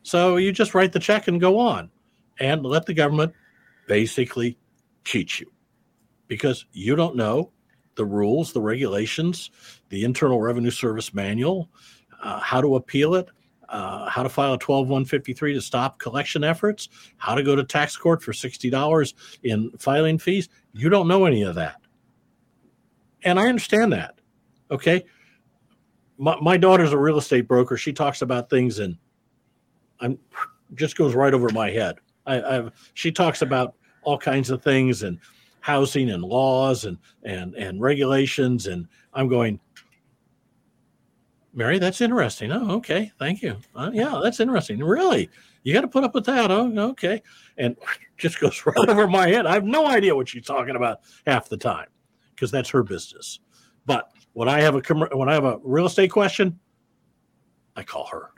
So 0.02 0.36
you 0.36 0.52
just 0.52 0.74
write 0.74 0.92
the 0.92 1.00
check 1.00 1.28
and 1.28 1.40
go 1.40 1.58
on, 1.58 1.90
and 2.38 2.64
let 2.64 2.86
the 2.86 2.94
government 2.94 3.32
basically 3.88 4.56
cheat 5.04 5.40
you, 5.40 5.50
because 6.28 6.66
you 6.72 6.94
don't 6.94 7.16
know 7.16 7.50
the 7.96 8.04
rules, 8.04 8.52
the 8.52 8.60
regulations, 8.60 9.50
the 9.88 10.04
Internal 10.04 10.40
Revenue 10.40 10.70
Service 10.70 11.12
manual, 11.12 11.68
uh, 12.22 12.40
how 12.40 12.60
to 12.60 12.76
appeal 12.76 13.14
it, 13.16 13.28
uh, 13.68 14.08
how 14.08 14.22
to 14.22 14.28
file 14.28 14.54
a 14.54 14.58
12153 14.58 15.54
to 15.54 15.60
stop 15.60 15.98
collection 15.98 16.44
efforts, 16.44 16.88
how 17.16 17.34
to 17.34 17.42
go 17.42 17.56
to 17.56 17.64
tax 17.64 17.96
court 17.96 18.22
for 18.22 18.32
$60 18.32 19.14
in 19.42 19.70
filing 19.78 20.18
fees. 20.18 20.48
You 20.72 20.88
don't 20.88 21.08
know 21.08 21.24
any 21.24 21.42
of 21.42 21.54
that. 21.54 21.76
And 23.22 23.38
I 23.38 23.48
understand 23.48 23.92
that. 23.92 24.16
Okay. 24.70 25.04
My, 26.18 26.36
my 26.40 26.56
daughter's 26.56 26.92
a 26.92 26.98
real 26.98 27.18
estate 27.18 27.48
broker. 27.48 27.76
She 27.76 27.92
talks 27.92 28.22
about 28.22 28.50
things 28.50 28.78
and 28.78 28.96
I'm 30.00 30.18
just 30.74 30.96
goes 30.96 31.14
right 31.14 31.32
over 31.32 31.48
my 31.50 31.70
head. 31.70 31.96
I, 32.26 32.42
I've, 32.42 32.72
she 32.94 33.12
talks 33.12 33.42
about 33.42 33.74
all 34.02 34.18
kinds 34.18 34.50
of 34.50 34.62
things 34.62 35.02
and 35.02 35.18
housing 35.60 36.10
and 36.10 36.22
laws 36.22 36.84
and 36.84 36.98
and 37.22 37.54
and 37.54 37.80
regulations 37.80 38.66
and 38.66 38.86
i'm 39.14 39.28
going 39.28 39.58
mary 41.52 41.78
that's 41.78 42.00
interesting 42.00 42.50
oh 42.50 42.70
okay 42.70 43.10
thank 43.18 43.42
you 43.42 43.56
uh, 43.76 43.90
yeah 43.92 44.20
that's 44.22 44.40
interesting 44.40 44.78
really 44.78 45.28
you 45.62 45.72
got 45.72 45.82
to 45.82 45.88
put 45.88 46.04
up 46.04 46.14
with 46.14 46.24
that 46.24 46.50
oh 46.50 46.72
okay 46.78 47.22
and 47.58 47.76
just 48.16 48.40
goes 48.40 48.64
right 48.66 48.76
over 48.88 49.06
my 49.06 49.28
head 49.28 49.46
i 49.46 49.52
have 49.52 49.64
no 49.64 49.86
idea 49.86 50.14
what 50.14 50.28
she's 50.28 50.46
talking 50.46 50.76
about 50.76 51.00
half 51.26 51.48
the 51.48 51.56
time 51.56 51.88
because 52.34 52.50
that's 52.50 52.70
her 52.70 52.82
business 52.82 53.40
but 53.86 54.12
when 54.32 54.48
I 54.48 54.60
have 54.60 54.74
a 54.74 54.94
when 55.16 55.28
I 55.28 55.34
have 55.34 55.44
a 55.44 55.58
real 55.62 55.86
estate 55.86 56.10
question, 56.10 56.58
I 57.76 57.82
call 57.82 58.06
her. 58.06 58.30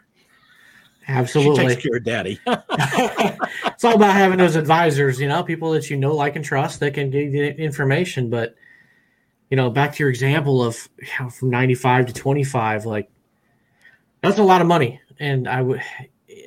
She 1.06 1.12
Absolutely. 1.12 1.66
takes 1.66 1.82
care 1.82 1.96
of 1.98 2.04
daddy. 2.04 2.40
it's 2.46 3.84
all 3.84 3.94
about 3.94 4.14
having 4.14 4.38
those 4.38 4.56
advisors, 4.56 5.20
you 5.20 5.28
know, 5.28 5.42
people 5.42 5.70
that 5.72 5.90
you 5.90 5.98
know, 5.98 6.14
like, 6.14 6.34
and 6.34 6.44
trust 6.44 6.80
that 6.80 6.94
can 6.94 7.10
give 7.10 7.34
you 7.34 7.44
information. 7.44 8.30
But, 8.30 8.54
you 9.54 9.56
know, 9.56 9.70
back 9.70 9.94
to 9.94 10.02
your 10.02 10.10
example 10.10 10.64
of 10.64 10.88
you 10.98 11.06
know, 11.20 11.30
from 11.30 11.48
95 11.50 12.06
to 12.06 12.12
25, 12.12 12.86
like, 12.86 13.08
that's 14.20 14.38
a 14.38 14.42
lot 14.42 14.60
of 14.60 14.66
money. 14.66 15.00
And 15.20 15.46
I 15.46 15.62
would, 15.62 15.80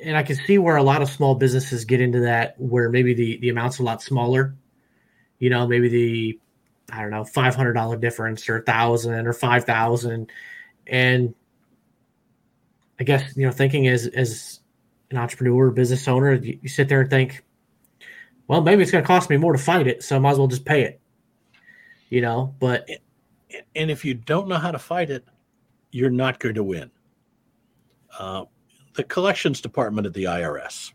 and 0.04 0.14
I 0.14 0.22
can 0.22 0.36
see 0.36 0.58
where 0.58 0.76
a 0.76 0.82
lot 0.82 1.00
of 1.00 1.08
small 1.08 1.34
businesses 1.34 1.86
get 1.86 2.02
into 2.02 2.20
that, 2.20 2.60
where 2.60 2.90
maybe 2.90 3.14
the, 3.14 3.38
the 3.38 3.48
amount's 3.48 3.78
a 3.78 3.82
lot 3.82 4.02
smaller, 4.02 4.54
you 5.38 5.48
know, 5.48 5.66
maybe 5.66 5.88
the, 5.88 6.38
I 6.92 7.00
don't 7.00 7.10
know, 7.10 7.22
$500 7.22 7.98
difference 7.98 8.46
or 8.46 8.58
a 8.58 8.62
thousand 8.62 9.26
or 9.26 9.32
5,000. 9.32 10.30
And 10.86 11.34
I 13.00 13.04
guess, 13.04 13.34
you 13.38 13.46
know, 13.46 13.52
thinking 13.52 13.88
as, 13.88 14.06
as, 14.06 14.60
an 15.10 15.16
entrepreneur, 15.16 15.70
business 15.70 16.06
owner, 16.08 16.34
you, 16.34 16.58
you 16.60 16.68
sit 16.68 16.90
there 16.90 17.00
and 17.00 17.08
think, 17.08 17.42
well, 18.48 18.60
maybe 18.60 18.82
it's 18.82 18.92
going 18.92 19.02
to 19.02 19.08
cost 19.08 19.30
me 19.30 19.38
more 19.38 19.54
to 19.54 19.58
fight 19.58 19.86
it, 19.86 20.02
so 20.02 20.16
I 20.16 20.18
might 20.18 20.32
as 20.32 20.38
well 20.38 20.46
just 20.46 20.66
pay 20.66 20.82
it. 20.82 21.00
You 22.08 22.22
know, 22.22 22.54
but 22.58 22.88
and 23.74 23.90
if 23.90 24.04
you 24.04 24.14
don't 24.14 24.48
know 24.48 24.56
how 24.56 24.70
to 24.70 24.78
fight 24.78 25.10
it, 25.10 25.24
you're 25.90 26.10
not 26.10 26.38
going 26.38 26.54
to 26.54 26.62
win. 26.62 26.90
Uh, 28.18 28.44
the 28.94 29.04
collections 29.04 29.60
department 29.60 30.06
at 30.06 30.14
the 30.14 30.24
IRS, 30.24 30.92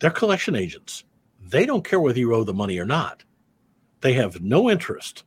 they're 0.00 0.10
collection 0.10 0.54
agents. 0.54 1.04
They 1.40 1.64
don't 1.64 1.84
care 1.84 2.00
whether 2.00 2.18
you 2.18 2.34
owe 2.34 2.44
the 2.44 2.52
money 2.52 2.78
or 2.78 2.84
not. 2.84 3.24
They 4.00 4.12
have 4.14 4.42
no 4.42 4.68
interest. 4.70 5.24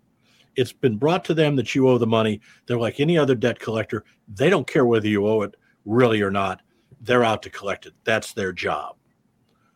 It's 0.55 0.73
been 0.73 0.97
brought 0.97 1.25
to 1.25 1.33
them 1.33 1.55
that 1.55 1.73
you 1.73 1.87
owe 1.87 1.97
the 1.97 2.07
money. 2.07 2.41
They're 2.65 2.77
like 2.77 2.99
any 2.99 3.17
other 3.17 3.35
debt 3.35 3.59
collector. 3.59 4.03
They 4.27 4.49
don't 4.49 4.67
care 4.67 4.85
whether 4.85 5.07
you 5.07 5.25
owe 5.25 5.41
it 5.41 5.55
really 5.85 6.21
or 6.21 6.31
not. 6.31 6.61
They're 6.99 7.23
out 7.23 7.41
to 7.43 7.49
collect 7.49 7.85
it. 7.85 7.93
That's 8.03 8.33
their 8.33 8.51
job. 8.51 8.95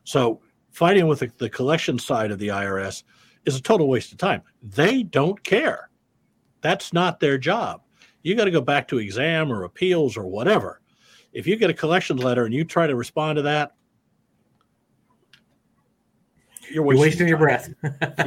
So 0.04 0.42
fighting 0.72 1.08
with 1.08 1.20
the, 1.20 1.32
the 1.38 1.50
collection 1.50 1.98
side 1.98 2.32
of 2.32 2.40
the 2.40 2.50
IRS 2.50 3.04
is 3.46 3.56
a 3.56 3.62
total 3.62 3.88
waste 3.88 4.12
of 4.12 4.18
time. 4.18 4.42
They 4.62 5.04
don't 5.04 5.44
care. 5.44 5.90
That's 6.62 6.94
not 6.94 7.20
their 7.20 7.38
job. 7.38 7.82
You 8.24 8.36
got 8.36 8.46
to 8.46 8.52
go 8.52 8.62
back 8.62 8.88
to 8.90 8.98
exam 8.98 9.52
or 9.52 9.64
appeals 9.64 10.18
or 10.18 10.26
whatever. 10.26 10.82
If 11.32 11.46
you 11.46 11.58
get 11.58 11.70
a 11.70 11.74
collection 11.74 12.18
letter 12.18 12.46
and 12.46 12.54
you 12.54 12.64
try 12.64 12.88
to 12.88 12.96
respond 12.96 13.36
to 13.38 13.42
that, 13.44 13.74
you're 16.64 16.74
you're 16.76 16.84
wasting, 16.84 17.02
wasting 17.02 17.28
your 17.28 17.38
breath. 17.38 17.74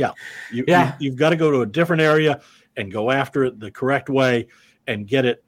You, 0.52 0.64
Yeah. 0.68 0.94
you, 1.00 1.10
have 1.10 1.18
got 1.18 1.30
to 1.30 1.36
go 1.36 1.50
to 1.50 1.62
a 1.62 1.66
different 1.66 2.02
area 2.02 2.40
and 2.76 2.92
go 2.92 3.10
after 3.10 3.44
it 3.44 3.58
the 3.58 3.70
correct 3.70 4.08
way 4.08 4.46
and 4.86 5.06
get 5.06 5.24
it 5.24 5.42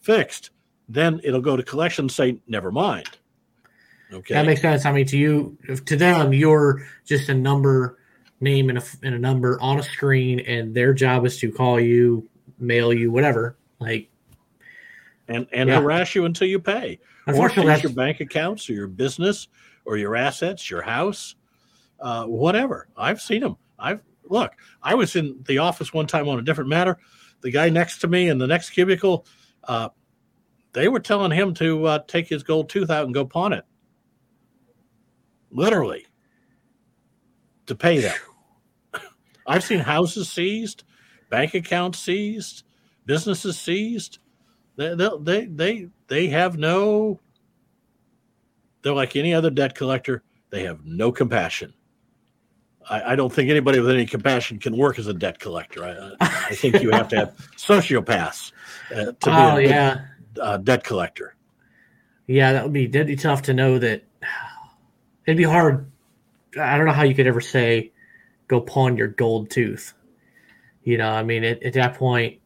fixed. 0.00 0.50
Then 0.88 1.20
it'll 1.22 1.40
go 1.40 1.56
to 1.56 1.62
collections. 1.62 2.14
Say, 2.14 2.40
never 2.48 2.72
mind. 2.72 3.08
Okay. 4.12 4.34
That 4.34 4.46
makes 4.46 4.60
sense. 4.60 4.84
I 4.84 4.92
mean, 4.92 5.06
to 5.06 5.16
you, 5.16 5.56
to 5.86 5.96
them, 5.96 6.32
you're 6.32 6.86
just 7.04 7.28
a 7.28 7.34
number, 7.34 7.98
name, 8.40 8.68
and 8.68 8.78
a, 8.78 8.82
and 9.02 9.14
a 9.14 9.18
number 9.18 9.60
on 9.60 9.78
a 9.78 9.82
screen, 9.82 10.40
and 10.40 10.74
their 10.74 10.92
job 10.92 11.24
is 11.24 11.38
to 11.38 11.50
call 11.50 11.80
you, 11.80 12.28
mail 12.58 12.92
you, 12.92 13.10
whatever. 13.10 13.56
Like, 13.78 14.10
and 15.28 15.46
and 15.52 15.68
Yeah. 15.68 15.80
harass 15.80 16.14
you 16.14 16.24
until 16.24 16.48
you 16.48 16.58
pay. 16.58 17.00
Or 17.26 17.32
unfortunately, 17.32 17.70
that's 17.72 17.82
your 17.82 17.92
bank 17.92 18.20
accounts 18.20 18.68
or 18.68 18.74
your 18.74 18.88
business 18.88 19.48
or 19.84 19.96
your 19.96 20.16
assets, 20.16 20.70
your 20.70 20.82
house, 20.82 21.36
uh, 22.00 22.24
whatever. 22.26 22.88
I've 22.96 23.20
seen 23.20 23.40
them. 23.40 23.56
I've 23.78 24.00
look. 24.28 24.52
I 24.82 24.94
was 24.94 25.16
in 25.16 25.42
the 25.46 25.58
office 25.58 25.92
one 25.92 26.06
time 26.06 26.28
on 26.28 26.38
a 26.38 26.42
different 26.42 26.70
matter. 26.70 26.98
The 27.40 27.50
guy 27.50 27.68
next 27.68 27.98
to 28.00 28.08
me 28.08 28.28
in 28.28 28.38
the 28.38 28.46
next 28.46 28.70
cubicle, 28.70 29.26
uh, 29.64 29.90
they 30.72 30.88
were 30.88 31.00
telling 31.00 31.30
him 31.30 31.54
to 31.54 31.84
uh, 31.86 31.98
take 32.06 32.28
his 32.28 32.42
gold 32.42 32.68
tooth 32.68 32.90
out 32.90 33.04
and 33.04 33.14
go 33.14 33.24
pawn 33.24 33.52
it. 33.52 33.64
Literally, 35.50 36.06
to 37.66 37.74
pay 37.74 37.98
them. 37.98 38.16
I've 39.46 39.64
seen 39.64 39.80
houses 39.80 40.30
seized, 40.30 40.84
bank 41.30 41.54
accounts 41.54 41.98
seized, 41.98 42.64
businesses 43.06 43.58
seized. 43.58 44.18
They 44.76 44.94
they 44.94 45.10
they 45.20 45.46
they, 45.46 45.88
they 46.08 46.26
have 46.28 46.58
no. 46.58 47.20
They're 48.82 48.94
like 48.94 49.16
any 49.16 49.34
other 49.34 49.50
debt 49.50 49.74
collector. 49.74 50.22
They 50.50 50.64
have 50.64 50.84
no 50.84 51.10
compassion. 51.12 51.74
I, 52.88 53.12
I 53.12 53.16
don't 53.16 53.32
think 53.32 53.50
anybody 53.50 53.80
with 53.80 53.90
any 53.90 54.06
compassion 54.06 54.58
can 54.58 54.76
work 54.76 54.98
as 54.98 55.06
a 55.06 55.14
debt 55.14 55.38
collector. 55.38 55.84
I, 55.84 56.16
I 56.20 56.54
think 56.54 56.82
you 56.82 56.90
have 56.90 57.08
to 57.08 57.16
have 57.16 57.36
sociopaths 57.56 58.52
uh, 58.92 59.04
to 59.06 59.12
be 59.12 59.30
oh 59.30 59.56
a 59.56 59.62
good, 59.62 59.70
yeah, 59.70 60.04
uh, 60.40 60.56
debt 60.58 60.84
collector. 60.84 61.34
yeah. 62.26 62.52
That 62.52 62.64
would 62.64 62.72
be 62.72 62.86
that'd 62.86 63.06
be 63.06 63.16
tough 63.16 63.42
to 63.42 63.54
know 63.54 63.78
that. 63.78 64.04
It'd 65.26 65.38
be 65.38 65.44
hard. 65.44 65.90
I 66.60 66.76
don't 66.76 66.86
know 66.86 66.92
how 66.92 67.04
you 67.04 67.14
could 67.14 67.26
ever 67.26 67.40
say, 67.40 67.92
"Go 68.48 68.60
pawn 68.60 68.96
your 68.96 69.08
gold 69.08 69.50
tooth." 69.50 69.94
You 70.82 70.98
know, 70.98 71.10
I 71.10 71.22
mean, 71.22 71.44
at, 71.44 71.62
at 71.62 71.72
that 71.74 71.94
point, 71.94 72.40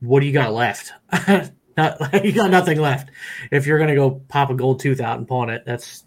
what 0.00 0.20
do 0.20 0.26
you 0.26 0.32
got 0.32 0.52
left? 0.52 0.92
Not, 1.76 2.24
you 2.24 2.32
got 2.32 2.50
nothing 2.50 2.80
left. 2.80 3.10
If 3.50 3.66
you're 3.66 3.78
gonna 3.78 3.94
go 3.94 4.22
pop 4.28 4.50
a 4.50 4.54
gold 4.54 4.80
tooth 4.80 5.00
out 5.00 5.18
and 5.18 5.26
pawn 5.26 5.50
it, 5.50 5.64
that's 5.66 6.04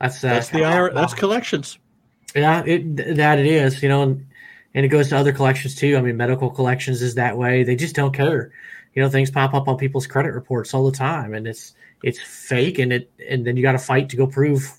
that's 0.00 0.24
uh, 0.24 0.28
That's 0.28 0.48
the 0.48 0.62
IR, 0.62 0.92
that's 0.92 1.14
collections. 1.14 1.78
Yeah, 2.34 2.62
it 2.64 3.16
that 3.16 3.38
it 3.38 3.46
is, 3.46 3.82
you 3.82 3.88
know, 3.88 4.02
and, 4.02 4.26
and 4.74 4.84
it 4.84 4.88
goes 4.88 5.10
to 5.10 5.16
other 5.16 5.32
collections 5.32 5.74
too. 5.74 5.96
I 5.96 6.00
mean, 6.00 6.16
medical 6.16 6.50
collections 6.50 7.02
is 7.02 7.16
that 7.16 7.36
way. 7.36 7.62
They 7.62 7.76
just 7.76 7.94
don't 7.94 8.12
care. 8.12 8.52
You 8.94 9.02
know, 9.02 9.08
things 9.08 9.30
pop 9.30 9.54
up 9.54 9.68
on 9.68 9.76
people's 9.76 10.06
credit 10.06 10.32
reports 10.32 10.74
all 10.74 10.90
the 10.90 10.96
time, 10.96 11.34
and 11.34 11.46
it's 11.46 11.74
it's 12.02 12.18
fake, 12.20 12.78
and 12.78 12.92
it 12.92 13.10
and 13.28 13.46
then 13.46 13.56
you 13.56 13.62
got 13.62 13.72
to 13.72 13.78
fight 13.78 14.08
to 14.10 14.16
go 14.16 14.26
prove 14.26 14.72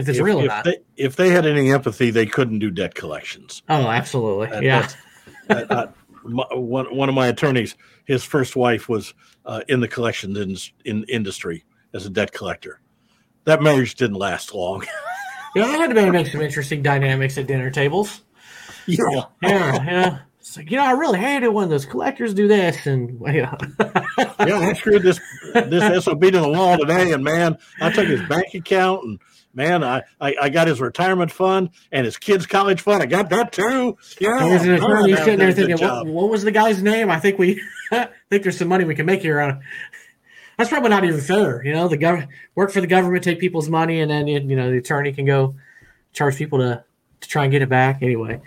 if 0.00 0.08
it's 0.08 0.18
if, 0.18 0.24
real 0.24 0.38
or 0.40 0.42
if 0.44 0.48
not. 0.48 0.64
They, 0.64 0.78
if 0.96 1.16
they 1.16 1.30
had 1.30 1.46
any 1.46 1.70
empathy, 1.70 2.10
they 2.10 2.26
couldn't 2.26 2.58
do 2.58 2.70
debt 2.70 2.94
collections. 2.94 3.62
oh, 3.68 3.86
absolutely, 3.88 4.48
That- 4.48 4.62
yeah. 4.62 4.88
that- 5.48 5.68
that- 5.68 5.94
my, 6.22 6.44
one, 6.52 6.94
one 6.94 7.08
of 7.08 7.14
my 7.14 7.28
attorneys, 7.28 7.76
his 8.04 8.22
first 8.24 8.54
wife 8.54 8.88
was 8.90 9.14
uh, 9.46 9.62
in 9.68 9.80
the 9.80 9.88
collections 9.88 10.36
in, 10.36 10.56
in 10.84 11.04
industry 11.04 11.64
as 11.94 12.04
a 12.04 12.10
debt 12.10 12.32
collector. 12.32 12.80
That 13.44 13.62
marriage 13.62 13.94
didn't 13.94 14.16
last 14.16 14.54
long. 14.54 14.84
Yeah, 15.56 15.66
that 15.66 15.80
had 15.80 15.94
to 15.96 16.12
make 16.12 16.28
some 16.28 16.42
interesting 16.42 16.80
dynamics 16.80 17.36
at 17.36 17.48
dinner 17.48 17.70
tables. 17.70 18.20
yeah. 18.86 18.98
Yeah, 19.42 19.82
yeah. 19.84 20.18
It's 20.38 20.56
like, 20.56 20.70
you 20.70 20.76
know, 20.76 20.84
I 20.84 20.92
really 20.92 21.18
hate 21.18 21.42
it 21.42 21.52
when 21.52 21.68
those 21.68 21.84
collectors 21.84 22.34
do 22.34 22.46
this, 22.46 22.86
and 22.86 23.20
know, 23.20 23.56
yeah, 23.80 24.36
I 24.38 24.72
screwed 24.74 25.02
this 25.02 25.18
this 25.52 26.04
SOB 26.04 26.22
to 26.22 26.30
the 26.38 26.48
wall 26.48 26.78
today, 26.78 27.10
and 27.12 27.24
man, 27.24 27.58
I 27.80 27.90
took 27.90 28.06
his 28.06 28.22
bank 28.28 28.54
account, 28.54 29.02
and 29.04 29.18
man, 29.52 29.82
I, 29.82 30.02
I, 30.20 30.34
I 30.42 30.48
got 30.48 30.68
his 30.68 30.80
retirement 30.80 31.30
fund 31.30 31.70
and 31.92 32.04
his 32.04 32.16
kids' 32.16 32.46
college 32.46 32.80
fund. 32.80 33.02
I 33.02 33.06
got 33.06 33.30
that 33.30 33.52
too. 33.52 33.96
Yeah, 34.20 34.38
There's 34.38 34.62
an 34.62 34.72
attorney 34.72 35.16
sitting 35.16 35.38
there 35.38 35.52
did 35.52 35.64
a 35.64 35.66
good 35.68 35.78
thinking, 35.78 35.88
what, 35.88 36.06
what 36.06 36.30
was 36.30 36.42
the 36.42 36.50
guy's 36.50 36.82
name? 36.82 37.10
I 37.10 37.18
think 37.20 37.38
we 37.38 37.62
I 37.92 38.08
think 38.28 38.42
there's 38.42 38.58
some 38.58 38.68
money 38.68 38.84
we 38.84 38.94
can 38.94 39.06
make 39.06 39.22
here 39.22 39.40
on. 39.40 39.62
That's 40.56 40.68
probably 40.68 40.90
not 40.90 41.04
even 41.04 41.20
fair. 41.20 41.64
You 41.64 41.72
know, 41.72 41.88
the 41.88 41.96
government 41.96 42.30
work 42.54 42.70
for 42.70 42.80
the 42.80 42.86
government, 42.86 43.24
take 43.24 43.40
people's 43.40 43.68
money, 43.68 44.00
and 44.00 44.10
then 44.10 44.26
you 44.26 44.56
know 44.56 44.70
the 44.70 44.78
attorney 44.78 45.12
can 45.12 45.24
go 45.24 45.54
charge 46.12 46.36
people 46.36 46.58
to 46.58 46.84
to 47.20 47.28
try 47.28 47.44
and 47.44 47.52
get 47.52 47.62
it 47.62 47.68
back 47.68 48.02
anyway. 48.02 48.40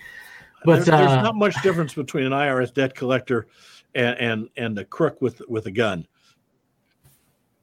But 0.66 0.76
there's, 0.76 0.86
there's 0.86 1.12
uh, 1.12 1.22
not 1.22 1.36
much 1.36 1.62
difference 1.62 1.94
between 1.94 2.26
an 2.26 2.32
IRS 2.32 2.74
debt 2.74 2.96
collector 2.96 3.48
and 3.96 4.18
and, 4.18 4.50
and 4.56 4.80
a 4.80 4.86
crook 4.86 5.22
with 5.22 5.42
with 5.48 5.66
a 5.66 5.72
gun. 5.72 6.08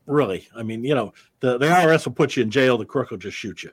Really, 0.07 0.49
I 0.57 0.63
mean, 0.63 0.83
you 0.85 0.95
know, 0.95 1.13
the, 1.41 1.59
the 1.59 1.67
IRS 1.67 2.05
will 2.05 2.13
put 2.13 2.37
you 2.37 2.43
in 2.43 2.51
jail. 2.51 2.79
The 2.79 2.85
crook 2.85 3.11
will 3.11 3.19
just 3.19 3.37
shoot 3.37 3.63
you. 3.63 3.71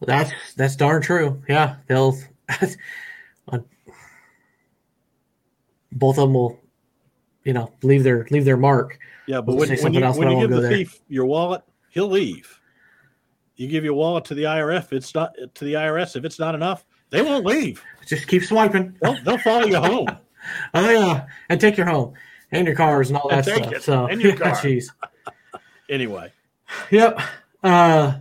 that's 0.00 0.32
that's 0.56 0.76
darn 0.76 1.02
true. 1.02 1.42
Yeah, 1.48 1.76
they'll 1.86 2.16
both 5.92 6.18
of 6.18 6.22
them 6.22 6.34
will, 6.34 6.60
you 7.44 7.52
know, 7.52 7.72
leave 7.82 8.04
their 8.04 8.26
leave 8.30 8.44
their 8.44 8.56
mark. 8.56 8.98
Yeah, 9.26 9.40
but 9.40 9.56
when, 9.56 9.68
when 9.78 9.94
you, 9.94 10.02
else, 10.02 10.16
when 10.16 10.28
but 10.28 10.34
you 10.34 10.40
give 10.40 10.50
the 10.50 10.60
there. 10.62 10.70
thief 10.70 11.00
your 11.08 11.26
wallet, 11.26 11.62
he'll 11.90 12.08
leave. 12.08 12.60
You 13.56 13.66
give 13.66 13.84
your 13.84 13.94
wallet 13.94 14.24
to 14.26 14.34
the 14.34 14.44
IRS. 14.44 14.92
It's 14.92 15.14
not 15.14 15.34
to 15.54 15.64
the 15.64 15.74
IRS. 15.74 16.16
If 16.16 16.24
it's 16.24 16.38
not 16.38 16.54
enough, 16.54 16.84
they 17.10 17.22
won't 17.22 17.44
leave. 17.44 17.82
Just 18.06 18.28
keep 18.28 18.44
swiping. 18.44 18.96
They'll, 19.02 19.22
they'll 19.24 19.38
follow 19.38 19.66
you 19.66 19.80
home. 19.80 20.08
Oh 20.72 20.88
yeah, 20.88 21.26
and 21.50 21.60
take 21.60 21.76
your 21.76 21.86
home 21.86 22.14
and 22.52 22.66
your 22.66 22.76
cars 22.76 23.08
and 23.10 23.18
all 23.18 23.28
that 23.28 23.44
stuff. 23.44 23.72
it, 23.72 23.82
So 23.82 24.06
and 24.06 24.20
your 24.20 24.36
car. 24.36 24.52
jeez. 24.52 24.90
Anyway, 25.88 26.32
Yep. 26.90 27.20
Uh, 27.62 28.18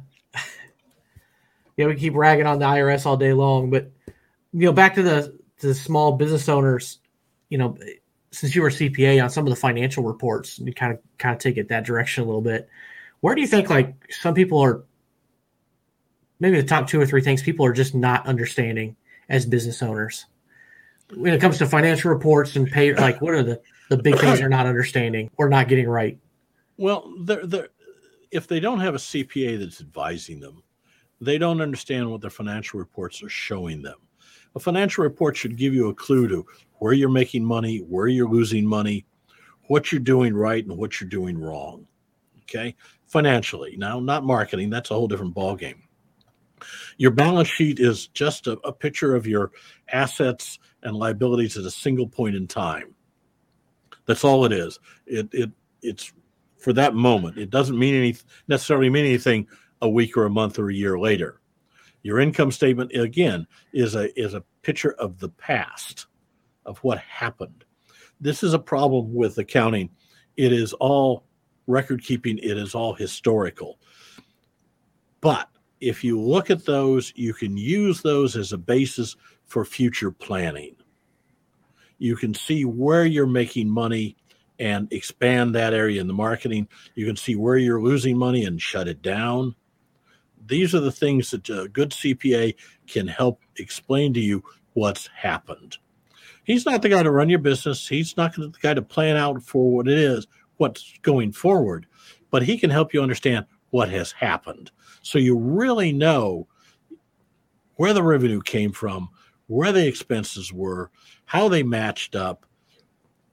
yeah, 1.75 1.85
we 1.87 1.95
keep 1.95 2.15
ragging 2.15 2.45
on 2.47 2.59
the 2.59 2.65
IRS 2.65 3.05
all 3.05 3.17
day 3.17 3.33
long, 3.33 3.69
but 3.69 3.91
you 4.53 4.65
know, 4.65 4.71
back 4.71 4.95
to 4.95 5.03
the 5.03 5.37
to 5.59 5.67
the 5.67 5.75
small 5.75 6.13
business 6.13 6.49
owners. 6.49 6.99
You 7.49 7.57
know, 7.57 7.77
since 8.31 8.55
you 8.55 8.61
were 8.61 8.69
CPA 8.69 9.21
on 9.23 9.29
some 9.29 9.45
of 9.45 9.49
the 9.51 9.55
financial 9.55 10.03
reports, 10.03 10.59
you 10.59 10.73
kind 10.73 10.93
of 10.93 10.99
kind 11.17 11.35
of 11.35 11.41
take 11.41 11.57
it 11.57 11.69
that 11.69 11.85
direction 11.85 12.23
a 12.23 12.25
little 12.25 12.41
bit. 12.41 12.67
Where 13.19 13.35
do 13.35 13.41
you 13.41 13.47
think 13.47 13.69
like 13.69 13.95
some 14.09 14.33
people 14.33 14.59
are? 14.59 14.83
Maybe 16.39 16.61
the 16.61 16.67
top 16.67 16.87
two 16.87 17.01
or 17.01 17.05
three 17.05 17.21
things 17.21 17.41
people 17.41 17.65
are 17.65 17.73
just 17.73 17.95
not 17.95 18.27
understanding 18.27 18.95
as 19.27 19.45
business 19.45 19.81
owners. 19.81 20.25
when 21.15 21.33
it 21.33 21.41
comes 21.41 21.57
to 21.59 21.65
financial 21.65 22.11
reports 22.11 22.55
and 22.55 22.69
pay, 22.69 22.93
like 22.93 23.21
what 23.21 23.33
are 23.33 23.43
the 23.43 23.61
the 23.89 23.97
big 23.97 24.15
things 24.19 24.39
they're 24.39 24.49
not 24.49 24.65
understanding 24.65 25.29
or 25.37 25.49
not 25.49 25.67
getting 25.67 25.87
right? 25.87 26.17
Well, 26.77 27.13
they're, 27.21 27.45
they're, 27.45 27.69
if 28.31 28.47
they 28.47 28.59
don't 28.59 28.79
have 28.79 28.95
a 28.95 28.99
CPA 28.99 29.59
that's 29.59 29.81
advising 29.81 30.39
them, 30.39 30.63
they 31.19 31.37
don't 31.37 31.61
understand 31.61 32.09
what 32.09 32.21
their 32.21 32.29
financial 32.29 32.79
reports 32.79 33.23
are 33.23 33.29
showing 33.29 33.81
them. 33.81 33.97
A 34.55 34.59
financial 34.59 35.03
report 35.03 35.35
should 35.35 35.57
give 35.57 35.73
you 35.73 35.89
a 35.89 35.93
clue 35.93 36.27
to 36.27 36.45
where 36.79 36.93
you're 36.93 37.09
making 37.09 37.43
money, 37.43 37.79
where 37.79 38.07
you're 38.07 38.29
losing 38.29 38.65
money, 38.65 39.05
what 39.67 39.91
you're 39.91 39.99
doing 39.99 40.33
right, 40.33 40.65
and 40.65 40.77
what 40.77 40.99
you're 40.99 41.09
doing 41.09 41.37
wrong. 41.37 41.87
Okay, 42.43 42.75
financially. 43.07 43.75
Now, 43.77 43.99
not 43.99 44.23
marketing. 44.23 44.69
That's 44.69 44.91
a 44.91 44.93
whole 44.93 45.07
different 45.07 45.35
ballgame. 45.35 45.81
Your 46.97 47.11
balance 47.11 47.49
sheet 47.49 47.79
is 47.79 48.07
just 48.07 48.47
a, 48.47 48.53
a 48.63 48.71
picture 48.71 49.15
of 49.15 49.27
your 49.27 49.51
assets 49.91 50.59
and 50.83 50.95
liabilities 50.95 51.57
at 51.57 51.65
a 51.65 51.71
single 51.71 52.07
point 52.07 52.35
in 52.35 52.47
time. 52.47 52.95
That's 54.07 54.23
all 54.23 54.45
it 54.45 54.51
is. 54.51 54.79
It 55.05 55.29
it 55.31 55.51
it's 55.81 56.11
for 56.57 56.73
that 56.73 56.95
moment. 56.95 57.37
It 57.37 57.51
doesn't 57.51 57.77
mean 57.77 57.95
any 57.95 58.15
necessarily 58.47 58.89
mean 58.89 59.05
anything 59.05 59.47
a 59.81 59.89
week 59.89 60.17
or 60.17 60.25
a 60.25 60.29
month 60.29 60.57
or 60.57 60.69
a 60.69 60.73
year 60.73 60.97
later. 60.97 61.39
Your 62.01 62.19
income 62.19 62.51
statement 62.51 62.91
again 62.95 63.45
is 63.73 63.95
a 63.95 64.17
is 64.19 64.33
a 64.33 64.43
picture 64.63 64.93
of 64.93 65.19
the 65.19 65.29
past 65.29 66.07
of 66.65 66.79
what 66.79 66.99
happened. 66.99 67.65
This 68.19 68.43
is 68.43 68.53
a 68.53 68.59
problem 68.59 69.13
with 69.13 69.37
accounting. 69.37 69.89
It 70.37 70.51
is 70.53 70.73
all 70.73 71.25
record 71.67 72.01
keeping, 72.03 72.37
it 72.37 72.57
is 72.57 72.73
all 72.73 72.93
historical. 72.93 73.77
But 75.19 75.49
if 75.81 76.03
you 76.03 76.19
look 76.19 76.49
at 76.49 76.65
those, 76.65 77.11
you 77.15 77.33
can 77.33 77.57
use 77.57 78.01
those 78.01 78.35
as 78.37 78.53
a 78.53 78.57
basis 78.57 79.17
for 79.45 79.65
future 79.65 80.11
planning. 80.11 80.76
You 81.97 82.15
can 82.15 82.33
see 82.33 82.65
where 82.65 83.05
you're 83.05 83.27
making 83.27 83.69
money 83.69 84.15
and 84.59 84.91
expand 84.91 85.55
that 85.55 85.73
area 85.73 86.01
in 86.01 86.07
the 86.07 86.13
marketing. 86.13 86.67
You 86.95 87.05
can 87.05 87.15
see 87.15 87.35
where 87.35 87.57
you're 87.57 87.81
losing 87.81 88.17
money 88.17 88.45
and 88.45 88.61
shut 88.61 88.87
it 88.87 89.01
down. 89.01 89.55
These 90.45 90.73
are 90.73 90.79
the 90.79 90.91
things 90.91 91.31
that 91.31 91.49
uh, 91.49 91.63
a 91.63 91.67
good 91.67 91.91
CPA 91.91 92.55
can 92.87 93.07
help 93.07 93.41
explain 93.57 94.13
to 94.13 94.19
you 94.19 94.43
what's 94.73 95.07
happened. 95.07 95.77
He's 96.43 96.65
not 96.65 96.81
the 96.81 96.89
guy 96.89 97.03
to 97.03 97.11
run 97.11 97.29
your 97.29 97.39
business. 97.39 97.87
He's 97.87 98.15
not 98.15 98.35
the 98.35 98.53
guy 98.61 98.73
to 98.73 98.81
plan 98.81 99.17
out 99.17 99.43
for 99.43 99.69
what 99.69 99.87
it 99.87 99.97
is, 99.97 100.27
what's 100.55 100.93
going 101.01 101.33
forward, 101.33 101.87
but 102.31 102.43
he 102.43 102.57
can 102.57 102.69
help 102.69 102.93
you 102.93 103.01
understand 103.01 103.45
what 103.69 103.89
has 103.89 104.13
happened. 104.13 104.71
So 105.01 105.19
you 105.19 105.37
really 105.37 105.91
know 105.91 106.47
where 107.75 107.93
the 107.93 108.03
revenue 108.03 108.41
came 108.41 108.71
from, 108.71 109.09
where 109.47 109.71
the 109.71 109.87
expenses 109.87 110.53
were, 110.53 110.91
how 111.25 111.47
they 111.49 111.63
matched 111.63 112.15
up. 112.15 112.45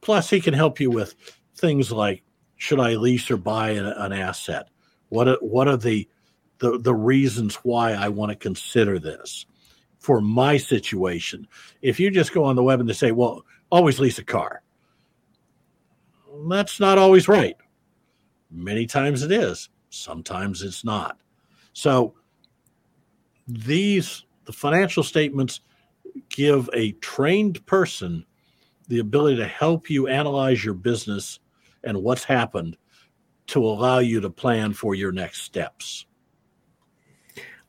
Plus, 0.01 0.29
he 0.29 0.39
can 0.41 0.53
help 0.53 0.79
you 0.79 0.89
with 0.89 1.15
things 1.55 1.91
like 1.91 2.23
should 2.57 2.79
I 2.79 2.95
lease 2.95 3.29
or 3.29 3.37
buy 3.37 3.71
an, 3.71 3.85
an 3.85 4.13
asset? 4.13 4.69
What 5.09 5.27
are, 5.27 5.37
what 5.41 5.67
are 5.67 5.77
the, 5.77 6.07
the 6.59 6.77
the 6.79 6.95
reasons 6.95 7.55
why 7.55 7.93
I 7.93 8.09
want 8.09 8.31
to 8.31 8.35
consider 8.35 8.97
this 8.97 9.45
for 9.99 10.21
my 10.21 10.57
situation? 10.57 11.47
If 11.81 11.99
you 11.99 12.09
just 12.11 12.33
go 12.33 12.45
on 12.45 12.55
the 12.55 12.63
web 12.63 12.79
and 12.79 12.89
they 12.89 12.93
say, 12.93 13.11
"Well, 13.11 13.45
always 13.69 13.99
lease 13.99 14.19
a 14.19 14.23
car," 14.23 14.61
that's 16.47 16.79
not 16.79 16.97
always 16.97 17.27
right. 17.27 17.57
Many 18.49 18.85
times 18.85 19.21
it 19.21 19.31
is. 19.31 19.69
Sometimes 19.89 20.61
it's 20.61 20.83
not. 20.83 21.17
So 21.73 22.15
these 23.47 24.23
the 24.45 24.53
financial 24.53 25.03
statements 25.03 25.61
give 26.29 26.69
a 26.73 26.93
trained 26.93 27.65
person 27.65 28.25
the 28.87 28.99
ability 28.99 29.37
to 29.37 29.47
help 29.47 29.89
you 29.89 30.07
analyze 30.07 30.63
your 30.63 30.73
business 30.73 31.39
and 31.83 32.01
what's 32.01 32.23
happened 32.23 32.77
to 33.47 33.63
allow 33.63 33.99
you 33.99 34.21
to 34.21 34.29
plan 34.29 34.73
for 34.73 34.95
your 34.95 35.11
next 35.11 35.41
steps. 35.41 36.05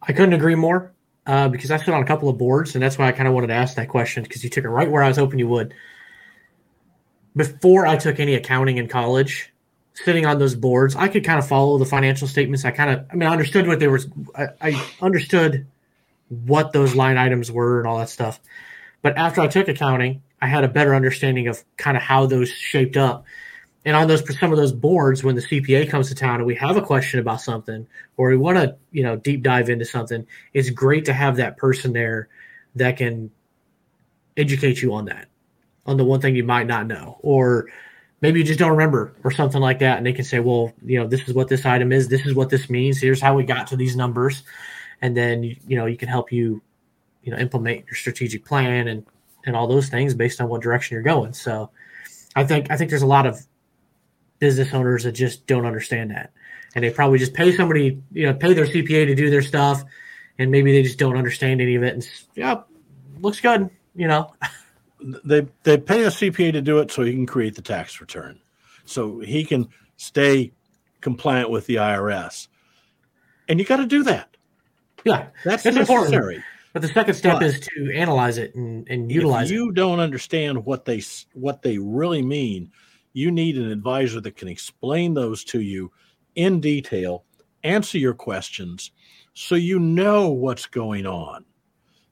I 0.03 0.13
couldn't 0.13 0.35
agree 0.35 0.55
more 0.55 0.93
uh, 1.27 1.49
because 1.49 1.71
I 1.71 1.77
sit 1.77 1.89
on 1.89 2.03
a 2.03 2.07
couple 2.07 2.29
of 2.29 2.39
boards, 2.39 2.75
and 2.75 2.83
that's 2.83 2.99
why 2.99 3.09
I 3.09 3.13
kind 3.13 3.29
of 3.29 3.35
wanted 3.35 3.49
to 3.49 3.55
ask 3.55 3.77
that 3.77 3.89
question 3.89 4.23
because 4.23 4.45
you 4.45 4.51
took 4.51 4.65
it 4.65 4.69
right 4.69 4.91
where 4.91 5.03
I 5.03 5.09
was 5.09 5.17
hoping 5.17 5.39
you 5.39 5.49
would. 5.49 5.75
Before 7.35 7.87
I 7.87 7.97
took 7.97 8.19
any 8.19 8.35
accounting 8.35 8.79
in 8.79 8.89
college, 8.89 9.53
sitting 9.93 10.25
on 10.25 10.39
those 10.39 10.55
boards, 10.55 10.97
I 10.97 11.09
could 11.09 11.25
kind 11.25 11.39
of 11.39 11.47
follow 11.47 11.77
the 11.79 11.85
financial 11.85 12.29
statements. 12.29 12.65
I 12.65 12.71
kind 12.71 12.91
of, 12.91 13.07
I 13.11 13.17
mean, 13.17 13.29
I 13.29 13.33
understood 13.33 13.67
what 13.67 13.81
they 13.81 13.89
were, 13.89 14.01
I, 14.35 14.47
I 14.61 14.87
understood 15.03 15.67
what 16.29 16.73
those 16.73 16.95
line 16.95 17.19
items 17.19 17.51
were 17.51 17.79
and 17.79 17.89
all 17.89 17.99
that 17.99 18.09
stuff. 18.09 18.41
But 19.03 19.17
after 19.17 19.41
I 19.41 19.47
took 19.47 19.69
accounting, 19.69 20.23
I 20.41 20.49
had 20.49 20.65
a 20.65 20.69
better 20.69 20.95
understanding 20.95 21.49
of 21.49 21.62
kind 21.77 21.97
of 21.97 22.03
how 22.03 22.27
those 22.27 22.51
shaped 22.51 22.97
up. 22.97 23.25
And 23.85 23.95
on 23.95 24.09
those 24.09 24.39
some 24.39 24.51
of 24.51 24.59
those 24.59 24.73
boards, 24.73 25.23
when 25.23 25.37
the 25.37 25.43
CPA 25.43 25.89
comes 25.89 26.09
to 26.09 26.17
town 26.17 26.37
and 26.37 26.47
we 26.47 26.57
have 26.57 26.77
a 26.77 26.83
question 26.83 27.21
about 27.21 27.41
something 27.41 27.87
or 28.17 28.31
we 28.31 28.37
want 28.37 28.59
to, 28.59 28.77
you 28.91 29.05
know, 29.05 29.17
deep 29.17 29.43
dive 29.43 29.71
into 29.71 29.85
something, 29.85 30.27
it's 30.53 30.71
great 30.71 31.05
to 31.05 31.12
have 31.12 31.37
that 31.37 31.57
person 31.57 31.93
there 31.93 32.29
that 32.75 32.97
can 32.97 33.31
educate 34.37 34.83
you 34.83 34.93
on 34.95 35.05
that, 35.05 35.29
on 35.87 35.97
the 35.97 36.05
one 36.05 36.21
thing 36.21 36.35
you 36.35 36.43
might 36.43 36.67
not 36.67 36.89
know, 36.89 37.17
or 37.21 37.67
maybe 38.21 38.41
you 38.41 38.45
just 38.45 38.59
don't 38.59 38.73
remember 38.73 39.15
or 39.23 39.31
something 39.31 39.61
like 39.61 39.79
that. 39.79 39.99
And 39.99 40.07
they 40.07 40.12
can 40.12 40.25
say, 40.25 40.41
well, 40.41 40.73
you 40.85 40.99
know, 40.99 41.07
this 41.07 41.29
is 41.29 41.33
what 41.33 41.47
this 41.47 41.65
item 41.65 41.93
is, 41.93 42.09
this 42.09 42.27
is 42.27 42.35
what 42.35 42.51
this 42.51 42.69
means, 42.69 43.01
here's 43.01 43.21
how 43.21 43.37
we 43.37 43.45
got 43.45 43.69
to 43.69 43.77
these 43.77 43.95
numbers 43.95 44.43
and 45.03 45.17
then 45.17 45.43
you 45.43 45.77
know 45.77 45.87
you 45.87 45.97
can 45.97 46.09
help 46.09 46.33
you 46.33 46.63
you 47.23 47.33
know 47.33 47.39
implement 47.39 47.85
your 47.87 47.95
strategic 47.95 48.45
plan 48.45 48.89
and 48.89 49.05
and 49.45 49.55
all 49.55 49.67
those 49.67 49.89
things 49.89 50.15
based 50.15 50.41
on 50.41 50.49
what 50.49 50.63
direction 50.63 50.95
you're 50.95 51.03
going. 51.03 51.33
So 51.33 51.71
i 52.35 52.45
think 52.45 52.71
i 52.71 52.77
think 52.77 52.91
there's 52.91 53.03
a 53.03 53.07
lot 53.07 53.27
of 53.27 53.41
business 54.39 54.75
owners 54.75 55.05
that 55.05 55.13
just 55.13 55.47
don't 55.47 55.67
understand 55.67 56.11
that. 56.11 56.33
And 56.75 56.85
they 56.85 56.91
probably 56.91 57.19
just 57.19 57.35
pay 57.35 57.55
somebody 57.57 58.01
you 58.13 58.27
know 58.27 58.35
pay 58.35 58.53
their 58.53 58.67
cpa 58.67 59.07
to 59.07 59.15
do 59.15 59.31
their 59.31 59.43
stuff 59.43 59.83
and 60.39 60.51
maybe 60.51 60.73
they 60.73 60.83
just 60.83 60.99
don't 60.99 61.17
understand 61.17 61.61
any 61.61 61.75
of 61.75 61.83
it 61.83 61.95
and 61.95 62.09
yeah 62.35 62.63
looks 63.21 63.41
good 63.41 63.71
you 63.95 64.09
know? 64.09 64.33
They 65.25 65.47
they 65.63 65.77
pay 65.77 66.05
a 66.05 66.09
cpa 66.09 66.53
to 66.53 66.63
do 66.63 66.79
it 66.79 66.91
so 66.91 67.03
he 67.03 67.13
can 67.13 67.27
create 67.27 67.55
the 67.55 67.61
tax 67.61 68.01
return. 68.01 68.41
So 68.87 69.21
he 69.21 69.45
can 69.45 69.69
stay 69.99 70.53
compliant 71.03 71.51
with 71.51 71.67
the 71.67 71.77
irs 71.77 72.49
and 73.47 73.59
you 73.61 73.67
got 73.67 73.77
to 73.77 73.87
do 73.87 74.03
that 74.05 74.36
yeah, 75.07 75.29
that's 75.45 75.64
it's 75.64 75.77
necessary. 75.77 76.37
Important. 76.37 76.45
But 76.73 76.83
the 76.83 76.88
second 76.88 77.14
step 77.14 77.35
but 77.35 77.45
is 77.45 77.61
to 77.61 77.92
analyze 77.95 78.37
it 78.37 78.55
and, 78.55 78.87
and 78.90 79.11
utilize 79.11 79.51
if 79.51 79.55
you 79.55 79.71
it. 79.71 79.75
don't 79.75 79.99
understand 79.99 80.66
what 80.66 80.85
they 80.85 81.03
what 81.33 81.62
they 81.62 81.79
really 81.79 82.21
mean, 82.21 82.71
you 83.14 83.31
need 83.31 83.57
an 83.57 83.71
advisor 83.71 84.21
that 84.21 84.37
can 84.37 84.49
explain 84.49 85.14
those 85.14 85.42
to 85.45 85.61
you 85.62 85.90
in 86.35 86.61
detail, 86.61 87.25
answer 87.64 87.97
your 87.97 88.12
questions, 88.12 88.90
so 89.33 89.55
you 89.55 89.79
know 89.79 90.29
what's 90.29 90.66
going 90.66 91.07
on. 91.07 91.47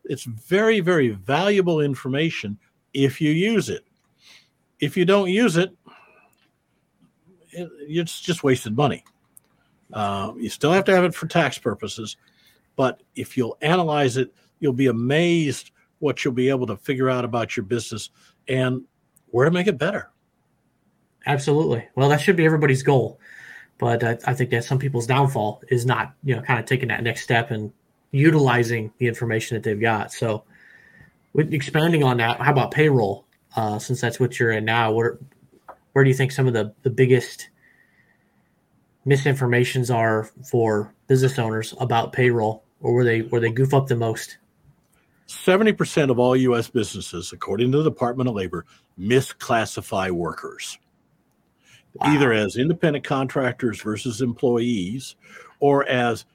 It's 0.04 0.24
very, 0.24 0.80
very 0.80 1.10
valuable 1.10 1.80
information 1.80 2.58
if 2.94 3.20
you 3.20 3.32
use 3.32 3.68
it. 3.68 3.84
If 4.80 4.96
you 4.96 5.04
don't 5.04 5.30
use 5.30 5.56
it, 5.56 5.76
it 7.50 7.68
it's 7.86 8.20
just 8.20 8.42
wasted 8.42 8.76
money. 8.76 9.04
Uh, 9.92 10.32
you 10.36 10.48
still 10.48 10.72
have 10.72 10.84
to 10.84 10.92
have 10.92 11.04
it 11.04 11.14
for 11.14 11.26
tax 11.26 11.58
purposes, 11.58 12.16
but 12.76 13.02
if 13.14 13.36
you'll 13.36 13.56
analyze 13.60 14.16
it, 14.16 14.34
you'll 14.60 14.72
be 14.72 14.86
amazed 14.86 15.70
what 15.98 16.24
you'll 16.24 16.34
be 16.34 16.48
able 16.48 16.66
to 16.66 16.76
figure 16.76 17.08
out 17.08 17.24
about 17.24 17.56
your 17.56 17.64
business 17.64 18.10
and 18.48 18.82
where 19.30 19.44
to 19.44 19.50
make 19.50 19.66
it 19.66 19.78
better. 19.78 20.10
Absolutely. 21.26 21.88
Well, 21.94 22.08
that 22.08 22.20
should 22.20 22.36
be 22.36 22.44
everybody's 22.44 22.82
goal. 22.82 23.18
But 23.78 24.04
I, 24.04 24.18
I 24.26 24.34
think 24.34 24.50
that 24.50 24.64
some 24.64 24.78
people's 24.78 25.06
downfall 25.06 25.62
is 25.68 25.84
not, 25.86 26.14
you 26.22 26.36
know, 26.36 26.42
kind 26.42 26.60
of 26.60 26.66
taking 26.66 26.88
that 26.88 27.02
next 27.02 27.22
step 27.22 27.50
and 27.50 27.72
utilizing 28.12 28.92
the 28.98 29.08
information 29.08 29.56
that 29.56 29.62
they've 29.62 29.80
got. 29.80 30.12
So, 30.12 30.44
with 31.32 31.52
expanding 31.52 32.04
on 32.04 32.18
that, 32.18 32.40
how 32.40 32.52
about 32.52 32.70
payroll? 32.70 33.26
Uh, 33.56 33.78
since 33.78 34.00
that's 34.00 34.20
what 34.20 34.38
you're 34.38 34.52
in 34.52 34.64
now, 34.64 34.92
where 34.92 35.18
where 35.92 36.04
do 36.04 36.10
you 36.10 36.16
think 36.16 36.32
some 36.32 36.46
of 36.46 36.52
the 36.52 36.72
the 36.82 36.90
biggest 36.90 37.48
misinformations 39.06 39.94
are 39.94 40.30
for 40.48 40.94
business 41.08 41.38
owners 41.38 41.74
about 41.80 42.12
payroll? 42.12 42.63
Or 42.84 42.92
where 42.92 43.04
they 43.04 43.20
where 43.20 43.40
they 43.40 43.50
goof 43.50 43.74
up 43.74 43.88
the 43.88 43.96
most? 43.96 44.38
70% 45.26 46.10
of 46.10 46.18
all 46.18 46.36
U.S. 46.36 46.68
businesses, 46.68 47.32
according 47.32 47.72
to 47.72 47.78
the 47.78 47.90
Department 47.90 48.28
of 48.28 48.36
Labor, 48.36 48.66
misclassify 49.00 50.10
workers, 50.10 50.78
wow. 51.94 52.12
either 52.12 52.32
as 52.34 52.56
independent 52.56 53.06
contractors 53.06 53.80
versus 53.80 54.20
employees, 54.20 55.16
or 55.60 55.88
as 55.88 56.26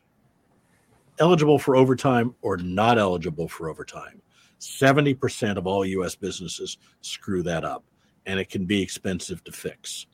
eligible 1.19 1.59
for 1.59 1.75
overtime 1.75 2.33
or 2.41 2.57
not 2.57 2.97
eligible 2.97 3.47
for 3.47 3.69
overtime. 3.69 4.23
70% 4.59 5.57
of 5.57 5.67
all 5.67 5.85
U.S. 5.85 6.15
businesses 6.15 6.79
screw 7.01 7.43
that 7.43 7.63
up, 7.63 7.83
and 8.25 8.39
it 8.39 8.49
can 8.49 8.65
be 8.65 8.81
expensive 8.81 9.43
to 9.43 9.51
fix. 9.51 10.07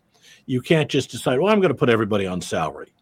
You 0.47 0.61
can't 0.61 0.89
just 0.89 1.11
decide, 1.11 1.39
well, 1.39 1.51
I'm 1.53 1.61
going 1.61 1.71
to 1.71 1.79
put 1.79 1.89
everybody 1.89 2.27
on 2.27 2.41
salary. 2.41 2.93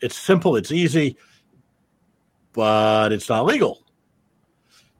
It's 0.00 0.16
simple, 0.16 0.56
it's 0.56 0.72
easy 0.72 1.18
but 2.56 3.12
it's 3.12 3.28
not 3.28 3.44
legal. 3.44 3.84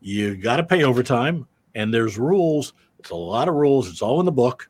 You 0.00 0.36
got 0.36 0.56
to 0.56 0.62
pay 0.62 0.84
overtime 0.84 1.48
and 1.74 1.92
there's 1.92 2.18
rules. 2.18 2.72
It's 3.00 3.10
a 3.10 3.16
lot 3.16 3.48
of 3.48 3.54
rules. 3.54 3.88
It's 3.88 4.02
all 4.02 4.20
in 4.20 4.26
the 4.26 4.32
book. 4.32 4.68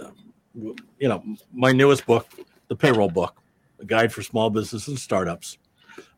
Um, 0.00 0.76
you 0.98 1.08
know, 1.08 1.22
my 1.52 1.72
newest 1.72 2.06
book, 2.06 2.26
the 2.68 2.76
payroll 2.76 3.10
book, 3.10 3.40
a 3.80 3.84
guide 3.84 4.12
for 4.12 4.22
small 4.22 4.48
business 4.50 4.88
and 4.88 4.98
startups. 4.98 5.58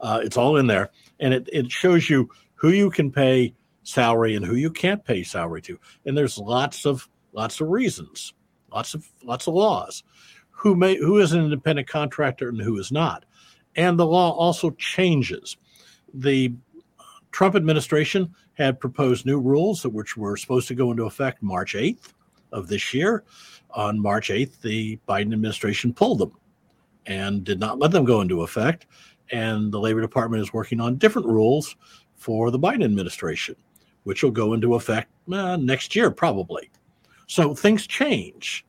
Uh, 0.00 0.20
it's 0.22 0.36
all 0.36 0.56
in 0.56 0.66
there, 0.66 0.90
and 1.20 1.34
it 1.34 1.48
it 1.52 1.70
shows 1.70 2.08
you 2.08 2.30
who 2.54 2.70
you 2.70 2.90
can 2.90 3.10
pay 3.10 3.54
salary 3.82 4.34
and 4.34 4.44
who 4.44 4.54
you 4.54 4.70
can't 4.70 5.04
pay 5.04 5.22
salary 5.22 5.60
to, 5.62 5.78
and 6.04 6.16
there's 6.16 6.38
lots 6.38 6.86
of 6.86 7.08
lots 7.32 7.60
of 7.60 7.68
reasons, 7.68 8.32
lots 8.72 8.94
of 8.94 9.06
lots 9.22 9.46
of 9.46 9.54
laws. 9.54 10.02
Who 10.50 10.74
may 10.74 10.96
who 10.96 11.18
is 11.18 11.32
an 11.32 11.44
independent 11.44 11.88
contractor 11.88 12.48
and 12.48 12.60
who 12.60 12.78
is 12.78 12.90
not, 12.90 13.24
and 13.74 13.98
the 13.98 14.06
law 14.06 14.32
also 14.32 14.70
changes. 14.70 15.56
The 16.16 16.52
Trump 17.30 17.54
administration 17.54 18.34
had 18.54 18.80
proposed 18.80 19.26
new 19.26 19.38
rules 19.38 19.84
which 19.84 20.16
were 20.16 20.36
supposed 20.36 20.68
to 20.68 20.74
go 20.74 20.90
into 20.90 21.04
effect 21.04 21.42
March 21.42 21.74
8th 21.74 22.12
of 22.52 22.68
this 22.68 22.94
year. 22.94 23.24
On 23.72 24.00
March 24.00 24.30
8th, 24.30 24.60
the 24.62 24.98
Biden 25.08 25.32
administration 25.32 25.92
pulled 25.92 26.18
them 26.18 26.32
and 27.04 27.44
did 27.44 27.60
not 27.60 27.78
let 27.78 27.90
them 27.90 28.04
go 28.04 28.20
into 28.20 28.42
effect. 28.42 28.86
And 29.30 29.70
the 29.70 29.78
Labor 29.78 30.00
Department 30.00 30.42
is 30.42 30.52
working 30.52 30.80
on 30.80 30.96
different 30.96 31.28
rules 31.28 31.76
for 32.16 32.50
the 32.50 32.58
Biden 32.58 32.84
administration, 32.84 33.56
which 34.04 34.22
will 34.22 34.30
go 34.30 34.54
into 34.54 34.74
effect 34.74 35.10
uh, 35.30 35.56
next 35.56 35.94
year, 35.94 36.10
probably. 36.10 36.70
So 37.26 37.54
things 37.54 37.86
change. 37.86 38.64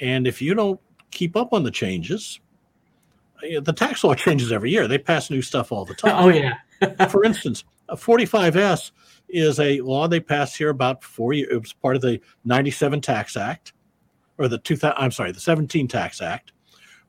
And 0.00 0.26
if 0.26 0.40
you 0.40 0.54
don't 0.54 0.80
keep 1.10 1.36
up 1.36 1.52
on 1.52 1.64
the 1.64 1.70
changes, 1.70 2.40
uh, 3.42 3.60
the 3.60 3.72
tax 3.72 4.04
law 4.04 4.14
changes 4.16 4.52
every 4.52 4.70
year. 4.70 4.86
They 4.86 4.98
pass 4.98 5.30
new 5.30 5.42
stuff 5.42 5.72
all 5.72 5.84
the 5.84 5.94
time. 5.94 6.24
Oh, 6.24 6.28
yeah. 6.28 6.54
For 7.10 7.24
instance, 7.24 7.64
a 7.88 7.96
45S 7.96 8.92
is 9.28 9.60
a 9.60 9.80
law 9.80 10.08
they 10.08 10.20
passed 10.20 10.56
here 10.56 10.70
about 10.70 11.02
four 11.02 11.32
years. 11.32 11.48
It 11.50 11.60
was 11.60 11.72
part 11.72 11.96
of 11.96 12.02
the 12.02 12.20
97 12.44 13.00
Tax 13.00 13.36
Act, 13.36 13.72
or 14.38 14.48
the 14.48 14.58
2000, 14.58 14.96
I'm 14.98 15.10
sorry, 15.10 15.32
the 15.32 15.40
17 15.40 15.88
Tax 15.88 16.20
Act, 16.20 16.52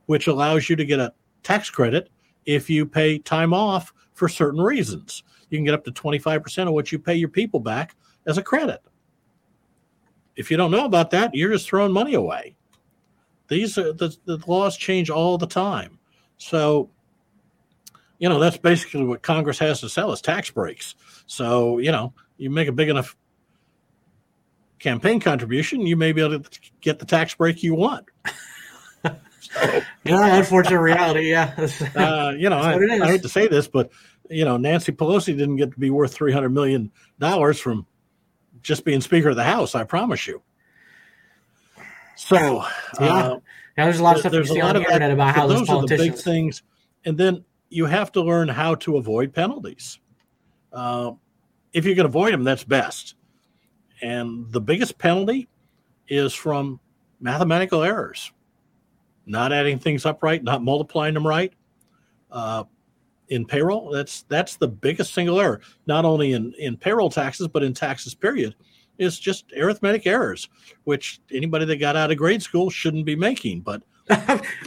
which 0.06 0.28
allows 0.28 0.70
you 0.70 0.76
to 0.76 0.86
get 0.86 1.00
a 1.00 1.14
tax 1.44 1.70
credit 1.70 2.10
if 2.46 2.70
you 2.70 2.86
pay 2.86 3.20
time 3.20 3.54
off 3.54 3.94
for 4.14 4.28
certain 4.28 4.62
reasons. 4.62 5.24
You 5.50 5.58
can 5.58 5.66
get 5.66 5.74
up 5.74 5.86
to 5.86 5.92
25% 5.92 6.68
of 6.68 6.74
what 6.74 6.92
you 6.92 7.00
pay 7.00 7.16
your 7.16 7.30
people 7.30 7.60
back 7.60 7.96
as 8.26 8.38
a 8.38 8.44
credit. 8.44 8.82
If 10.36 10.50
you 10.50 10.58
don't 10.58 10.72
know 10.72 10.86
about 10.86 11.12
that, 11.12 11.34
you're 11.34 11.52
just 11.52 11.68
throwing 11.68 11.92
money 11.92 12.16
away. 12.16 12.56
These 13.50 13.78
are 13.78 13.94
the, 13.94 14.16
the 14.26 14.42
laws 14.48 14.78
change 14.78 15.10
all 15.10 15.38
the 15.38 15.48
time. 15.48 16.00
So 16.38 16.90
you 18.24 18.30
know, 18.30 18.40
that's 18.40 18.56
basically 18.56 19.04
what 19.04 19.22
Congress 19.22 19.60
has 19.60 19.82
to 19.82 19.90
sell 19.90 20.14
is 20.14 20.22
tax 20.22 20.50
breaks. 20.50 20.96
So, 21.26 21.78
you 21.80 21.92
know, 21.92 22.14
you 22.38 22.50
make 22.50 22.70
a 22.70 22.72
big 22.72 22.88
enough 22.88 23.18
campaign 24.80 25.20
contribution, 25.20 25.82
you 25.82 25.98
may 25.98 26.14
be 26.14 26.22
able 26.22 26.40
to 26.40 26.60
get 26.80 27.00
the 27.00 27.06
tax 27.06 27.36
break 27.36 27.62
you 27.64 27.76
want. 27.76 28.06
so, 29.04 29.12
yeah, 30.06 30.38
unfortunate 30.38 30.80
reality. 30.80 31.32
Yeah. 31.32 31.54
uh, 31.98 32.32
you 32.38 32.50
know, 32.50 32.60
I, 32.60 32.76
I, 32.76 33.08
hate 33.08 33.24
to 33.24 33.30
say 33.30 33.50
this, 33.50 33.68
but, 33.68 33.92
you 34.30 34.46
know, 34.46 34.56
Nancy 34.56 34.94
Pelosi 34.94 35.38
didn't 35.38 35.58
get 35.58 35.74
to 35.74 35.80
be 35.82 35.90
worth 35.90 36.18
$300 36.18 36.50
million 36.50 36.94
from 37.56 37.86
just 38.62 38.86
being 38.86 39.02
Speaker 39.02 39.32
of 39.32 39.36
the 39.36 39.44
House, 39.44 39.76
I 39.76 39.84
promise 39.84 40.28
you. 40.28 40.42
So, 42.16 42.64
yeah. 43.02 43.16
Uh, 43.16 43.40
yeah, 43.78 43.84
there's 43.84 44.00
a 44.00 44.04
lot 44.04 44.16
of 44.16 44.22
stuff 44.22 44.32
there's 44.32 44.50
a 44.50 44.54
lot 44.54 44.78
on 44.78 44.84
the 44.84 44.88
internet 44.88 45.12
about 45.12 45.36
how 45.36 45.46
those 45.46 45.68
politicians. 45.68 46.00
Are 46.00 46.06
the 46.06 46.12
big 46.12 46.24
things. 46.24 46.64
And 47.04 47.18
then 47.18 47.44
you 47.74 47.86
have 47.86 48.12
to 48.12 48.22
learn 48.22 48.48
how 48.48 48.76
to 48.76 48.98
avoid 48.98 49.34
penalties. 49.34 50.00
Uh, 50.72 51.12
if 51.74 51.86
you 51.86 51.96
can 51.96 52.06
avoid 52.06 52.34
them, 52.34 52.44
that's 52.44 52.64
best. 52.64 53.16
And 54.02 54.52
the 54.52 54.62
biggest 54.62 54.98
penalty 54.98 55.48
is 56.08 56.34
from 56.34 56.80
mathematical 57.20 57.82
errors, 57.82 58.32
not 59.26 59.52
adding 59.52 59.80
things 59.80 60.06
up 60.06 60.22
right, 60.22 60.44
not 60.44 60.64
multiplying 60.64 61.14
them 61.14 61.26
right. 61.26 61.54
Uh, 62.32 62.66
in 63.30 63.46
payroll, 63.46 63.90
that's 63.90 64.24
that's 64.24 64.58
the 64.58 64.68
biggest 64.68 65.14
single 65.14 65.40
error, 65.40 65.62
not 65.88 66.06
only 66.06 66.34
in, 66.34 66.54
in 66.60 66.78
payroll 66.78 67.10
taxes, 67.10 67.48
but 67.48 67.64
in 67.64 67.74
taxes, 67.74 68.14
period, 68.14 68.54
is 68.98 69.18
just 69.18 69.52
arithmetic 69.58 70.06
errors, 70.06 70.50
which 70.84 71.22
anybody 71.32 71.66
that 71.66 71.78
got 71.78 71.96
out 71.96 72.12
of 72.12 72.18
grade 72.18 72.44
school 72.44 72.70
shouldn't 72.70 73.06
be 73.06 73.16
making. 73.16 73.62
But 73.62 73.82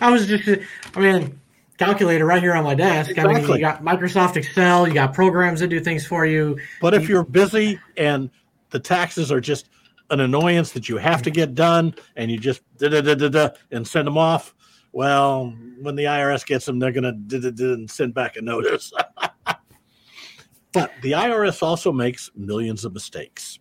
I 0.00 0.10
was 0.10 0.26
just, 0.26 0.48
I 0.94 1.00
mean, 1.00 1.38
calculator 1.78 2.24
right 2.24 2.42
here 2.42 2.54
on 2.54 2.64
my 2.64 2.74
desk. 2.74 3.10
Exactly. 3.10 3.34
I 3.34 3.40
mean, 3.40 3.50
you 3.50 3.60
got 3.60 3.82
Microsoft 3.82 4.36
Excel, 4.36 4.86
you 4.86 4.94
got 4.94 5.14
programs 5.14 5.60
that 5.60 5.68
do 5.68 5.80
things 5.80 6.06
for 6.06 6.26
you. 6.26 6.58
But 6.80 6.94
if 6.94 7.08
you're 7.08 7.24
busy 7.24 7.78
and 7.96 8.30
the 8.70 8.80
taxes 8.80 9.30
are 9.30 9.40
just 9.40 9.68
an 10.10 10.20
annoyance 10.20 10.72
that 10.72 10.88
you 10.88 10.96
have 10.96 11.22
to 11.22 11.30
get 11.30 11.54
done 11.54 11.94
and 12.14 12.30
you 12.30 12.38
just 12.38 12.62
da 12.78 12.88
da 12.88 13.00
da 13.00 13.14
da 13.14 13.28
da 13.28 13.48
and 13.70 13.86
send 13.86 14.06
them 14.06 14.18
off, 14.18 14.54
well, 14.92 15.54
when 15.80 15.94
the 15.94 16.04
IRS 16.04 16.46
gets 16.46 16.64
them, 16.64 16.78
they're 16.78 16.92
going 16.92 17.04
to 17.04 17.12
da 17.12 17.38
da 17.38 17.50
da 17.50 17.72
and 17.74 17.90
send 17.90 18.14
back 18.14 18.36
a 18.36 18.42
notice. 18.42 18.92
but 19.44 20.92
the 21.02 21.12
IRS 21.12 21.62
also 21.62 21.92
makes 21.92 22.30
millions 22.34 22.84
of 22.84 22.92
mistakes. 22.94 23.58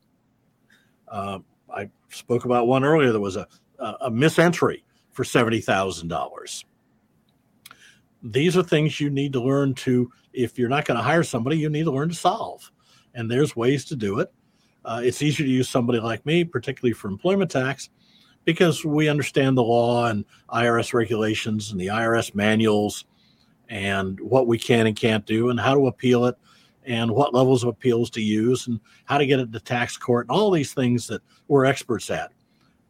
Uh, 1.08 1.40
I 1.74 1.90
spoke 2.10 2.46
about 2.46 2.68
one 2.68 2.84
earlier. 2.84 3.12
There 3.12 3.22
was 3.22 3.36
a, 3.36 3.48
a, 3.80 4.10
misentry 4.10 4.84
for 5.12 5.24
seventy 5.24 5.62
thousand 5.62 6.08
dollars 6.08 6.66
these 8.24 8.58
are 8.58 8.64
things 8.64 9.00
you 9.00 9.10
need 9.10 9.34
to 9.34 9.42
learn 9.42 9.74
to 9.76 10.12
if 10.34 10.58
you're 10.58 10.70
not 10.70 10.86
going 10.86 10.98
to 10.98 11.04
hire 11.04 11.24
somebody 11.24 11.58
you 11.58 11.70
need 11.70 11.84
to 11.84 11.92
learn 11.92 12.10
to 12.10 12.16
solve. 12.16 12.72
And 13.14 13.30
there's 13.30 13.56
ways 13.56 13.86
to 13.86 13.96
do 13.96 14.20
it. 14.20 14.34
Uh, 14.84 15.02
it's 15.04 15.22
easier 15.22 15.46
to 15.46 15.52
use 15.52 15.70
somebody 15.70 16.00
like 16.00 16.26
me 16.26 16.44
particularly 16.44 16.94
for 16.94 17.08
employment 17.08 17.52
tax 17.52 17.90
because 18.46 18.86
we 18.86 19.10
understand 19.10 19.58
the 19.58 19.64
law 19.64 20.06
and 20.06 20.24
irs 20.54 20.94
regulations 20.94 21.72
and 21.72 21.80
the 21.80 21.88
irs 21.88 22.36
manuals 22.36 23.06
and 23.68 24.20
what 24.20 24.46
we 24.48 24.58
can 24.58 24.86
and 24.86 24.96
can't 24.96 25.26
do 25.26 25.50
and 25.50 25.60
how 25.60 25.74
to 25.74 25.88
appeal 25.88 26.26
it 26.26 26.36
and 26.86 27.10
what 27.10 27.34
levels 27.34 27.64
of 27.64 27.70
appeals 27.70 28.12
to 28.12 28.22
use 28.22 28.68
and 28.68 28.80
how 29.06 29.18
to 29.18 29.26
get 29.26 29.40
it 29.40 29.52
to 29.52 29.60
tax 29.60 29.98
court 29.98 30.28
and 30.28 30.38
all 30.38 30.52
these 30.52 30.74
things 30.74 31.08
that 31.08 31.22
we're 31.48 31.66
experts 31.66 32.12
at 32.12 32.32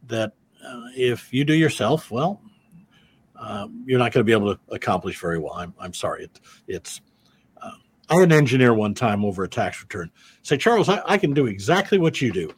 that 0.06 0.34
uh, 0.66 0.82
if 0.94 1.32
you 1.32 1.44
do 1.44 1.54
yourself 1.54 2.10
well 2.10 2.40
um, 3.38 3.84
you're 3.86 3.98
not 3.98 4.12
going 4.12 4.20
to 4.20 4.24
be 4.24 4.32
able 4.32 4.54
to 4.54 4.60
accomplish 4.70 5.20
very 5.20 5.38
well. 5.38 5.54
I'm, 5.54 5.74
I'm 5.78 5.94
sorry. 5.94 6.24
It, 6.24 6.40
it's, 6.66 7.00
uh, 7.60 7.70
I 8.08 8.14
had 8.16 8.24
an 8.24 8.32
engineer 8.32 8.74
one 8.74 8.94
time 8.94 9.24
over 9.24 9.44
a 9.44 9.48
tax 9.48 9.80
return 9.82 10.10
say, 10.42 10.56
Charles, 10.56 10.88
I, 10.88 11.02
I 11.04 11.18
can 11.18 11.34
do 11.34 11.46
exactly 11.46 11.98
what 11.98 12.20
you 12.20 12.32
do. 12.32 12.52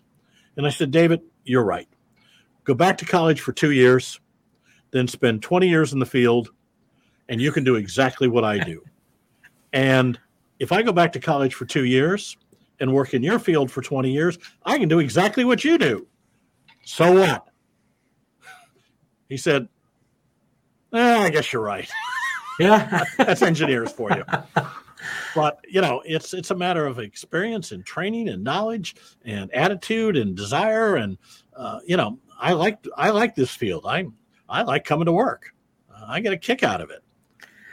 And 0.56 0.66
I 0.66 0.70
said, 0.70 0.90
David, 0.90 1.22
you're 1.44 1.64
right. 1.64 1.88
Go 2.64 2.74
back 2.74 2.98
to 2.98 3.06
college 3.06 3.40
for 3.40 3.52
two 3.52 3.70
years, 3.70 4.20
then 4.90 5.08
spend 5.08 5.42
20 5.42 5.68
years 5.68 5.92
in 5.92 5.98
the 5.98 6.06
field, 6.06 6.50
and 7.28 7.40
you 7.40 7.52
can 7.52 7.64
do 7.64 7.76
exactly 7.76 8.28
what 8.28 8.44
I 8.44 8.58
do. 8.58 8.82
and 9.72 10.18
if 10.58 10.72
I 10.72 10.82
go 10.82 10.92
back 10.92 11.12
to 11.12 11.20
college 11.20 11.54
for 11.54 11.64
two 11.64 11.84
years 11.84 12.36
and 12.80 12.92
work 12.92 13.14
in 13.14 13.22
your 13.22 13.38
field 13.38 13.70
for 13.70 13.82
20 13.82 14.10
years, 14.10 14.38
I 14.64 14.78
can 14.78 14.88
do 14.88 14.98
exactly 14.98 15.44
what 15.44 15.64
you 15.64 15.78
do. 15.78 16.06
So 16.84 17.12
what? 17.12 17.48
He 19.28 19.36
said, 19.36 19.68
Eh, 20.92 21.18
I 21.18 21.30
guess 21.30 21.52
you're 21.52 21.62
right. 21.62 21.90
Yeah, 22.60 23.04
that's 23.16 23.40
engineers 23.42 23.92
for 23.92 24.10
you. 24.10 24.24
But 25.32 25.60
you 25.68 25.80
know, 25.80 26.02
it's 26.04 26.34
it's 26.34 26.50
a 26.50 26.56
matter 26.56 26.86
of 26.86 26.98
experience 26.98 27.70
and 27.70 27.86
training 27.86 28.28
and 28.28 28.42
knowledge 28.42 28.96
and 29.24 29.48
attitude 29.54 30.16
and 30.16 30.34
desire 30.36 30.96
and 30.96 31.18
uh, 31.56 31.78
you 31.86 31.96
know, 31.96 32.18
I 32.36 32.54
like 32.54 32.84
I 32.96 33.10
like 33.10 33.36
this 33.36 33.52
field. 33.52 33.84
I 33.86 34.06
I 34.48 34.62
like 34.62 34.84
coming 34.84 35.06
to 35.06 35.12
work. 35.12 35.54
Uh, 35.88 36.04
I 36.08 36.18
get 36.18 36.32
a 36.32 36.36
kick 36.36 36.64
out 36.64 36.80
of 36.80 36.90
it. 36.90 37.04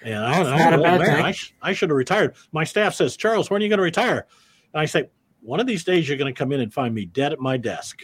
And 0.03 0.23
I, 0.23 0.41
I'm 0.43 0.73
an 0.75 0.81
man. 0.81 1.21
I, 1.23 1.31
sh- 1.31 1.55
I 1.63 1.73
should 1.73 1.89
have 1.89 1.97
retired. 1.97 2.35
My 2.51 2.63
staff 2.63 2.93
says, 2.93 3.17
Charles, 3.17 3.49
when 3.49 3.61
are 3.61 3.63
you 3.63 3.69
going 3.69 3.79
to 3.79 3.83
retire? 3.83 4.27
And 4.71 4.81
I 4.81 4.85
say, 4.85 5.09
one 5.41 5.59
of 5.59 5.65
these 5.65 5.83
days 5.83 6.07
you're 6.07 6.17
going 6.19 6.31
to 6.31 6.37
come 6.37 6.51
in 6.51 6.59
and 6.61 6.71
find 6.71 6.93
me 6.93 7.05
dead 7.05 7.33
at 7.33 7.39
my 7.39 7.57
desk. 7.57 8.03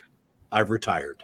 I've 0.51 0.71
retired. 0.71 1.23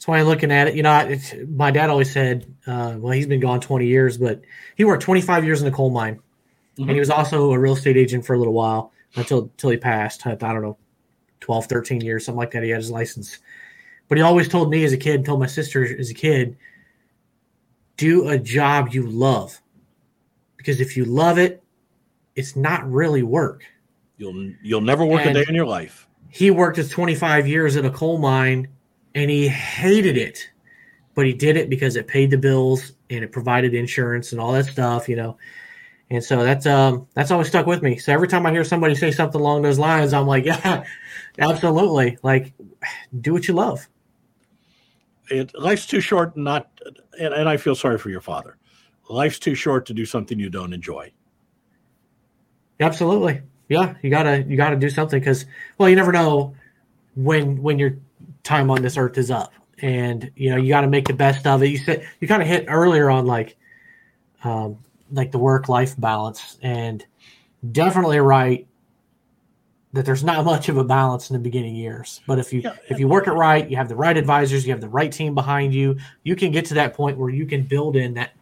That's 0.00 0.08
why 0.08 0.18
I'm 0.18 0.24
looking 0.28 0.50
at 0.50 0.66
it. 0.66 0.76
You 0.76 0.82
know, 0.82 1.14
my 1.46 1.70
dad 1.70 1.90
always 1.90 2.10
said, 2.10 2.50
uh, 2.66 2.94
well, 2.96 3.12
he's 3.12 3.26
been 3.26 3.38
gone 3.38 3.60
20 3.60 3.86
years, 3.86 4.16
but 4.16 4.40
he 4.74 4.82
worked 4.82 5.02
25 5.02 5.44
years 5.44 5.60
in 5.60 5.68
a 5.68 5.70
coal 5.70 5.90
mine. 5.90 6.14
Mm-hmm. 6.14 6.84
And 6.84 6.90
he 6.92 6.98
was 6.98 7.10
also 7.10 7.52
a 7.52 7.58
real 7.58 7.74
estate 7.74 7.98
agent 7.98 8.24
for 8.24 8.32
a 8.32 8.38
little 8.38 8.54
while 8.54 8.94
until, 9.16 9.40
until 9.40 9.68
he 9.68 9.76
passed. 9.76 10.26
I, 10.26 10.30
I 10.30 10.36
don't 10.36 10.62
know, 10.62 10.78
12, 11.40 11.66
13 11.66 12.00
years, 12.00 12.24
something 12.24 12.38
like 12.38 12.52
that. 12.52 12.62
He 12.62 12.70
had 12.70 12.78
his 12.78 12.90
license. 12.90 13.40
But 14.08 14.16
he 14.16 14.22
always 14.22 14.48
told 14.48 14.70
me 14.70 14.84
as 14.84 14.94
a 14.94 14.96
kid, 14.96 15.22
told 15.22 15.38
my 15.38 15.46
sister 15.46 15.84
as 15.84 16.08
a 16.08 16.14
kid, 16.14 16.56
do 17.98 18.30
a 18.30 18.38
job 18.38 18.94
you 18.94 19.06
love. 19.06 19.60
Because 20.56 20.80
if 20.80 20.96
you 20.96 21.04
love 21.04 21.36
it, 21.36 21.62
it's 22.36 22.56
not 22.56 22.90
really 22.90 23.22
work. 23.22 23.64
You'll 24.16 24.54
you'll 24.62 24.80
never 24.80 25.04
work 25.04 25.26
and 25.26 25.36
a 25.36 25.44
day 25.44 25.46
in 25.46 25.54
your 25.54 25.66
life. 25.66 26.08
He 26.30 26.50
worked 26.50 26.78
his 26.78 26.88
25 26.88 27.46
years 27.46 27.76
at 27.76 27.84
a 27.84 27.90
coal 27.90 28.16
mine 28.16 28.68
and 29.14 29.30
he 29.30 29.48
hated 29.48 30.16
it, 30.16 30.50
but 31.14 31.26
he 31.26 31.32
did 31.32 31.56
it 31.56 31.68
because 31.68 31.96
it 31.96 32.06
paid 32.06 32.30
the 32.30 32.38
bills 32.38 32.92
and 33.10 33.24
it 33.24 33.32
provided 33.32 33.74
insurance 33.74 34.32
and 34.32 34.40
all 34.40 34.52
that 34.52 34.66
stuff, 34.66 35.08
you 35.08 35.16
know. 35.16 35.36
And 36.10 36.22
so 36.22 36.42
that's 36.42 36.66
um 36.66 37.06
that's 37.14 37.30
always 37.30 37.48
stuck 37.48 37.66
with 37.66 37.82
me. 37.82 37.96
So 37.96 38.12
every 38.12 38.28
time 38.28 38.44
I 38.44 38.50
hear 38.50 38.64
somebody 38.64 38.94
say 38.94 39.12
something 39.12 39.40
along 39.40 39.62
those 39.62 39.78
lines, 39.78 40.12
I'm 40.12 40.26
like, 40.26 40.44
yeah, 40.46 40.84
absolutely. 41.38 42.18
Like, 42.22 42.52
do 43.20 43.32
what 43.32 43.46
you 43.46 43.54
love. 43.54 43.86
It, 45.30 45.56
life's 45.56 45.86
too 45.86 46.00
short 46.00 46.36
not, 46.36 46.68
and, 47.20 47.32
and 47.32 47.48
I 47.48 47.56
feel 47.56 47.76
sorry 47.76 47.98
for 47.98 48.10
your 48.10 48.20
father. 48.20 48.56
Life's 49.08 49.38
too 49.38 49.54
short 49.54 49.86
to 49.86 49.94
do 49.94 50.04
something 50.04 50.38
you 50.38 50.50
don't 50.50 50.72
enjoy. 50.72 51.12
Absolutely. 52.80 53.42
Yeah, 53.68 53.94
you 54.02 54.10
gotta 54.10 54.42
you 54.42 54.56
gotta 54.56 54.76
do 54.76 54.90
something 54.90 55.20
because 55.20 55.46
well, 55.78 55.88
you 55.88 55.94
never 55.94 56.10
know 56.10 56.54
when 57.14 57.62
when 57.62 57.78
your 57.78 57.96
time 58.50 58.70
on 58.70 58.82
this 58.82 58.96
earth 58.96 59.16
is 59.16 59.30
up, 59.30 59.52
and 59.78 60.30
you 60.36 60.50
know 60.50 60.56
you 60.56 60.68
got 60.68 60.82
to 60.82 60.88
make 60.88 61.06
the 61.06 61.14
best 61.14 61.46
of 61.46 61.62
it. 61.62 61.68
You 61.68 61.78
said 61.78 62.08
you 62.20 62.28
kind 62.28 62.42
of 62.42 62.48
hit 62.48 62.66
earlier 62.68 63.08
on 63.08 63.26
like 63.26 63.56
um, 64.44 64.78
like 65.12 65.30
the 65.30 65.38
work 65.38 65.68
life 65.68 65.98
balance, 65.98 66.58
and 66.62 67.04
definitely 67.72 68.18
right 68.18 68.66
that 69.92 70.04
there's 70.04 70.22
not 70.22 70.44
much 70.44 70.68
of 70.68 70.76
a 70.76 70.84
balance 70.84 71.30
in 71.30 71.34
the 71.34 71.40
beginning 71.40 71.74
years. 71.74 72.20
But 72.26 72.38
if 72.38 72.52
you 72.52 72.60
yeah. 72.62 72.76
if 72.88 72.98
you 72.98 73.08
work 73.08 73.26
it 73.26 73.32
right, 73.32 73.68
you 73.68 73.76
have 73.76 73.88
the 73.88 73.96
right 73.96 74.16
advisors, 74.16 74.66
you 74.66 74.72
have 74.72 74.80
the 74.80 74.88
right 74.88 75.10
team 75.10 75.34
behind 75.34 75.74
you, 75.74 75.96
you 76.24 76.36
can 76.36 76.52
get 76.52 76.64
to 76.66 76.74
that 76.74 76.94
point 76.94 77.18
where 77.18 77.30
you 77.30 77.46
can 77.46 77.62
build 77.62 77.96
in 77.96 78.14
that 78.14 78.32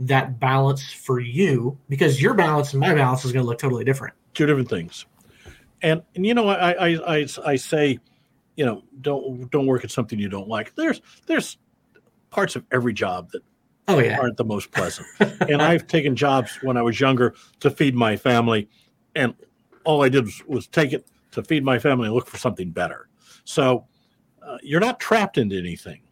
that 0.00 0.40
balance 0.40 0.92
for 0.92 1.20
you 1.20 1.76
because 1.88 2.20
your 2.20 2.34
balance 2.34 2.72
and 2.72 2.80
my 2.80 2.94
balance 2.94 3.24
is 3.24 3.32
going 3.32 3.44
to 3.44 3.48
look 3.48 3.58
totally 3.58 3.84
different. 3.84 4.14
Two 4.32 4.46
different 4.46 4.70
things. 4.70 5.04
And, 5.82 6.02
and 6.14 6.26
you 6.26 6.34
know, 6.34 6.48
I, 6.48 6.70
I, 6.72 7.16
I, 7.16 7.26
I 7.44 7.56
say, 7.56 7.98
you 8.60 8.66
know, 8.66 8.82
don't, 9.00 9.50
don't 9.50 9.64
work 9.64 9.84
at 9.84 9.90
something 9.90 10.18
you 10.18 10.28
don't 10.28 10.48
like. 10.48 10.74
There's, 10.74 11.00
there's 11.26 11.56
parts 12.28 12.56
of 12.56 12.64
every 12.70 12.92
job 12.92 13.30
that 13.30 13.42
oh, 13.88 13.98
yeah. 13.98 14.18
aren't 14.18 14.36
the 14.36 14.44
most 14.44 14.70
pleasant. 14.70 15.06
and 15.48 15.62
I've 15.62 15.86
taken 15.86 16.14
jobs 16.14 16.58
when 16.62 16.76
I 16.76 16.82
was 16.82 17.00
younger 17.00 17.34
to 17.60 17.70
feed 17.70 17.94
my 17.94 18.16
family. 18.16 18.68
And 19.14 19.34
all 19.84 20.04
I 20.04 20.10
did 20.10 20.26
was, 20.26 20.42
was 20.46 20.66
take 20.66 20.92
it 20.92 21.06
to 21.30 21.42
feed 21.42 21.64
my 21.64 21.78
family 21.78 22.06
and 22.06 22.14
look 22.14 22.26
for 22.26 22.36
something 22.36 22.70
better. 22.70 23.08
So 23.44 23.86
uh, 24.42 24.58
you're 24.62 24.80
not 24.80 25.00
trapped 25.00 25.38
into 25.38 25.56
anything. 25.56 26.02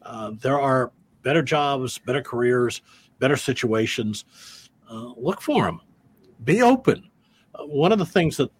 Uh, 0.00 0.32
there 0.40 0.58
are 0.58 0.92
better 1.22 1.42
jobs, 1.42 1.98
better 1.98 2.22
careers 2.22 2.80
better 3.18 3.36
situations, 3.36 4.24
uh, 4.90 5.12
look 5.16 5.40
for 5.40 5.64
them. 5.64 5.80
Be 6.44 6.62
open. 6.62 7.10
Uh, 7.54 7.64
one 7.66 7.92
of 7.92 7.98
the 7.98 8.06
things 8.06 8.36
that 8.36 8.50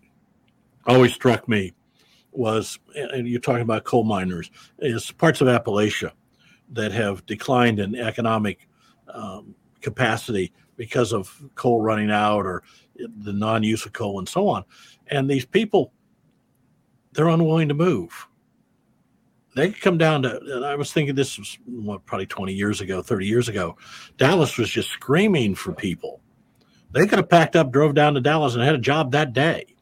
always 0.87 1.13
struck 1.13 1.49
me 1.49 1.73
was, 2.39 2.79
and 2.95 3.27
you're 3.27 3.41
talking 3.41 3.63
about 3.63 3.85
coal 3.85 4.05
miners, 4.05 4.51
is 4.79 5.11
parts 5.11 5.41
of 5.41 5.49
Appalachia 5.49 6.13
that 6.71 6.93
have 6.93 7.27
declined 7.27 7.81
in 7.81 7.97
economic 7.97 8.69
um, 9.13 9.55
capacity 9.81 10.53
because 10.77 11.13
of 11.13 11.43
coal 11.57 11.81
running 11.81 12.11
out 12.11 12.47
or 12.47 12.63
the 12.97 13.33
non-use 13.33 13.85
of 13.85 13.93
coal 13.93 14.21
and 14.21 14.29
so 14.29 14.49
on. 14.49 14.65
And 15.09 15.29
these 15.29 15.45
people, 15.45 15.93
they're 17.13 17.29
unwilling 17.29 17.69
to 17.69 17.75
move. 17.75 18.29
They 19.57 19.71
could 19.71 19.83
come 19.83 19.99
down 19.99 20.23
to 20.23 20.39
and 20.39 20.65
i 20.65 20.77
was 20.77 20.93
thinking 20.93 21.17
this 21.17 21.37
was 21.37 21.59
what, 21.65 22.07
probably 22.07 22.27
20 22.27 22.53
years 22.53 22.81
ago 22.81 23.03
30 23.03 23.27
years 23.27 23.49
ago. 23.49 23.77
Dallas 24.17 24.57
was 24.57 24.71
just 24.71 24.91
screaming 24.91 25.57
for 25.57 25.73
people. 25.73 26.21
They 26.93 27.07
could 27.07 27.19
have 27.19 27.29
packed 27.29 27.57
up 27.57 27.73
drove 27.73 27.95
down 27.95 28.15
to 28.15 28.21
dallas 28.21 28.55
and 28.55 28.63
had 28.63 28.77
a 28.77 28.79
job 28.79 29.11
that 29.13 29.33
day 29.33 29.75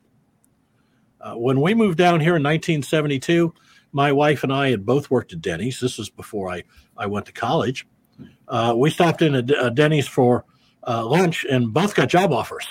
uh, 1.26 1.34
when 1.34 1.60
we 1.60 1.74
moved 1.74 1.98
down 1.98 2.20
here 2.20 2.36
in 2.36 2.42
1972 2.42 3.52
my 3.92 4.12
wife 4.12 4.44
and 4.44 4.52
i 4.52 4.70
had 4.70 4.86
both 4.86 5.10
worked 5.10 5.32
at 5.32 5.40
denny's 5.40 5.80
this 5.80 5.98
was 5.98 6.08
before 6.08 6.48
i, 6.50 6.62
I 6.96 7.06
went 7.06 7.26
to 7.26 7.32
college 7.32 7.86
uh, 8.48 8.74
we 8.76 8.90
stopped 8.90 9.22
in 9.22 9.34
a, 9.34 9.44
a 9.60 9.70
denny's 9.70 10.06
for 10.06 10.44
uh, 10.86 11.04
lunch 11.04 11.44
and 11.50 11.72
both 11.72 11.94
got 11.94 12.08
job 12.08 12.32
offers 12.32 12.66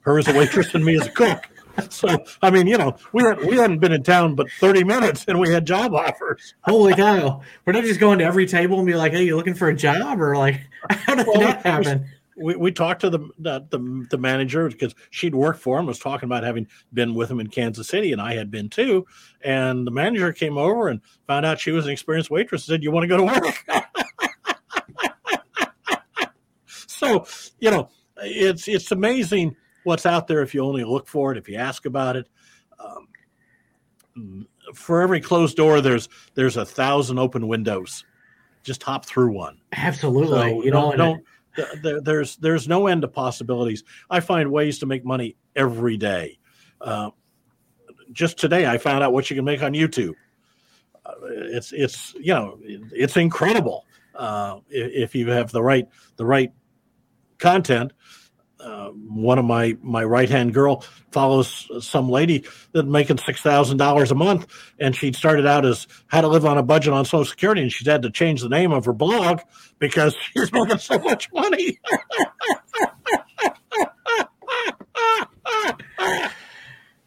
her 0.00 0.18
as 0.18 0.28
a 0.28 0.32
waitress 0.32 0.74
and 0.74 0.84
me 0.84 0.96
as 0.96 1.06
a 1.06 1.10
cook 1.10 1.48
so 1.90 2.24
I 2.42 2.50
mean, 2.50 2.66
you 2.66 2.78
know, 2.78 2.96
we 3.12 3.22
had, 3.22 3.40
we 3.40 3.56
hadn't 3.56 3.78
been 3.80 3.92
in 3.92 4.02
town 4.02 4.34
but 4.34 4.50
thirty 4.60 4.84
minutes, 4.84 5.24
and 5.26 5.38
we 5.40 5.50
had 5.50 5.66
job 5.66 5.94
offers. 5.94 6.54
Holy 6.62 6.94
cow! 6.94 7.42
We're 7.64 7.72
not 7.72 7.84
just 7.84 8.00
going 8.00 8.18
to 8.20 8.24
every 8.24 8.46
table 8.46 8.78
and 8.78 8.86
be 8.86 8.94
like, 8.94 9.12
"Hey, 9.12 9.24
you 9.24 9.36
looking 9.36 9.54
for 9.54 9.68
a 9.68 9.74
job?" 9.74 10.20
Or 10.20 10.36
like, 10.36 10.60
how 10.90 11.16
did 11.16 11.26
well, 11.26 11.40
that 11.40 11.62
happen? 11.62 12.06
We, 12.36 12.56
we 12.56 12.72
talked 12.72 13.00
to 13.02 13.10
the, 13.10 13.20
the, 13.38 13.66
the 13.70 14.06
the 14.10 14.18
manager 14.18 14.68
because 14.68 14.94
she'd 15.10 15.34
worked 15.34 15.60
for 15.60 15.78
him. 15.78 15.86
Was 15.86 15.98
talking 15.98 16.26
about 16.26 16.42
having 16.42 16.66
been 16.92 17.14
with 17.14 17.30
him 17.30 17.40
in 17.40 17.48
Kansas 17.48 17.88
City, 17.88 18.12
and 18.12 18.20
I 18.20 18.34
had 18.34 18.50
been 18.50 18.68
too. 18.68 19.06
And 19.42 19.86
the 19.86 19.90
manager 19.90 20.32
came 20.32 20.58
over 20.58 20.88
and 20.88 21.00
found 21.26 21.46
out 21.46 21.60
she 21.60 21.70
was 21.70 21.86
an 21.86 21.92
experienced 21.92 22.30
waitress. 22.30 22.68
And 22.68 22.74
said, 22.74 22.82
"You 22.82 22.90
want 22.90 23.04
to 23.04 23.08
go 23.08 23.16
to 23.16 23.24
work?" 23.24 23.64
so 26.66 27.26
you 27.60 27.70
know, 27.70 27.88
it's 28.16 28.66
it's 28.68 28.90
amazing 28.90 29.54
what's 29.84 30.06
out 30.06 30.26
there 30.26 30.42
if 30.42 30.54
you 30.54 30.64
only 30.64 30.84
look 30.84 31.06
for 31.06 31.32
it, 31.32 31.38
if 31.38 31.48
you 31.48 31.56
ask 31.56 31.86
about 31.86 32.16
it. 32.16 32.28
Um, 34.16 34.46
for 34.74 35.02
every 35.02 35.20
closed 35.20 35.56
door, 35.56 35.80
there's 35.80 36.08
there's 36.34 36.56
a 36.56 36.64
thousand 36.64 37.18
open 37.18 37.46
windows. 37.46 38.04
Just 38.62 38.82
hop 38.82 39.04
through 39.04 39.32
one. 39.32 39.60
Absolutely. 39.72 40.38
So 40.38 40.62
you 40.64 40.70
don't, 40.70 40.96
don't 40.96 41.22
there, 41.82 42.00
there's 42.00 42.36
there's 42.36 42.68
no 42.68 42.86
end 42.86 43.02
to 43.02 43.08
possibilities. 43.08 43.84
I 44.10 44.20
find 44.20 44.50
ways 44.50 44.78
to 44.80 44.86
make 44.86 45.04
money 45.04 45.36
every 45.56 45.96
day. 45.96 46.38
Uh, 46.80 47.10
just 48.12 48.38
today, 48.38 48.66
I 48.66 48.78
found 48.78 49.02
out 49.02 49.12
what 49.12 49.30
you 49.30 49.36
can 49.36 49.44
make 49.44 49.62
on 49.62 49.72
YouTube. 49.72 50.14
Uh, 51.04 51.12
it's 51.22 51.72
it's 51.72 52.14
you 52.14 52.34
know 52.34 52.58
it's 52.62 53.16
incredible 53.16 53.86
uh, 54.14 54.58
if, 54.68 55.10
if 55.10 55.14
you 55.14 55.30
have 55.30 55.50
the 55.52 55.62
right 55.62 55.88
the 56.16 56.24
right 56.24 56.52
content 57.38 57.92
uh, 58.64 58.88
one 58.88 59.38
of 59.38 59.44
my 59.44 59.76
my 59.82 60.02
right 60.02 60.30
hand 60.30 60.54
girl 60.54 60.84
follows 61.12 61.68
some 61.80 62.08
lady 62.08 62.44
that's 62.72 62.86
making 62.86 63.18
six 63.18 63.42
thousand 63.42 63.76
dollars 63.76 64.10
a 64.10 64.14
month, 64.14 64.46
and 64.78 64.96
she 64.96 65.12
started 65.12 65.46
out 65.46 65.66
as 65.66 65.86
how 66.06 66.22
to 66.22 66.28
live 66.28 66.46
on 66.46 66.56
a 66.56 66.62
budget 66.62 66.92
on 66.94 67.04
Social 67.04 67.26
Security, 67.26 67.60
and 67.60 67.70
she's 67.70 67.86
had 67.86 68.02
to 68.02 68.10
change 68.10 68.40
the 68.40 68.48
name 68.48 68.72
of 68.72 68.86
her 68.86 68.94
blog 68.94 69.40
because 69.78 70.16
she's 70.32 70.50
making 70.52 70.78
so 70.78 70.98
much 70.98 71.30
money. 71.32 71.78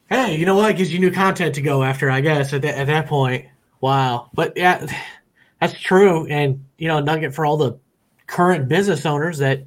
hey, 0.10 0.38
you 0.38 0.46
know 0.46 0.56
what? 0.56 0.72
It 0.72 0.78
gives 0.78 0.94
you 0.94 1.00
new 1.00 1.12
content 1.12 1.56
to 1.56 1.62
go 1.62 1.82
after, 1.82 2.12
I 2.12 2.22
guess. 2.22 2.54
At, 2.54 2.62
that 2.62 2.78
at 2.78 2.88
that 2.88 3.08
point, 3.08 3.46
wow. 3.82 4.30
But 4.34 4.54
yeah, 4.56 4.86
that's 5.60 5.80
true, 5.80 6.28
and 6.28 6.66
you 6.78 6.88
know, 6.88 6.98
a 6.98 7.02
nugget 7.02 7.34
for 7.34 7.48
all 7.48 7.58
the 7.58 7.80
current 8.28 8.68
business 8.68 9.06
owners 9.08 9.40
that 9.40 9.64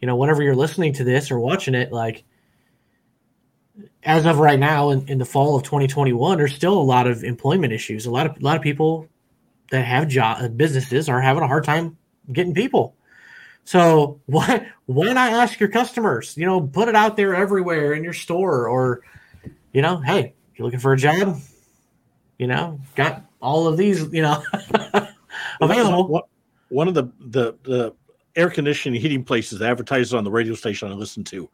you 0.00 0.06
know, 0.06 0.16
whenever 0.16 0.42
you're 0.42 0.54
listening 0.54 0.92
to 0.94 1.04
this 1.04 1.30
or 1.30 1.38
watching 1.38 1.74
it, 1.74 1.92
like 1.92 2.24
as 4.02 4.26
of 4.26 4.38
right 4.38 4.58
now 4.58 4.90
in, 4.90 5.08
in 5.08 5.18
the 5.18 5.24
fall 5.24 5.56
of 5.56 5.62
2021, 5.64 6.38
there's 6.38 6.54
still 6.54 6.78
a 6.78 6.82
lot 6.82 7.06
of 7.06 7.24
employment 7.24 7.72
issues. 7.72 8.06
A 8.06 8.10
lot 8.10 8.26
of 8.26 8.36
a 8.36 8.40
lot 8.40 8.56
of 8.56 8.62
people 8.62 9.08
that 9.70 9.84
have 9.84 10.08
job 10.08 10.38
uh, 10.40 10.48
businesses 10.48 11.08
are 11.08 11.20
having 11.20 11.42
a 11.42 11.46
hard 11.46 11.64
time 11.64 11.96
getting 12.32 12.54
people. 12.54 12.94
So 13.64 14.20
why 14.26 14.68
why 14.86 15.12
not 15.12 15.32
ask 15.32 15.58
your 15.60 15.68
customers? 15.68 16.36
You 16.36 16.46
know, 16.46 16.60
put 16.60 16.88
it 16.88 16.94
out 16.94 17.16
there 17.16 17.34
everywhere 17.34 17.92
in 17.92 18.04
your 18.04 18.12
store, 18.12 18.68
or 18.68 19.02
you 19.72 19.82
know, 19.82 19.98
hey, 19.98 20.34
you're 20.54 20.64
looking 20.64 20.80
for 20.80 20.92
a 20.92 20.96
job? 20.96 21.40
You 22.38 22.46
know, 22.46 22.80
got 22.94 23.24
all 23.40 23.66
of 23.66 23.76
these, 23.76 24.02
you 24.12 24.22
know, 24.22 24.42
available. 25.60 26.28
One 26.68 26.88
of 26.88 26.94
the 26.94 27.04
the 27.18 27.56
the 27.62 27.94
air 28.38 28.48
conditioning 28.48 29.00
heating 29.00 29.24
places 29.24 29.60
advertises 29.60 30.14
on 30.14 30.24
the 30.24 30.30
radio 30.30 30.54
station 30.54 30.90
I 30.90 30.94
listen 30.94 31.24
to 31.24 31.50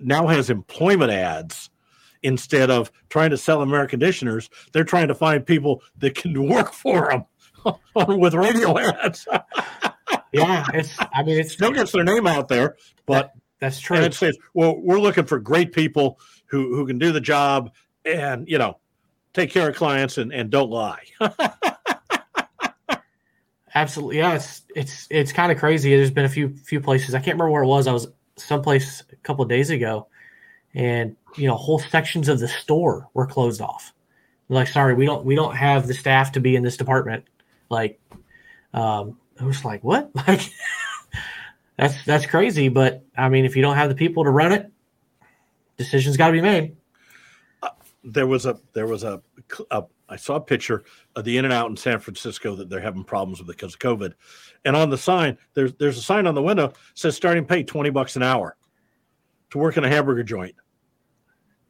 now 0.00 0.26
has 0.26 0.50
employment 0.50 1.12
ads 1.12 1.70
instead 2.22 2.70
of 2.70 2.90
trying 3.10 3.30
to 3.30 3.36
sell 3.36 3.60
them 3.60 3.72
air 3.72 3.86
conditioners. 3.86 4.48
They're 4.72 4.84
trying 4.84 5.08
to 5.08 5.14
find 5.14 5.44
people 5.44 5.82
that 5.98 6.14
can 6.14 6.48
work 6.48 6.72
for 6.72 7.10
them 7.10 7.76
with 8.18 8.34
radio 8.34 8.78
ads. 8.78 9.28
yeah, 10.32 10.66
it's. 10.74 10.96
I 10.98 11.22
mean, 11.22 11.38
it 11.38 11.50
still 11.50 11.70
gets 11.70 11.92
their 11.92 12.04
name 12.04 12.26
out 12.26 12.48
there, 12.48 12.76
but 13.06 13.32
that, 13.34 13.40
that's 13.60 13.80
true. 13.80 13.96
And 13.96 14.06
it 14.06 14.14
says, 14.14 14.36
"Well, 14.54 14.80
we're 14.80 15.00
looking 15.00 15.24
for 15.24 15.38
great 15.38 15.72
people 15.72 16.18
who 16.46 16.74
who 16.74 16.86
can 16.86 16.98
do 16.98 17.12
the 17.12 17.20
job 17.20 17.72
and 18.04 18.48
you 18.48 18.58
know 18.58 18.78
take 19.32 19.50
care 19.50 19.68
of 19.68 19.76
clients 19.76 20.18
and 20.18 20.32
and 20.32 20.50
don't 20.50 20.70
lie." 20.70 21.04
Absolutely, 23.74 24.18
yeah. 24.18 24.34
It's 24.34 24.62
it's 24.76 25.06
it's 25.10 25.32
kind 25.32 25.50
of 25.50 25.58
crazy. 25.58 25.94
There's 25.94 26.10
been 26.10 26.24
a 26.24 26.28
few 26.28 26.50
few 26.50 26.80
places. 26.80 27.14
I 27.14 27.18
can't 27.18 27.34
remember 27.34 27.50
where 27.50 27.64
it 27.64 27.66
was. 27.66 27.86
I 27.86 27.92
was 27.92 28.08
someplace 28.36 29.02
a 29.12 29.16
couple 29.16 29.44
days 29.46 29.70
ago, 29.70 30.06
and 30.74 31.16
you 31.36 31.48
know, 31.48 31.56
whole 31.56 31.80
sections 31.80 32.28
of 32.28 32.38
the 32.38 32.46
store 32.48 33.08
were 33.14 33.26
closed 33.26 33.60
off. 33.60 33.92
like, 34.48 34.68
sorry, 34.68 34.94
we 34.94 35.06
don't 35.06 35.24
we 35.24 35.34
don't 35.34 35.56
have 35.56 35.88
the 35.88 35.94
staff 35.94 36.32
to 36.32 36.40
be 36.40 36.54
in 36.54 36.62
this 36.62 36.76
department. 36.76 37.24
Like, 37.68 38.00
um, 38.74 39.18
I 39.40 39.44
was 39.44 39.64
like, 39.64 39.82
what? 39.82 40.10
Like, 40.26 40.52
that's 41.76 42.04
that's 42.04 42.26
crazy. 42.26 42.68
But 42.68 43.04
I 43.18 43.28
mean, 43.28 43.44
if 43.44 43.56
you 43.56 43.62
don't 43.62 43.76
have 43.76 43.88
the 43.88 43.96
people 43.96 44.22
to 44.22 44.30
run 44.30 44.52
it, 44.52 44.70
decisions 45.76 46.16
got 46.16 46.28
to 46.28 46.32
be 46.32 46.40
made. 46.40 46.76
Uh, 47.62 47.70
there 48.04 48.28
was 48.28 48.46
a 48.46 48.56
there 48.74 48.86
was 48.86 49.02
a, 49.02 49.20
a 49.72 49.82
I 50.08 50.16
saw 50.16 50.36
a 50.36 50.40
picture 50.40 50.84
of 51.16 51.24
the 51.24 51.38
In-N-Out 51.38 51.70
in 51.70 51.76
San 51.76 51.98
Francisco 51.98 52.54
that 52.56 52.68
they're 52.68 52.80
having 52.80 53.04
problems 53.04 53.38
with 53.38 53.48
because 53.48 53.74
of 53.74 53.80
COVID. 53.80 54.12
And 54.64 54.76
on 54.76 54.90
the 54.90 54.98
sign, 54.98 55.38
there's 55.54 55.72
there's 55.74 55.96
a 55.98 56.02
sign 56.02 56.26
on 56.26 56.34
the 56.34 56.42
window 56.42 56.72
says 56.94 57.16
starting 57.16 57.44
pay 57.46 57.62
twenty 57.62 57.90
bucks 57.90 58.16
an 58.16 58.22
hour. 58.22 58.56
to 59.50 59.58
work 59.58 59.76
in 59.76 59.84
a 59.84 59.88
hamburger 59.88 60.22
joint. 60.22 60.54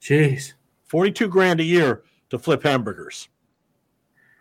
Jeez. 0.01 0.53
42 0.85 1.29
grand 1.29 1.61
a 1.61 1.65
year 1.65 2.03
to 2.31 2.39
flip 2.39 2.63
hamburgers. 2.63 3.29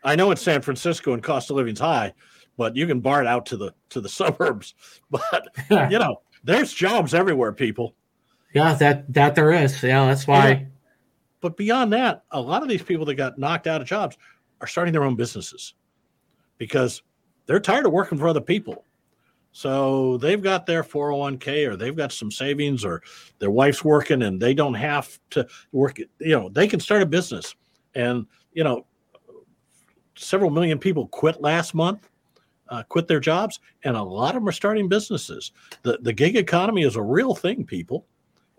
I 0.04 0.16
know 0.16 0.32
it's 0.32 0.42
San 0.42 0.62
Francisco 0.62 1.14
and 1.14 1.24
cost 1.24 1.50
of 1.50 1.56
living's 1.56 1.80
high, 1.80 2.14
but 2.58 2.76
you 2.76 2.86
can 2.86 3.00
bar 3.00 3.22
it 3.22 3.28
out 3.28 3.46
to 3.48 3.58
the 3.58 3.74
to 3.90 4.02
the 4.02 4.10
suburbs. 4.20 4.74
But 5.10 5.48
you 5.70 6.00
know, 6.00 6.22
there's 6.44 6.74
jobs 6.74 7.14
everywhere, 7.14 7.54
people. 7.54 7.96
Yeah, 8.54 8.74
that 8.76 9.12
that 9.14 9.36
there 9.36 9.52
is. 9.52 9.82
Yeah, 9.82 10.06
that's 10.08 10.28
why. 10.28 10.50
Yeah. 10.50 10.64
But 11.44 11.58
beyond 11.58 11.92
that, 11.92 12.24
a 12.32 12.40
lot 12.40 12.64
of 12.64 12.70
these 12.70 12.82
people 12.82 13.04
that 13.06 13.16
got 13.16 13.38
knocked 13.38 13.68
out 13.68 13.82
of 13.82 13.88
jobs 13.88 14.18
are 14.62 14.68
starting 14.68 14.94
their 14.94 15.04
own 15.04 15.18
businesses 15.18 15.74
because 16.58 17.04
they're 17.46 17.60
tired 17.60 17.86
of 17.86 17.92
working 17.92 18.18
for 18.18 18.30
other 18.30 18.40
people. 18.40 18.86
So 19.52 20.16
they've 20.20 20.42
got 20.42 20.66
their 20.66 20.86
401k 20.86 21.68
or 21.68 21.76
they've 21.76 21.98
got 21.98 22.14
some 22.14 22.32
savings 22.32 22.86
or 22.86 23.04
their 23.40 23.52
wife's 23.52 23.84
working 23.84 24.22
and 24.22 24.42
they 24.42 24.54
don't 24.54 24.74
have 24.74 25.20
to 25.32 25.46
work. 25.74 26.00
You 26.00 26.08
know, 26.40 26.48
they 26.48 26.66
can 26.66 26.80
start 26.80 27.02
a 27.02 27.06
business. 27.06 27.54
And, 27.94 28.26
you 28.54 28.64
know, 28.64 28.86
several 30.16 30.50
million 30.50 30.80
people 30.80 31.08
quit 31.08 31.42
last 31.42 31.74
month, 31.74 32.08
uh, 32.70 32.84
quit 32.84 33.10
their 33.10 33.20
jobs, 33.20 33.60
and 33.84 33.98
a 33.98 34.02
lot 34.02 34.34
of 34.34 34.42
them 34.42 34.48
are 34.48 34.54
starting 34.54 34.88
businesses. 34.88 35.52
The, 35.82 36.00
the 36.04 36.14
gig 36.14 36.38
economy 36.38 36.84
is 36.84 36.96
a 36.96 37.02
real 37.02 37.36
thing, 37.36 37.66
people. 37.66 38.08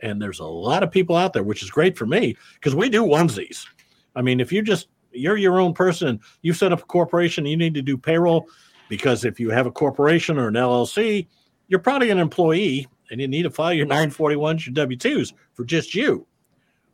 And 0.05 0.21
there's 0.21 0.41
a 0.41 0.45
lot 0.45 0.83
of 0.83 0.91
people 0.91 1.17
out 1.17 1.33
there, 1.33 1.43
which 1.43 1.63
is 1.63 1.71
great 1.71 1.97
for 1.97 2.05
me 2.05 2.37
because 2.55 2.75
we 2.75 2.91
do 2.91 3.05
onesies. 3.05 3.67
I 4.15 4.21
mean, 4.21 4.39
if 4.39 4.53
you 4.53 4.61
just, 4.61 4.89
you're 5.13 5.39
your 5.39 5.59
own 5.59 5.73
person, 5.73 6.21
you 6.43 6.53
set 6.53 6.73
up 6.73 6.83
a 6.83 6.85
corporation, 6.85 7.47
you 7.47 7.57
need 7.57 7.73
to 7.73 7.81
do 7.81 7.97
payroll 7.97 8.47
because 8.91 9.25
if 9.25 9.41
you 9.41 9.49
have 9.49 9.65
a 9.65 9.71
corporation 9.71 10.37
or 10.37 10.49
an 10.49 10.55
LLC, 10.55 11.27
you're 11.69 11.81
probably 11.81 12.11
an 12.11 12.19
employee 12.19 12.87
and 13.11 13.19
you 13.19 13.27
need 13.27 13.45
to 13.45 13.51
file 13.51 13.73
your 13.73 13.87
941s, 13.87 14.67
your 14.67 14.75
W 14.75 14.99
2s 14.99 15.33
for 15.55 15.65
just 15.65 15.95
you. 15.95 16.27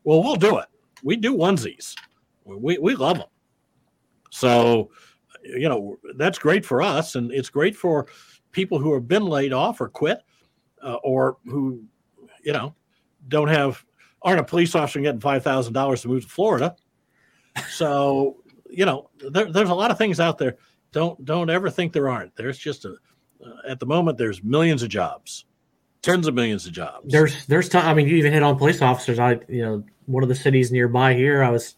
Well, 0.05 0.23
we'll 0.23 0.37
do 0.37 0.59
it. 0.59 0.67
We 1.03 1.17
do 1.17 1.37
onesies, 1.37 1.97
we, 2.45 2.79
we 2.79 2.95
love 2.95 3.19
them. 3.19 3.29
So, 4.31 4.93
you 5.43 5.69
know, 5.69 5.99
that's 6.17 6.39
great 6.39 6.65
for 6.65 6.81
us. 6.81 7.17
And 7.17 7.33
it's 7.33 7.51
great 7.51 7.75
for 7.75 8.07
people 8.53 8.79
who 8.79 8.95
have 8.95 9.09
been 9.09 9.25
laid 9.25 9.53
off 9.53 9.81
or 9.81 9.89
quit 9.89 10.21
uh, 10.81 10.99
or 11.03 11.39
who, 11.45 11.83
you 12.45 12.53
know, 12.53 12.77
don't 13.29 13.49
have, 13.49 13.85
aren't 14.23 14.41
a 14.41 14.45
police 14.45 14.75
officer 14.75 15.01
getting 15.01 15.21
$5,000 15.21 16.03
to 16.03 16.09
move 16.09 16.23
to 16.23 16.29
Florida. 16.29 16.77
So, 17.71 18.37
you 18.69 18.85
know, 18.87 19.11
there, 19.19 19.51
there's 19.51 19.71
a 19.71 19.75
lot 19.75 19.91
of 19.91 19.99
things 19.99 20.21
out 20.21 20.39
there 20.39 20.57
don't 20.93 21.25
don't 21.25 21.51
ever 21.51 21.71
think 21.71 21.93
there 21.93 22.09
aren't. 22.09 22.35
There's 22.37 22.59
just 22.59 22.85
a 22.85 22.97
uh, 23.45 23.69
at 23.69 23.81
the 23.81 23.87
moment 23.87 24.19
there's 24.19 24.43
millions 24.43 24.83
of 24.83 24.89
jobs, 24.89 25.45
tens 26.03 26.27
of 26.27 26.35
millions 26.35 26.67
of 26.67 26.73
jobs. 26.73 27.11
There's 27.11 27.47
there's 27.47 27.69
time. 27.69 27.87
I 27.87 27.95
mean 27.95 28.09
you 28.09 28.17
even 28.17 28.33
hit 28.33 28.43
on 28.43 28.59
police 28.59 28.83
officers. 28.83 29.19
I 29.19 29.41
you 29.49 29.63
know 29.63 29.85
one 30.07 30.23
of 30.23 30.29
the 30.29 30.35
cities 30.35 30.73
nearby 30.73 31.15
here. 31.15 31.43
I 31.43 31.51
was 31.51 31.77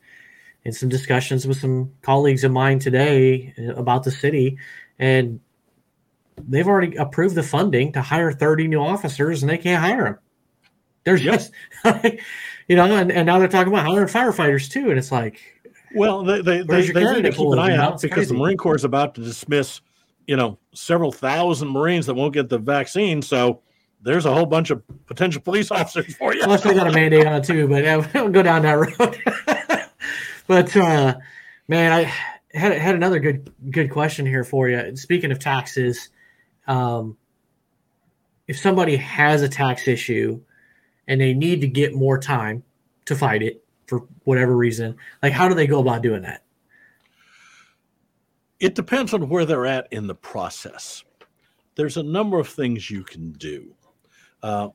in 0.65 0.73
some 0.73 0.89
discussions 0.89 1.47
with 1.47 1.59
some 1.59 1.93
colleagues 2.03 2.45
of 2.45 2.53
mine 2.53 2.79
today 2.79 3.53
uh, 3.59 3.75
about 3.75 4.05
the 4.05 4.11
city, 4.11 4.59
and 4.99 5.41
they've 6.41 6.69
already 6.69 6.97
approved 6.97 7.35
the 7.35 7.43
funding 7.43 7.93
to 7.93 8.01
hire 8.01 8.33
30 8.33 8.69
new 8.69 8.81
officers, 8.81 9.43
and 9.43 9.51
they 9.51 9.59
can't 9.59 9.83
hire 9.83 10.05
them. 10.05 10.19
There's 11.05 11.25
yep. 11.25 11.35
just 11.35 11.53
you 12.69 12.77
know, 12.77 12.85
and, 12.95 13.11
and 13.11 13.27
now 13.27 13.39
they're 13.39 13.49
talking 13.49 13.73
about 13.73 13.87
hiring 13.87 14.09
firefighters 14.09 14.71
too, 14.71 14.91
and 14.91 14.99
it's 14.99 15.13
like 15.13 15.41
well, 15.95 16.23
they 16.23 16.41
they, 16.41 16.63
they, 16.63 16.91
they 16.91 17.05
need 17.15 17.23
to 17.23 17.33
keep 17.33 17.49
an 17.49 17.59
eye 17.59 17.77
out 17.77 18.01
because 18.01 18.15
crazy. 18.15 18.33
the 18.33 18.39
Marine 18.39 18.57
Corps 18.57 18.77
is 18.77 18.85
about 18.85 19.15
to 19.17 19.23
dismiss, 19.23 19.81
you 20.27 20.37
know, 20.37 20.59
several 20.75 21.13
thousand 21.13 21.69
Marines 21.69 22.07
that 22.07 22.15
won't 22.15 22.35
get 22.35 22.49
the 22.49 22.59
vaccine. 22.59 23.23
So 23.23 23.61
there's 24.01 24.27
a 24.27 24.33
whole 24.33 24.47
bunch 24.47 24.71
of 24.71 24.83
potential 25.07 25.43
police 25.43 25.71
officers 25.71 26.15
for 26.17 26.35
you. 26.35 26.43
Unless 26.43 26.63
they 26.63 26.75
got 26.75 26.87
a 26.87 26.93
mandate 26.93 27.27
on 27.27 27.35
it 27.35 27.45
too, 27.45 27.69
but 27.69 27.85
we'll 28.15 28.29
go 28.29 28.43
down 28.43 28.63
that 28.63 28.73
road. 28.73 29.19
but 30.47 30.77
uh, 30.77 31.17
man, 31.69 31.93
I 31.93 32.13
had 32.57 32.73
had 32.73 32.95
another 32.95 33.19
good 33.19 33.53
good 33.71 33.91
question 33.91 34.27
here 34.27 34.45
for 34.45 34.69
you. 34.69 34.97
Speaking 34.97 35.33
of 35.33 35.39
taxes, 35.39 36.09
um, 36.67 37.17
if 38.47 38.59
somebody 38.59 38.97
has 38.97 39.43
a 39.43 39.49
tax 39.49 39.89
issue 39.89 40.41
and 41.09 41.21
they 41.21 41.35
need 41.35 41.61
to 41.61 41.67
get 41.67 41.95
more 41.95 42.19
time 42.19 42.63
to 43.07 43.17
fight 43.17 43.43
it, 43.43 43.65
for 43.87 44.07
whatever 44.25 44.57
reason. 44.57 44.97
Like, 45.23 45.33
how 45.33 45.49
do 45.49 45.55
they 45.55 45.67
go 45.67 45.81
about 45.81 46.03
doing 46.03 46.23
that? 46.23 46.43
It 48.61 48.75
depends 48.75 49.13
on 49.13 49.29
where 49.29 49.45
they're 49.45 49.67
at 49.67 49.89
in 49.91 50.07
the 50.07 50.15
process. 50.15 51.05
There's 51.75 51.97
a 51.97 52.03
number 52.03 52.39
of 52.39 52.49
things 52.49 52.91
you 52.91 53.03
can 53.03 53.33
do. 53.33 53.75
Uh, 54.43 54.69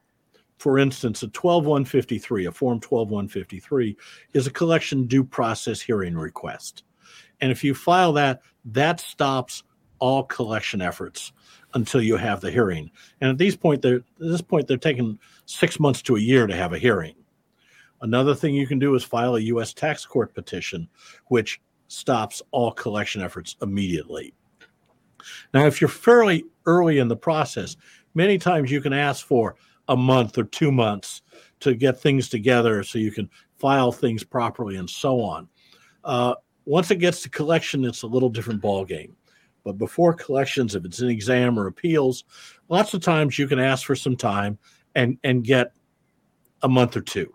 for 0.58 0.80
instance, 0.80 1.24
a 1.24 1.28
12153, 1.28 2.46
a 2.48 2.52
Form 2.52 2.80
12153, 2.80 3.96
is 4.34 4.48
a 4.48 4.52
collection 4.52 5.06
due 5.06 5.24
process 5.24 5.80
hearing 5.80 6.16
request. 6.16 6.84
And 7.40 7.52
if 7.52 7.64
you 7.64 7.76
file 7.76 8.14
that, 8.14 8.42
that 8.66 9.00
stops 9.00 9.64
all 10.00 10.24
collection 10.24 10.82
efforts 10.82 11.32
until 11.78 12.02
you 12.02 12.18
have 12.18 12.42
the 12.42 12.52
hearing. 12.52 12.90
And 13.22 13.30
at 13.30 13.38
these 13.38 13.56
point, 13.56 13.84
they're, 13.84 13.98
at 13.98 14.04
this 14.18 14.42
point, 14.42 14.68
they're 14.68 14.78
taking 14.78 15.20
six 15.46 15.80
months 15.80 16.02
to 16.04 16.16
a 16.16 16.20
year 16.20 16.48
to 16.48 16.56
have 16.56 16.74
a 16.74 16.80
hearing. 16.80 17.16
Another 18.02 18.34
thing 18.34 18.56
you 18.56 18.68
can 18.68 18.80
do 18.80 18.96
is 18.96 19.04
file 19.04 19.36
a 19.36 19.42
U.S. 19.42 19.74
tax 19.74 20.06
court 20.06 20.34
petition, 20.34 20.90
which 21.28 21.62
stops 21.88 22.42
all 22.52 22.72
collection 22.72 23.22
efforts 23.22 23.56
immediately. 23.62 24.34
Now, 25.54 25.66
if 25.66 25.80
you're 25.80 25.88
fairly 25.88 26.46
early 26.66 26.98
in 26.98 27.08
the 27.08 27.16
process, 27.16 27.78
many 28.16 28.40
times 28.40 28.72
you 28.72 28.82
can 28.82 28.94
ask 28.94 29.26
for 29.26 29.56
a 29.88 29.96
month 29.96 30.38
or 30.38 30.44
two 30.46 30.72
months 30.72 31.22
to 31.60 31.76
get 31.76 32.00
things 32.00 32.28
together 32.28 32.84
so 32.84 32.98
you 32.98 33.12
can 33.12 33.30
file 33.58 33.92
things 33.92 34.24
properly 34.24 34.78
and 34.78 34.90
so 34.90 35.22
on. 35.22 35.48
Uh, 36.04 36.34
once 36.66 36.90
it 36.90 36.98
gets 36.98 37.22
to 37.22 37.30
collection, 37.30 37.86
it's 37.86 38.02
a 38.02 38.08
little 38.08 38.30
different 38.30 38.62
ballgame. 38.62 39.12
But 39.68 39.78
before 39.78 40.14
collections, 40.14 40.76
if 40.76 40.86
it's 40.86 41.02
an 41.02 41.10
exam 41.10 41.60
or 41.60 41.68
appeals, 41.68 42.24
lots 42.70 42.94
of 42.94 43.02
times 43.02 43.38
you 43.38 43.50
can 43.50 43.60
ask 43.60 43.86
for 43.86 43.98
some 43.98 44.16
time 44.16 44.58
and, 44.96 45.18
and 45.26 45.44
get 45.44 45.74
a 46.62 46.70
month 46.70 46.96
or 46.96 47.02
two. 47.02 47.34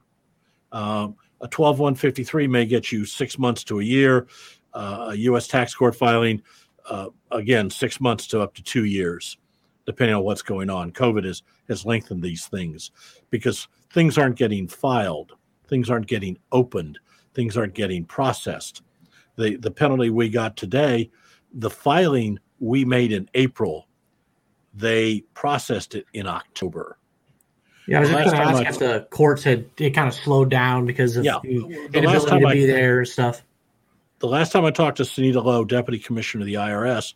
Um, 0.73 1.15
a 1.43 1.49
12153 1.49 2.47
may 2.47 2.65
get 2.65 2.91
you 2.91 3.05
six 3.05 3.39
months 3.39 3.65
to 3.65 3.81
a 3.81 3.85
year. 3.85 4.29
Uh, 4.73 5.09
a 5.11 5.15
U.S. 5.15 5.47
tax 5.47 5.75
court 5.75 5.95
filing, 5.95 6.41
uh, 6.89 7.09
again, 7.33 7.69
six 7.69 8.01
months 8.01 8.27
to 8.29 8.41
up 8.41 8.55
to 8.55 8.63
two 8.63 8.87
years, 8.87 9.37
depending 9.85 10.17
on 10.17 10.23
what's 10.23 10.41
going 10.41 10.71
on. 10.71 10.91
COVID 10.91 11.27
has, 11.27 11.43
has 11.69 11.85
lengthened 11.85 12.23
these 12.23 12.47
things 12.47 12.93
because 13.29 13.69
things 13.93 14.17
aren't 14.17 14.37
getting 14.37 14.67
filed, 14.67 15.35
things 15.69 15.91
aren't 15.91 16.07
getting 16.07 16.39
opened, 16.51 16.99
things 17.35 17.59
aren't 17.59 17.75
getting 17.75 18.07
processed. 18.07 18.81
The, 19.37 19.57
the 19.57 19.71
penalty 19.71 20.09
we 20.09 20.31
got 20.31 20.57
today, 20.57 21.11
the 21.53 21.71
filing 21.71 22.39
we 22.61 22.85
made 22.85 23.13
in 23.13 23.29
April, 23.35 23.89
they 24.75 25.23
processed 25.35 25.95
it 25.95 26.07
in 26.13 26.27
October. 26.27 26.99
Yeah, 27.87 27.99
I 27.99 28.01
was 28.01 28.11
just 28.11 28.25
going 28.25 28.37
to 28.37 28.69
ask 28.69 28.75
if 28.75 28.79
the 28.79 29.07
courts 29.11 29.43
had 29.43 29.69
it 29.79 29.91
kind 29.91 30.09
of 30.09 30.15
slowed 30.15 30.51
down 30.51 30.87
because 30.87 31.17
of 31.17 31.25
yeah, 31.25 31.39
the, 31.43 31.89
the 31.91 31.99
inability 31.99 32.31
to 32.31 32.39
be 32.39 32.65
I, 32.65 32.67
there 32.67 32.99
and 33.01 33.09
stuff. 33.09 33.43
The 34.21 34.29
last 34.29 34.53
time 34.53 34.65
I 34.65 34.71
talked 34.71 34.99
to 34.99 35.03
Sunita 35.03 35.45
Lough, 35.45 35.65
Deputy 35.65 35.99
Commissioner 35.99 36.43
of 36.43 36.47
the 36.47 36.55
IRS, 36.55 37.15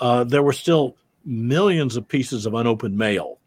uh, 0.00 0.24
there 0.24 0.42
were 0.42 0.52
still 0.52 0.96
millions 1.24 1.96
of 1.96 2.06
pieces 2.06 2.44
of 2.44 2.52
unopened 2.52 2.96
mail 2.96 3.40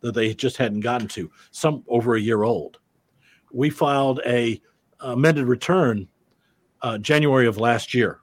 that 0.00 0.12
they 0.12 0.32
just 0.32 0.56
hadn't 0.56 0.80
gotten 0.80 1.08
to, 1.08 1.30
some 1.50 1.84
over 1.86 2.14
a 2.14 2.20
year 2.20 2.42
old. 2.42 2.78
We 3.52 3.68
filed 3.70 4.20
a 4.24 4.60
amended 5.00 5.46
return 5.46 6.08
uh, 6.82 6.98
January 6.98 7.46
of 7.46 7.58
last 7.58 7.92
year. 7.92 8.20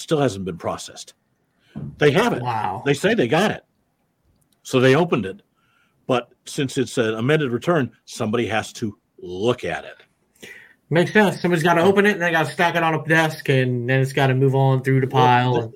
Still 0.00 0.18
hasn't 0.18 0.46
been 0.46 0.56
processed. 0.56 1.12
They 1.98 2.10
have 2.12 2.32
it. 2.32 2.42
Wow. 2.42 2.82
They 2.86 2.94
say 2.94 3.12
they 3.12 3.28
got 3.28 3.50
it. 3.50 3.66
So 4.62 4.80
they 4.80 4.96
opened 4.96 5.26
it. 5.26 5.42
But 6.06 6.32
since 6.46 6.78
it's 6.78 6.96
an 6.96 7.12
amended 7.12 7.52
return, 7.52 7.92
somebody 8.06 8.46
has 8.46 8.72
to 8.74 8.98
look 9.18 9.62
at 9.62 9.84
it. 9.84 10.48
Makes 10.88 11.12
sense. 11.12 11.42
Somebody's 11.42 11.62
got 11.62 11.74
to 11.74 11.82
open 11.82 12.06
it 12.06 12.12
and 12.12 12.22
they 12.22 12.30
got 12.30 12.46
to 12.46 12.52
stack 12.52 12.76
it 12.76 12.82
on 12.82 12.94
a 12.94 13.04
desk 13.04 13.50
and 13.50 13.90
then 13.90 14.00
it's 14.00 14.14
got 14.14 14.28
to 14.28 14.34
move 14.34 14.54
on 14.54 14.82
through 14.82 15.02
the 15.02 15.06
pile. 15.06 15.52
Well, 15.52 15.74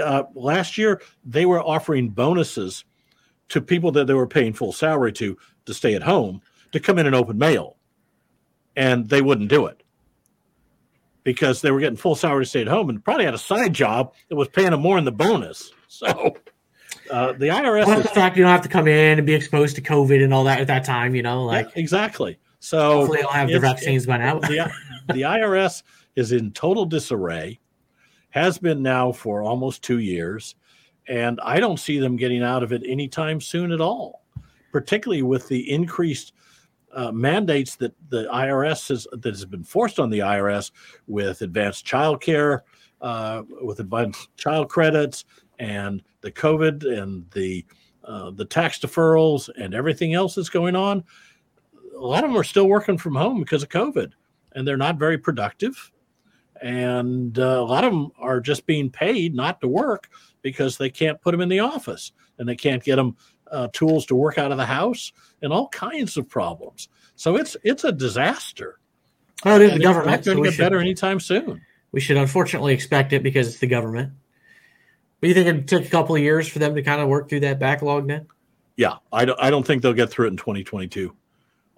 uh, 0.00 0.22
last 0.34 0.76
year, 0.76 1.00
they 1.24 1.46
were 1.46 1.62
offering 1.62 2.10
bonuses 2.10 2.84
to 3.48 3.62
people 3.62 3.90
that 3.92 4.06
they 4.06 4.12
were 4.14 4.26
paying 4.26 4.52
full 4.52 4.74
salary 4.74 5.14
to 5.14 5.38
to 5.64 5.72
stay 5.72 5.94
at 5.94 6.02
home 6.02 6.42
to 6.72 6.78
come 6.78 6.98
in 6.98 7.06
and 7.06 7.14
open 7.14 7.38
mail. 7.38 7.78
And 8.76 9.08
they 9.08 9.22
wouldn't 9.22 9.48
do 9.48 9.64
it 9.64 9.82
because 11.26 11.60
they 11.60 11.72
were 11.72 11.80
getting 11.80 11.96
full 11.96 12.14
salary 12.14 12.44
to 12.44 12.48
stay 12.48 12.60
at 12.60 12.68
home 12.68 12.88
and 12.88 13.04
probably 13.04 13.24
had 13.24 13.34
a 13.34 13.38
side 13.38 13.72
job 13.72 14.14
that 14.28 14.36
was 14.36 14.46
paying 14.46 14.70
them 14.70 14.80
more 14.80 14.96
in 14.96 15.04
the 15.04 15.10
bonus. 15.10 15.72
So 15.88 16.36
uh, 17.10 17.32
the 17.32 17.46
IRS. 17.46 17.84
Plus 17.84 18.02
the 18.02 18.08
fact 18.08 18.36
you 18.36 18.44
don't 18.44 18.52
have 18.52 18.62
to 18.62 18.68
come 18.68 18.86
in 18.86 19.18
and 19.18 19.26
be 19.26 19.34
exposed 19.34 19.74
to 19.76 19.82
COVID 19.82 20.22
and 20.22 20.32
all 20.32 20.44
that 20.44 20.60
at 20.60 20.68
that 20.68 20.84
time, 20.84 21.14
you 21.14 21.22
know, 21.22 21.44
like 21.44 21.66
yeah, 21.74 21.82
exactly. 21.82 22.38
So 22.60 22.98
hopefully 22.98 23.22
they'll 23.22 23.30
have 23.30 23.48
the 23.48 23.58
vaccines 23.58 24.06
by 24.06 24.18
now. 24.18 24.38
the, 24.38 24.70
the 25.08 25.22
IRS 25.22 25.82
is 26.14 26.30
in 26.30 26.52
total 26.52 26.84
disarray, 26.84 27.58
has 28.30 28.58
been 28.58 28.82
now 28.82 29.10
for 29.10 29.42
almost 29.42 29.82
two 29.82 29.98
years, 29.98 30.54
and 31.08 31.40
I 31.42 31.58
don't 31.58 31.80
see 31.80 31.98
them 31.98 32.16
getting 32.16 32.42
out 32.42 32.62
of 32.62 32.72
it 32.72 32.82
anytime 32.86 33.40
soon 33.40 33.72
at 33.72 33.80
all. 33.80 34.22
particularly 34.70 35.22
with 35.22 35.48
the 35.48 35.70
increased 35.72 36.34
uh, 36.96 37.12
mandates 37.12 37.76
that 37.76 37.94
the 38.08 38.24
IRS 38.24 38.88
has 38.88 39.06
that 39.12 39.24
has 39.26 39.44
been 39.44 39.62
forced 39.62 40.00
on 40.00 40.10
the 40.10 40.20
IRS 40.20 40.70
with 41.06 41.42
advanced 41.42 41.84
child 41.84 42.22
care, 42.22 42.64
uh, 43.02 43.42
with 43.62 43.80
advanced 43.80 44.34
child 44.36 44.70
credits, 44.70 45.26
and 45.58 46.02
the 46.22 46.32
COVID 46.32 46.84
and 46.98 47.30
the 47.32 47.64
uh, 48.02 48.30
the 48.30 48.46
tax 48.46 48.78
deferrals 48.78 49.50
and 49.60 49.74
everything 49.74 50.14
else 50.14 50.34
that's 50.34 50.48
going 50.48 50.74
on. 50.74 51.04
A 51.94 52.00
lot 52.00 52.24
of 52.24 52.30
them 52.30 52.38
are 52.38 52.44
still 52.44 52.68
working 52.68 52.96
from 52.96 53.14
home 53.14 53.40
because 53.40 53.62
of 53.62 53.68
COVID, 53.68 54.12
and 54.52 54.66
they're 54.66 54.76
not 54.76 54.98
very 54.98 55.18
productive. 55.18 55.92
And 56.62 57.38
uh, 57.38 57.60
a 57.60 57.64
lot 57.64 57.84
of 57.84 57.92
them 57.92 58.10
are 58.18 58.40
just 58.40 58.64
being 58.64 58.88
paid 58.88 59.34
not 59.34 59.60
to 59.60 59.68
work 59.68 60.08
because 60.40 60.78
they 60.78 60.88
can't 60.88 61.20
put 61.20 61.32
them 61.32 61.42
in 61.42 61.50
the 61.50 61.60
office 61.60 62.12
and 62.38 62.48
they 62.48 62.56
can't 62.56 62.82
get 62.82 62.96
them 62.96 63.14
uh, 63.50 63.68
tools 63.74 64.06
to 64.06 64.14
work 64.14 64.38
out 64.38 64.52
of 64.52 64.56
the 64.56 64.64
house 64.64 65.12
and 65.42 65.52
all 65.52 65.68
kinds 65.68 66.16
of 66.16 66.28
problems. 66.28 66.88
So 67.14 67.36
it's 67.36 67.56
it's 67.62 67.84
a 67.84 67.92
disaster. 67.92 68.78
Well, 69.44 69.56
it 69.56 69.62
is 69.64 69.72
And 69.72 69.80
the 69.80 69.84
it's 69.84 69.84
government. 69.84 70.10
not 70.18 70.24
going 70.24 70.36
to 70.36 70.40
we 70.42 70.48
get 70.48 70.54
should- 70.54 70.62
better 70.62 70.78
anytime 70.80 71.20
soon. 71.20 71.60
we 71.92 72.00
should 72.00 72.16
unfortunately 72.16 72.72
expect 72.74 73.12
it 73.12 73.22
because 73.22 73.48
it's 73.48 73.58
the 73.58 73.66
government. 73.66 74.12
But 75.20 75.28
you 75.28 75.34
think 75.34 75.46
it'd 75.46 75.68
take 75.68 75.86
a 75.86 75.90
couple 75.90 76.14
of 76.14 76.20
years 76.22 76.46
for 76.48 76.58
them 76.58 76.74
to 76.74 76.82
kind 76.82 77.00
of 77.00 77.08
work 77.08 77.28
through 77.28 77.40
that 77.40 77.58
backlog 77.58 78.06
then? 78.08 78.26
Yeah, 78.76 78.96
I 79.12 79.24
don't, 79.24 79.40
I 79.40 79.48
don't 79.48 79.66
think 79.66 79.82
they'll 79.82 79.94
get 79.94 80.10
through 80.10 80.26
it 80.26 80.30
in 80.32 80.36
2022. 80.36 81.14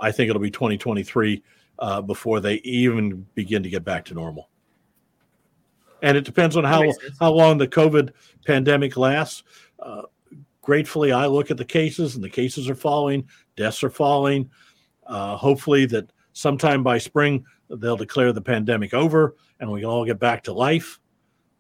I 0.01 0.11
think 0.11 0.29
it'll 0.31 0.43
be 0.43 0.51
2023 0.51 1.43
uh, 1.79 2.01
before 2.03 2.41
they 2.41 2.55
even 2.57 3.27
begin 3.35 3.63
to 3.63 3.69
get 3.69 3.85
back 3.85 4.07
to 4.07 4.15
normal. 4.15 4.49
And 6.03 6.17
it 6.17 6.25
depends 6.25 6.57
on 6.57 6.65
how 6.65 6.83
how 7.21 7.33
long 7.33 7.59
the 7.59 7.69
COVID 7.69 8.11
pandemic 8.47 8.97
lasts. 8.97 9.43
Uh, 9.81 10.03
gratefully, 10.69 11.13
I 11.13 11.25
look 11.25 11.51
at 11.51 11.57
the 11.57 11.65
cases, 11.65 12.15
and 12.15 12.23
the 12.23 12.29
cases 12.29 12.69
are 12.69 12.75
falling, 12.75 13.27
deaths 13.57 13.83
are 13.83 13.89
falling. 13.89 14.51
Uh, 15.07 15.35
hopefully, 15.35 15.87
that 15.87 16.13
sometime 16.35 16.83
by 16.83 16.99
spring 16.99 17.47
they'll 17.71 17.97
declare 17.97 18.35
the 18.35 18.43
pandemic 18.43 18.93
over, 18.93 19.35
and 19.59 19.73
we 19.73 19.81
can 19.81 19.89
all 19.89 20.05
get 20.05 20.19
back 20.19 20.43
to 20.43 20.53
life. 20.53 21.01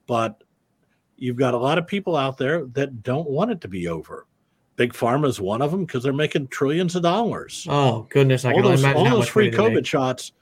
But 0.06 0.44
you've 1.16 1.38
got 1.38 1.54
a 1.54 1.56
lot 1.56 1.78
of 1.78 1.86
people 1.86 2.16
out 2.16 2.36
there 2.36 2.66
that 2.74 3.02
don't 3.02 3.30
want 3.30 3.50
it 3.50 3.62
to 3.62 3.68
be 3.68 3.88
over. 3.88 4.26
Big 4.76 4.92
Pharma 4.92 5.26
is 5.26 5.40
one 5.40 5.62
of 5.62 5.70
them 5.70 5.86
because 5.86 6.02
they're 6.02 6.12
making 6.12 6.48
trillions 6.48 6.94
of 6.94 7.02
dollars. 7.02 7.66
Oh 7.66 8.06
goodness, 8.10 8.44
I 8.44 8.50
all 8.50 8.56
can 8.56 8.64
those, 8.64 8.84
imagine 8.84 9.06
all 9.06 9.10
those 9.10 9.28
free 9.28 9.50
COVID 9.50 9.86
shots, 9.86 10.32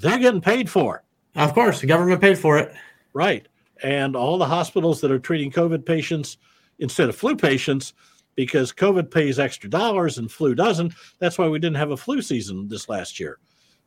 they're 0.00 0.18
getting 0.18 0.40
paid 0.40 0.70
for. 0.70 1.04
Of 1.36 1.52
course, 1.52 1.82
the 1.82 1.86
government 1.86 2.22
paid 2.22 2.38
for 2.38 2.56
it. 2.56 2.72
Right. 3.12 3.46
And 3.82 4.16
all 4.16 4.38
the 4.38 4.46
hospitals 4.46 5.02
that 5.02 5.10
are 5.10 5.18
treating 5.18 5.50
COVID 5.50 5.84
patients 5.84 6.38
instead 6.78 7.08
of 7.08 7.16
flu 7.16 7.36
patients, 7.36 7.92
because 8.34 8.72
COVID 8.72 9.10
pays 9.10 9.38
extra 9.38 9.70
dollars 9.70 10.18
and 10.18 10.30
flu 10.30 10.54
doesn't. 10.54 10.94
That's 11.18 11.38
why 11.38 11.48
we 11.48 11.58
didn't 11.58 11.76
have 11.76 11.90
a 11.90 11.96
flu 11.96 12.22
season 12.22 12.68
this 12.68 12.88
last 12.88 13.20
year. 13.20 13.38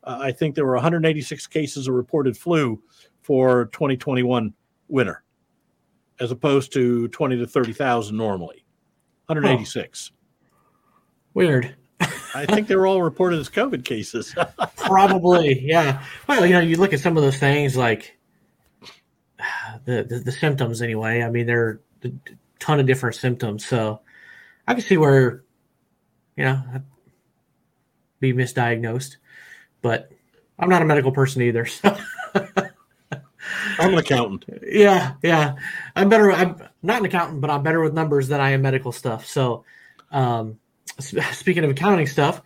Uh, 0.04 0.20
I 0.22 0.32
think 0.32 0.56
there 0.56 0.66
were 0.66 0.76
186 0.76 1.48
cases 1.48 1.88
of 1.88 1.94
reported 1.94 2.38
flu 2.38 2.82
for 3.22 3.66
2021 3.74 4.54
winter, 4.88 5.24
as 6.20 6.32
opposed 6.32 6.72
to 6.74 7.08
20 7.10 7.38
to 7.38 7.48
30,000 7.48 8.16
normally. 8.16 8.66
186. 9.26 10.12
Weird. 11.34 11.76
I 12.34 12.46
think 12.46 12.68
they 12.68 12.76
were 12.76 12.88
all 12.88 13.02
reported 13.02 13.40
as 13.40 13.50
COVID 13.50 13.84
cases. 13.84 14.36
Probably, 14.78 15.60
yeah. 15.66 16.04
Well, 16.28 16.46
you 16.46 16.54
know, 16.54 16.60
you 16.60 16.78
look 16.78 16.94
at 16.94 17.00
some 17.00 17.18
of 17.18 17.24
those 17.24 17.38
things 17.38 17.76
like 17.76 18.18
the 19.86 20.04
the, 20.04 20.20
the 20.20 20.32
symptoms. 20.32 20.82
Anyway, 20.82 21.22
I 21.22 21.30
mean, 21.30 21.46
there 21.46 21.66
are 21.66 21.82
a 22.04 22.12
ton 22.60 22.80
of 22.80 22.86
different 22.86 23.16
symptoms, 23.16 23.66
so 23.66 24.02
I 24.68 24.74
can 24.74 24.82
see 24.82 24.98
where, 24.98 25.44
you 26.36 26.44
know, 26.44 26.62
I'd 26.74 26.84
be 28.20 28.34
misdiagnosed. 28.34 29.18
But 29.82 30.12
I'm 30.60 30.70
not 30.70 30.82
a 30.82 30.86
medical 30.86 31.12
person 31.12 31.42
either, 31.44 31.66
so 31.66 31.96
I'm 33.80 33.94
an 33.94 33.98
accountant. 33.98 34.46
yeah, 34.64 35.14
yeah. 35.24 35.56
I'm 35.96 36.10
better. 36.10 36.32
I'm 36.32 36.62
not 36.82 37.00
an 37.00 37.06
accountant, 37.06 37.42
but 37.42 37.50
I'm 37.50 37.64
better 37.64 37.82
with 37.82 37.94
numbers 37.94 38.28
than 38.28 38.42
I 38.42 38.52
am 38.52 38.62
medical 38.62 38.92
stuff. 38.92 39.26
So, 39.26 39.64
um, 40.12 40.60
speaking 41.00 41.64
of 41.64 41.70
accounting 41.70 42.08
stuff, 42.08 42.42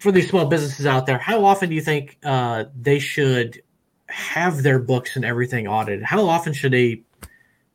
for 0.00 0.12
these 0.12 0.28
small 0.28 0.46
businesses 0.46 0.86
out 0.86 1.06
there, 1.06 1.18
how 1.18 1.44
often 1.44 1.70
do 1.70 1.74
you 1.74 1.80
think 1.80 2.18
uh, 2.22 2.66
they 2.78 2.98
should 2.98 3.62
have 4.08 4.62
their 4.62 4.78
books 4.78 5.16
and 5.16 5.24
everything 5.24 5.66
audited? 5.66 6.02
How 6.02 6.26
often 6.28 6.52
should 6.52 6.72
they 6.72 7.02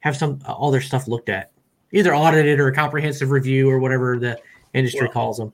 have 0.01 0.15
some 0.15 0.39
all 0.45 0.71
their 0.71 0.81
stuff 0.81 1.07
looked 1.07 1.29
at, 1.29 1.52
either 1.93 2.13
audited 2.13 2.59
or 2.59 2.67
a 2.67 2.73
comprehensive 2.73 3.31
review 3.31 3.69
or 3.69 3.79
whatever 3.79 4.19
the 4.19 4.39
industry 4.73 5.01
Well, 5.03 5.11
calls 5.11 5.37
them? 5.37 5.53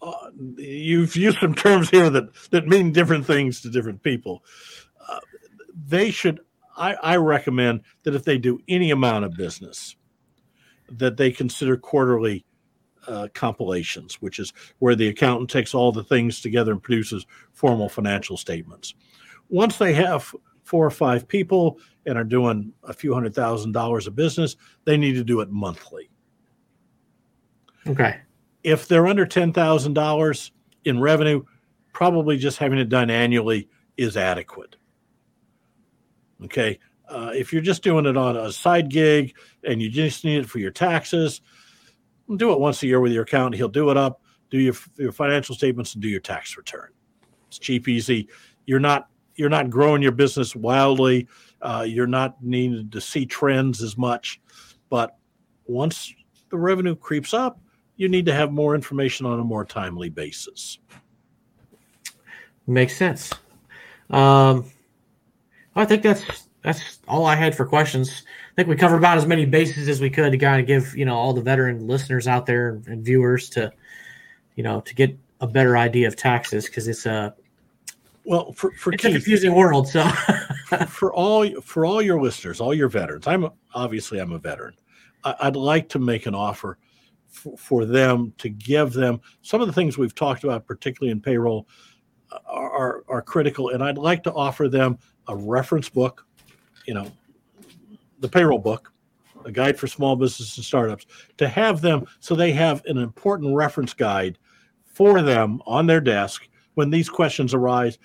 uh, 0.00 0.30
you've 0.56 1.16
used 1.16 1.38
some 1.38 1.54
terms 1.54 1.90
here 1.90 2.10
that 2.10 2.28
that 2.50 2.68
mean 2.68 2.92
different 2.92 3.26
things 3.26 3.62
to 3.62 3.70
different 3.70 4.02
people. 4.02 4.44
Uh, 5.08 5.18
they 5.86 6.10
should. 6.10 6.40
I, 6.76 6.94
I 6.94 7.16
recommend 7.16 7.82
that 8.02 8.14
if 8.14 8.24
they 8.24 8.36
do 8.36 8.60
any 8.68 8.90
amount 8.90 9.24
of 9.24 9.36
business, 9.36 9.96
that 10.90 11.16
they 11.16 11.30
consider 11.30 11.76
quarterly 11.76 12.44
uh, 13.06 13.28
compilations, 13.32 14.20
which 14.20 14.38
is 14.38 14.52
where 14.80 14.96
the 14.96 15.08
accountant 15.08 15.50
takes 15.50 15.72
all 15.72 15.92
the 15.92 16.04
things 16.04 16.40
together 16.40 16.72
and 16.72 16.82
produces 16.82 17.26
formal 17.52 17.88
financial 17.88 18.36
statements. 18.36 18.94
Once 19.48 19.78
they 19.78 19.92
have 19.92 20.34
four 20.64 20.84
or 20.84 20.90
five 20.90 21.28
people 21.28 21.78
and 22.06 22.18
are 22.18 22.24
doing 22.24 22.72
a 22.82 22.92
few 22.92 23.14
hundred 23.14 23.34
thousand 23.34 23.72
dollars 23.72 24.06
of 24.06 24.16
business, 24.16 24.56
they 24.84 24.96
need 24.96 25.14
to 25.14 25.24
do 25.24 25.40
it 25.40 25.50
monthly 25.50 26.10
Okay, 27.86 28.20
if 28.62 28.88
they're 28.88 29.06
under 29.06 29.26
ten 29.26 29.52
thousand 29.52 29.94
dollars 29.94 30.52
in 30.84 31.00
revenue, 31.00 31.42
probably 31.92 32.36
just 32.38 32.58
having 32.58 32.78
it 32.78 32.88
done 32.88 33.10
annually 33.10 33.68
is 33.96 34.16
adequate. 34.16 34.76
Okay, 36.44 36.78
uh, 37.08 37.32
if 37.34 37.52
you're 37.52 37.62
just 37.62 37.82
doing 37.82 38.06
it 38.06 38.16
on 38.16 38.36
a 38.36 38.50
side 38.50 38.88
gig 38.90 39.36
and 39.64 39.82
you 39.82 39.90
just 39.90 40.24
need 40.24 40.38
it 40.38 40.48
for 40.48 40.58
your 40.58 40.70
taxes, 40.70 41.42
do 42.36 42.52
it 42.52 42.60
once 42.60 42.82
a 42.82 42.86
year 42.86 43.00
with 43.00 43.12
your 43.12 43.24
accountant. 43.24 43.56
He'll 43.56 43.68
do 43.68 43.90
it 43.90 43.96
up, 43.96 44.22
do 44.50 44.58
your 44.58 44.74
your 44.96 45.12
financial 45.12 45.54
statements, 45.54 45.92
and 45.94 46.02
do 46.02 46.08
your 46.08 46.20
tax 46.20 46.56
return. 46.56 46.88
It's 47.48 47.58
cheap, 47.58 47.86
easy. 47.86 48.28
You're 48.64 48.80
not 48.80 49.08
you're 49.36 49.50
not 49.50 49.70
growing 49.70 50.02
your 50.02 50.12
business 50.12 50.54
wildly. 50.54 51.28
Uh, 51.60 51.84
you're 51.86 52.06
not 52.06 52.42
needing 52.42 52.90
to 52.90 53.00
see 53.00 53.26
trends 53.26 53.82
as 53.82 53.96
much, 53.96 54.40
but 54.90 55.16
once 55.66 56.12
the 56.50 56.58
revenue 56.58 56.94
creeps 56.94 57.32
up, 57.32 57.58
you 57.96 58.08
need 58.08 58.26
to 58.26 58.34
have 58.34 58.52
more 58.52 58.74
information 58.74 59.26
on 59.26 59.40
a 59.40 59.44
more 59.44 59.64
timely 59.64 60.08
basis. 60.08 60.78
makes 62.66 62.96
sense. 62.96 63.32
Um, 64.10 64.70
I 65.76 65.84
think 65.84 66.02
that's 66.02 66.48
that's 66.62 67.00
all 67.08 67.26
I 67.26 67.34
had 67.34 67.54
for 67.54 67.66
questions. 67.66 68.22
I 68.52 68.54
think 68.56 68.68
we 68.68 68.76
covered 68.76 68.96
about 68.96 69.18
as 69.18 69.26
many 69.26 69.44
bases 69.44 69.88
as 69.88 70.00
we 70.00 70.10
could 70.10 70.30
to 70.32 70.38
kind 70.38 70.60
of 70.60 70.66
give 70.66 70.96
you 70.96 71.04
know 71.04 71.14
all 71.14 71.32
the 71.32 71.42
veteran 71.42 71.86
listeners 71.86 72.26
out 72.26 72.46
there 72.46 72.80
and, 72.86 73.04
viewers 73.04 73.48
to 73.50 73.72
you 74.56 74.62
know 74.62 74.80
to 74.82 74.94
get 74.94 75.16
a 75.40 75.46
better 75.46 75.76
idea 75.76 76.08
of 76.08 76.16
taxes 76.16 76.66
because 76.66 76.88
it's 76.88 77.06
a 77.06 77.34
Well, 78.24 78.52
for 78.52 78.72
for 78.72 78.92
it's 78.92 79.04
a 79.04 79.10
confusing 79.10 79.54
world. 79.54 79.88
So 79.88 80.08
for 80.88 81.12
all 81.12 81.48
for 81.60 81.84
all 81.84 82.00
your 82.00 82.20
listeners, 82.20 82.60
all 82.60 82.72
your 82.74 82.88
veterans, 82.88 83.26
I'm 83.26 83.48
obviously 83.74 84.18
I'm 84.18 84.32
a 84.32 84.38
veteran. 84.38 84.74
I, 85.24 85.34
I'd 85.40 85.56
like 85.56 85.88
to 85.90 85.98
make 85.98 86.26
an 86.26 86.34
offer 86.34 86.78
for, 87.28 87.56
for 87.56 87.84
them 87.84 88.32
to 88.38 88.48
give 88.48 88.92
them 88.92 89.20
some 89.42 89.60
of 89.60 89.66
the 89.66 89.72
things 89.72 89.98
we've 89.98 90.14
talked 90.14 90.44
about, 90.44 90.66
particularly 90.66 91.10
in 91.10 91.20
payroll, 91.20 91.68
uh, 92.32 92.38
are, 92.46 92.70
are 92.70 93.04
are 93.08 93.22
critical, 93.22 93.70
and 93.70 93.82
I'd 93.84 93.98
like 93.98 94.22
to 94.24 94.32
offer 94.32 94.68
them 94.68 94.98
a 95.28 95.36
reference 95.36 95.90
book, 95.90 96.26
you 96.86 96.94
know, 96.94 97.10
the 98.20 98.28
payroll 98.28 98.58
book, 98.58 98.90
a 99.44 99.52
guide 99.52 99.78
for 99.78 99.86
small 99.86 100.16
businesses 100.16 100.56
and 100.56 100.64
startups, 100.64 101.04
to 101.36 101.46
have 101.46 101.82
them 101.82 102.06
so 102.20 102.34
they 102.34 102.52
have 102.52 102.82
an 102.86 102.96
important 102.96 103.54
reference 103.54 103.92
guide 103.92 104.38
for 104.86 105.20
them 105.20 105.60
on 105.66 105.86
their 105.86 106.00
desk 106.00 106.48
when 106.74 106.90
these 106.90 107.08
questions 107.08 107.54
arise. 107.54 107.98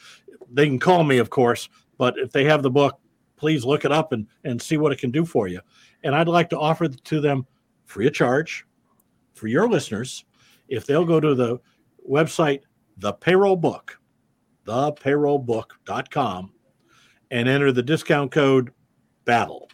They 0.51 0.67
can 0.67 0.79
call 0.79 1.03
me, 1.03 1.17
of 1.17 1.29
course, 1.29 1.69
but 1.97 2.17
if 2.17 2.31
they 2.31 2.45
have 2.45 2.63
the 2.63 2.71
book, 2.71 2.99
please 3.35 3.65
look 3.65 3.85
it 3.85 3.91
up 3.91 4.11
and, 4.11 4.27
and 4.43 4.61
see 4.61 4.77
what 4.77 4.91
it 4.91 4.99
can 4.99 5.11
do 5.11 5.25
for 5.25 5.47
you. 5.47 5.61
And 6.03 6.15
I'd 6.15 6.27
like 6.27 6.49
to 6.49 6.59
offer 6.59 6.87
to 6.87 7.21
them 7.21 7.45
free 7.85 8.07
of 8.07 8.13
charge 8.13 8.65
for 9.33 9.47
your 9.47 9.67
listeners 9.69 10.25
if 10.67 10.85
they'll 10.85 11.05
go 11.05 11.19
to 11.19 11.35
the 11.35 11.59
website, 12.07 12.61
the 12.97 13.13
payroll 13.13 13.55
book, 13.55 13.99
thepayrollbook.com, 14.65 16.51
and 17.31 17.47
enter 17.47 17.71
the 17.71 17.83
discount 17.83 18.31
code 18.31 18.71
BATTLE. 19.25 19.69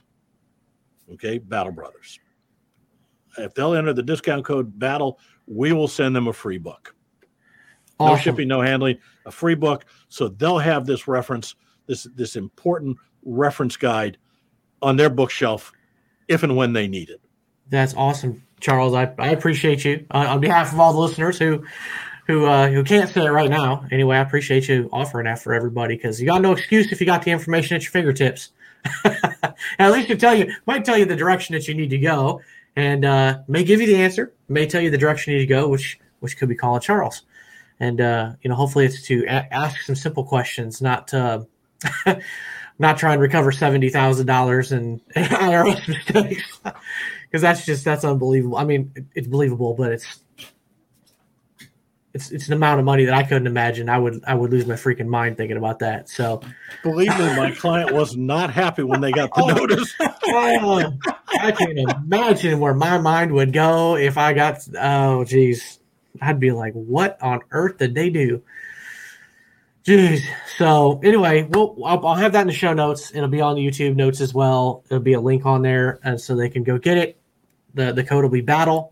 Okay, 1.14 1.38
Battle 1.38 1.72
Brothers. 1.72 2.20
If 3.38 3.54
they'll 3.54 3.76
enter 3.76 3.94
the 3.94 4.04
discount 4.04 4.46
code 4.46 4.80
BATTLE, 4.80 5.20
we 5.48 5.74
will 5.74 5.88
send 5.88 6.16
them 6.16 6.28
a 6.28 6.34
free 6.34 6.58
book. 6.58 6.96
No 8.00 8.18
shipping, 8.18 8.48
no 8.48 8.62
handling, 8.62 8.98
a 9.26 9.32
free 9.32 9.56
book. 9.56 9.86
So 10.10 10.28
they'll 10.28 10.58
have 10.58 10.86
this 10.86 11.08
reference, 11.08 11.56
this 11.88 12.08
this 12.16 12.36
important 12.36 12.98
reference 13.24 13.78
guide 13.78 14.18
on 14.82 14.98
their 14.98 15.10
bookshelf 15.10 15.72
if 16.28 16.44
and 16.44 16.56
when 16.56 16.74
they 16.74 16.88
need 16.88 17.10
it. 17.10 17.22
That's 17.70 17.94
awesome. 17.96 18.44
Charles. 18.60 18.94
I, 18.94 19.14
I 19.18 19.30
appreciate 19.30 19.86
you 19.86 20.06
uh, 20.12 20.28
on 20.30 20.40
behalf 20.40 20.74
of 20.74 20.80
all 20.80 20.94
the 20.94 21.00
listeners 21.00 21.38
who 21.38 21.66
who 22.28 22.46
uh, 22.46 22.70
who 22.70 22.84
can't 22.84 23.10
say 23.10 23.26
it 23.26 23.30
right 23.30 23.50
now. 23.50 23.86
Anyway, 23.92 24.18
I 24.18 24.22
appreciate 24.22 24.68
you 24.68 24.90
offering 24.92 25.26
that 25.26 25.40
for 25.40 25.54
everybody 25.54 25.96
because 25.96 26.20
you 26.20 26.28
got 26.28 26.42
no 26.42 26.52
excuse 26.52 26.92
if 26.92 27.00
you 27.00 27.06
got 27.06 27.24
the 27.24 27.32
information 27.32 27.76
at 27.76 27.84
your 27.84 27.92
fingertips. 27.92 28.52
at 29.06 29.92
least 29.92 30.10
it 30.10 30.20
tell 30.20 30.36
you 30.36 30.52
might 30.66 30.86
tell 30.86 30.98
you 30.98 31.06
the 31.06 31.16
direction 31.16 31.54
that 31.54 31.68
you 31.68 31.74
need 31.74 31.90
to 31.90 31.98
go, 31.98 32.42
and 32.76 33.06
uh, 33.06 33.40
may 33.48 33.64
give 33.64 33.82
you 33.82 33.88
the 33.88 33.96
answer. 33.96 34.34
May 34.48 34.68
tell 34.68 34.82
you 34.82 34.92
the 34.92 34.98
direction 34.98 35.34
you 35.34 35.40
need 35.40 35.46
to 35.46 35.54
go, 35.54 35.68
which 35.68 36.00
which 36.20 36.38
could 36.38 36.50
be 36.50 36.56
calling 36.56 36.82
Charles. 36.82 37.24
And 37.80 38.00
uh, 38.00 38.34
you 38.42 38.50
know, 38.50 38.56
hopefully, 38.56 38.86
it's 38.86 39.02
to 39.08 39.26
a- 39.26 39.54
ask 39.54 39.82
some 39.82 39.96
simple 39.96 40.24
questions, 40.24 40.82
not 40.82 41.10
to 41.10 41.46
not 42.80 42.98
try 42.98 43.14
and 43.14 43.22
recover 43.22 43.52
seventy 43.52 43.90
thousand 43.90 44.28
dollars 44.28 44.72
in 44.72 45.02
IRS 45.16 45.88
mistakes, 45.88 46.60
because 46.64 47.42
that's 47.42 47.66
just 47.66 47.84
that's 47.84 48.06
unbelievable. 48.06 48.58
I 48.58 48.64
mean, 48.64 48.92
it, 48.96 49.06
it's 49.14 49.28
believable, 49.28 49.74
but 49.74 49.92
it's 49.92 50.20
it's 52.14 52.32
it's 52.32 52.48
an 52.48 52.54
amount 52.54 52.80
of 52.80 52.86
money 52.86 53.04
that 53.06 53.14
I 53.14 53.24
couldn't 53.24 53.48
imagine. 53.48 53.90
I 53.90 53.98
would 53.98 54.24
I 54.26 54.34
would 54.36 54.52
lose 54.52 54.66
my 54.66 54.76
freaking 54.76 55.08
mind 55.08 55.36
thinking 55.36 55.58
about 55.58 55.80
that. 55.80 56.08
So, 56.08 56.42
Believe 56.82 57.10
me, 57.20 57.36
my 57.36 57.52
client 57.52 57.92
was 57.94 58.16
not 58.16 58.52
happy 58.52 58.84
when 58.84 59.02
they 59.02 59.12
got 59.12 59.34
the 59.36 59.42
Oh. 59.44 59.48
notice. 59.48 59.94
oh, 60.00 60.94
I 61.42 61.52
can't 61.52 61.78
imagine 61.78 62.62
where 62.62 62.74
my 62.74 63.00
mind 63.00 63.34
would 63.34 63.52
go 63.52 63.98
if 63.98 64.18
I 64.18 64.32
got. 64.32 64.60
Oh, 64.80 65.26
geez, 65.26 65.80
I'd 66.22 66.40
be 66.40 66.52
like, 66.52 66.74
what 66.74 67.22
on 67.22 67.42
earth 67.52 67.78
did 67.78 67.96
they 67.96 68.10
do? 68.10 68.44
Jeez. 69.86 70.22
So 70.58 71.00
anyway, 71.04 71.44
we'll 71.44 71.78
I'll, 71.86 72.06
I'll 72.06 72.16
have 72.16 72.32
that 72.34 72.42
in 72.42 72.48
the 72.48 72.54
show 72.54 72.74
notes. 72.74 73.14
It'll 73.14 73.30
be 73.30 73.42
on 73.42 73.56
the 73.56 73.66
YouTube 73.66 73.96
notes 73.96 74.20
as 74.20 74.34
well. 74.34 74.84
It'll 74.86 75.00
be 75.00 75.14
a 75.14 75.22
link 75.22 75.46
on 75.46 75.62
there, 75.62 76.00
and 76.04 76.20
so 76.20 76.36
they 76.36 76.50
can 76.50 76.64
go 76.64 76.80
get 76.80 76.98
it. 76.98 77.20
the 77.76 77.94
The 77.94 78.04
code 78.04 78.24
will 78.24 78.32
be 78.32 78.42
battle. 78.42 78.92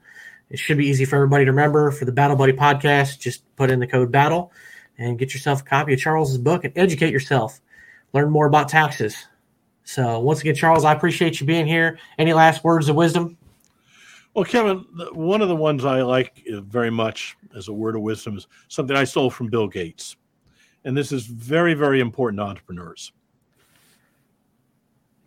It 0.52 0.60
should 0.60 0.78
be 0.78 0.86
easy 0.86 1.06
for 1.06 1.16
everybody 1.16 1.46
to 1.46 1.52
remember. 1.52 1.90
For 1.90 2.06
the 2.06 2.12
Battle 2.12 2.38
Buddy 2.38 2.54
podcast, 2.54 3.20
just 3.20 3.44
put 3.56 3.72
in 3.72 3.80
the 3.80 3.88
code 3.88 4.12
battle 4.12 4.52
and 5.00 5.18
get 5.18 5.34
yourself 5.34 5.62
a 5.62 5.64
copy 5.64 5.94
of 5.94 6.00
Charles's 6.00 6.38
book 6.38 6.64
and 6.64 6.78
educate 6.78 7.12
yourself. 7.12 7.60
Learn 8.14 8.30
more 8.30 8.46
about 8.46 8.70
taxes. 8.70 9.16
So 9.84 10.20
once 10.20 10.42
again, 10.42 10.54
Charles, 10.54 10.86
I 10.86 10.94
appreciate 10.94 11.40
you 11.40 11.48
being 11.48 11.66
here. 11.66 11.98
Any 12.20 12.34
last 12.34 12.64
words 12.64 12.88
of 12.88 12.96
wisdom? 12.96 13.38
Well, 14.34 14.46
Kevin, 14.46 14.86
one 15.14 15.42
of 15.44 15.48
the 15.48 15.56
ones 15.56 15.86
I 15.86 16.02
like 16.02 16.44
uh, 16.52 16.62
very 16.62 16.90
much 16.90 17.38
as 17.56 17.68
a 17.68 17.74
word 17.74 17.96
of 17.96 18.02
wisdom 18.02 18.38
is 18.38 18.48
something 18.68 18.96
I 18.96 19.04
stole 19.04 19.30
from 19.30 19.50
Bill 19.50 19.68
Gates. 19.68 20.16
And 20.86 20.98
this 20.98 21.12
is 21.12 21.26
very, 21.28 21.76
very 21.76 22.00
important 22.00 22.40
to 22.40 22.44
entrepreneurs. 22.44 23.12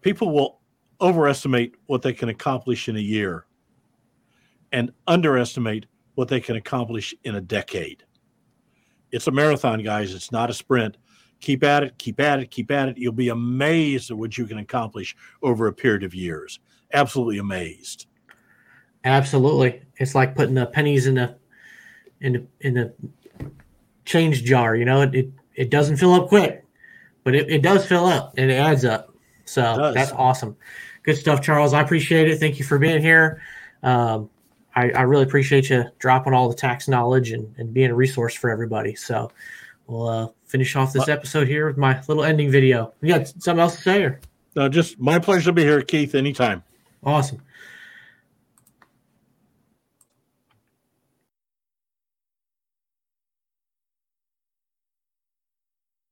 People 0.00 0.32
will 0.32 0.60
overestimate 1.00 1.76
what 1.86 2.02
they 2.02 2.12
can 2.12 2.30
accomplish 2.30 2.88
in 2.88 2.96
a 2.96 3.00
year 3.00 3.46
and 4.72 4.92
underestimate 5.06 5.86
what 6.16 6.28
they 6.28 6.40
can 6.40 6.56
accomplish 6.56 7.14
in 7.24 7.36
a 7.36 7.40
decade. 7.40 8.02
It's 9.12 9.28
a 9.28 9.30
marathon, 9.30 9.82
guys. 9.82 10.14
It's 10.14 10.32
not 10.32 10.50
a 10.50 10.54
sprint. 10.54 10.96
Keep 11.40 11.62
at 11.64 11.84
it, 11.84 11.98
keep 11.98 12.18
at 12.18 12.40
it, 12.40 12.50
keep 12.50 12.70
at 12.70 12.88
it. 12.88 12.98
You'll 12.98 13.12
be 13.12 13.28
amazed 13.28 14.10
at 14.10 14.16
what 14.16 14.36
you 14.36 14.46
can 14.46 14.58
accomplish 14.58 15.14
over 15.42 15.68
a 15.68 15.72
period 15.72 16.02
of 16.02 16.14
years. 16.14 16.58
Absolutely 16.92 17.38
amazed. 17.38 18.06
Absolutely. 19.06 19.82
It's 19.98 20.16
like 20.16 20.34
putting 20.34 20.54
the 20.54 20.66
pennies 20.66 21.06
in 21.06 21.14
the 21.14 21.36
in 22.20 22.32
the 22.32 22.46
in 22.60 22.74
the 22.74 22.92
change 24.04 24.42
jar. 24.42 24.74
You 24.74 24.84
know, 24.84 25.02
it 25.02 25.14
it, 25.14 25.30
it 25.54 25.70
doesn't 25.70 25.98
fill 25.98 26.12
up 26.14 26.28
quick, 26.28 26.64
but 27.22 27.36
it, 27.36 27.48
it 27.48 27.62
does 27.62 27.86
fill 27.86 28.06
up 28.06 28.34
and 28.36 28.50
it 28.50 28.54
adds 28.54 28.84
up. 28.84 29.14
So 29.44 29.92
that's 29.94 30.10
awesome. 30.10 30.56
Good 31.04 31.16
stuff, 31.16 31.40
Charles. 31.40 31.72
I 31.72 31.82
appreciate 31.82 32.28
it. 32.28 32.40
Thank 32.40 32.58
you 32.58 32.64
for 32.64 32.80
being 32.80 33.00
here. 33.00 33.40
Um, 33.84 34.28
I, 34.74 34.90
I 34.90 35.02
really 35.02 35.22
appreciate 35.22 35.70
you 35.70 35.84
dropping 36.00 36.34
all 36.34 36.48
the 36.48 36.56
tax 36.56 36.88
knowledge 36.88 37.30
and, 37.30 37.54
and 37.58 37.72
being 37.72 37.90
a 37.90 37.94
resource 37.94 38.34
for 38.34 38.50
everybody. 38.50 38.96
So 38.96 39.30
we'll 39.86 40.08
uh, 40.08 40.28
finish 40.46 40.74
off 40.74 40.92
this 40.92 41.08
episode 41.08 41.46
here 41.46 41.68
with 41.68 41.76
my 41.76 42.02
little 42.08 42.24
ending 42.24 42.50
video. 42.50 42.92
You 43.00 43.14
got 43.14 43.28
something 43.28 43.60
else 43.60 43.76
to 43.76 43.82
say? 43.82 44.02
Or? 44.02 44.20
No, 44.56 44.68
just 44.68 44.98
my 44.98 45.20
pleasure 45.20 45.50
to 45.50 45.52
be 45.52 45.62
here, 45.62 45.80
Keith, 45.80 46.16
anytime. 46.16 46.64
Awesome. 47.04 47.40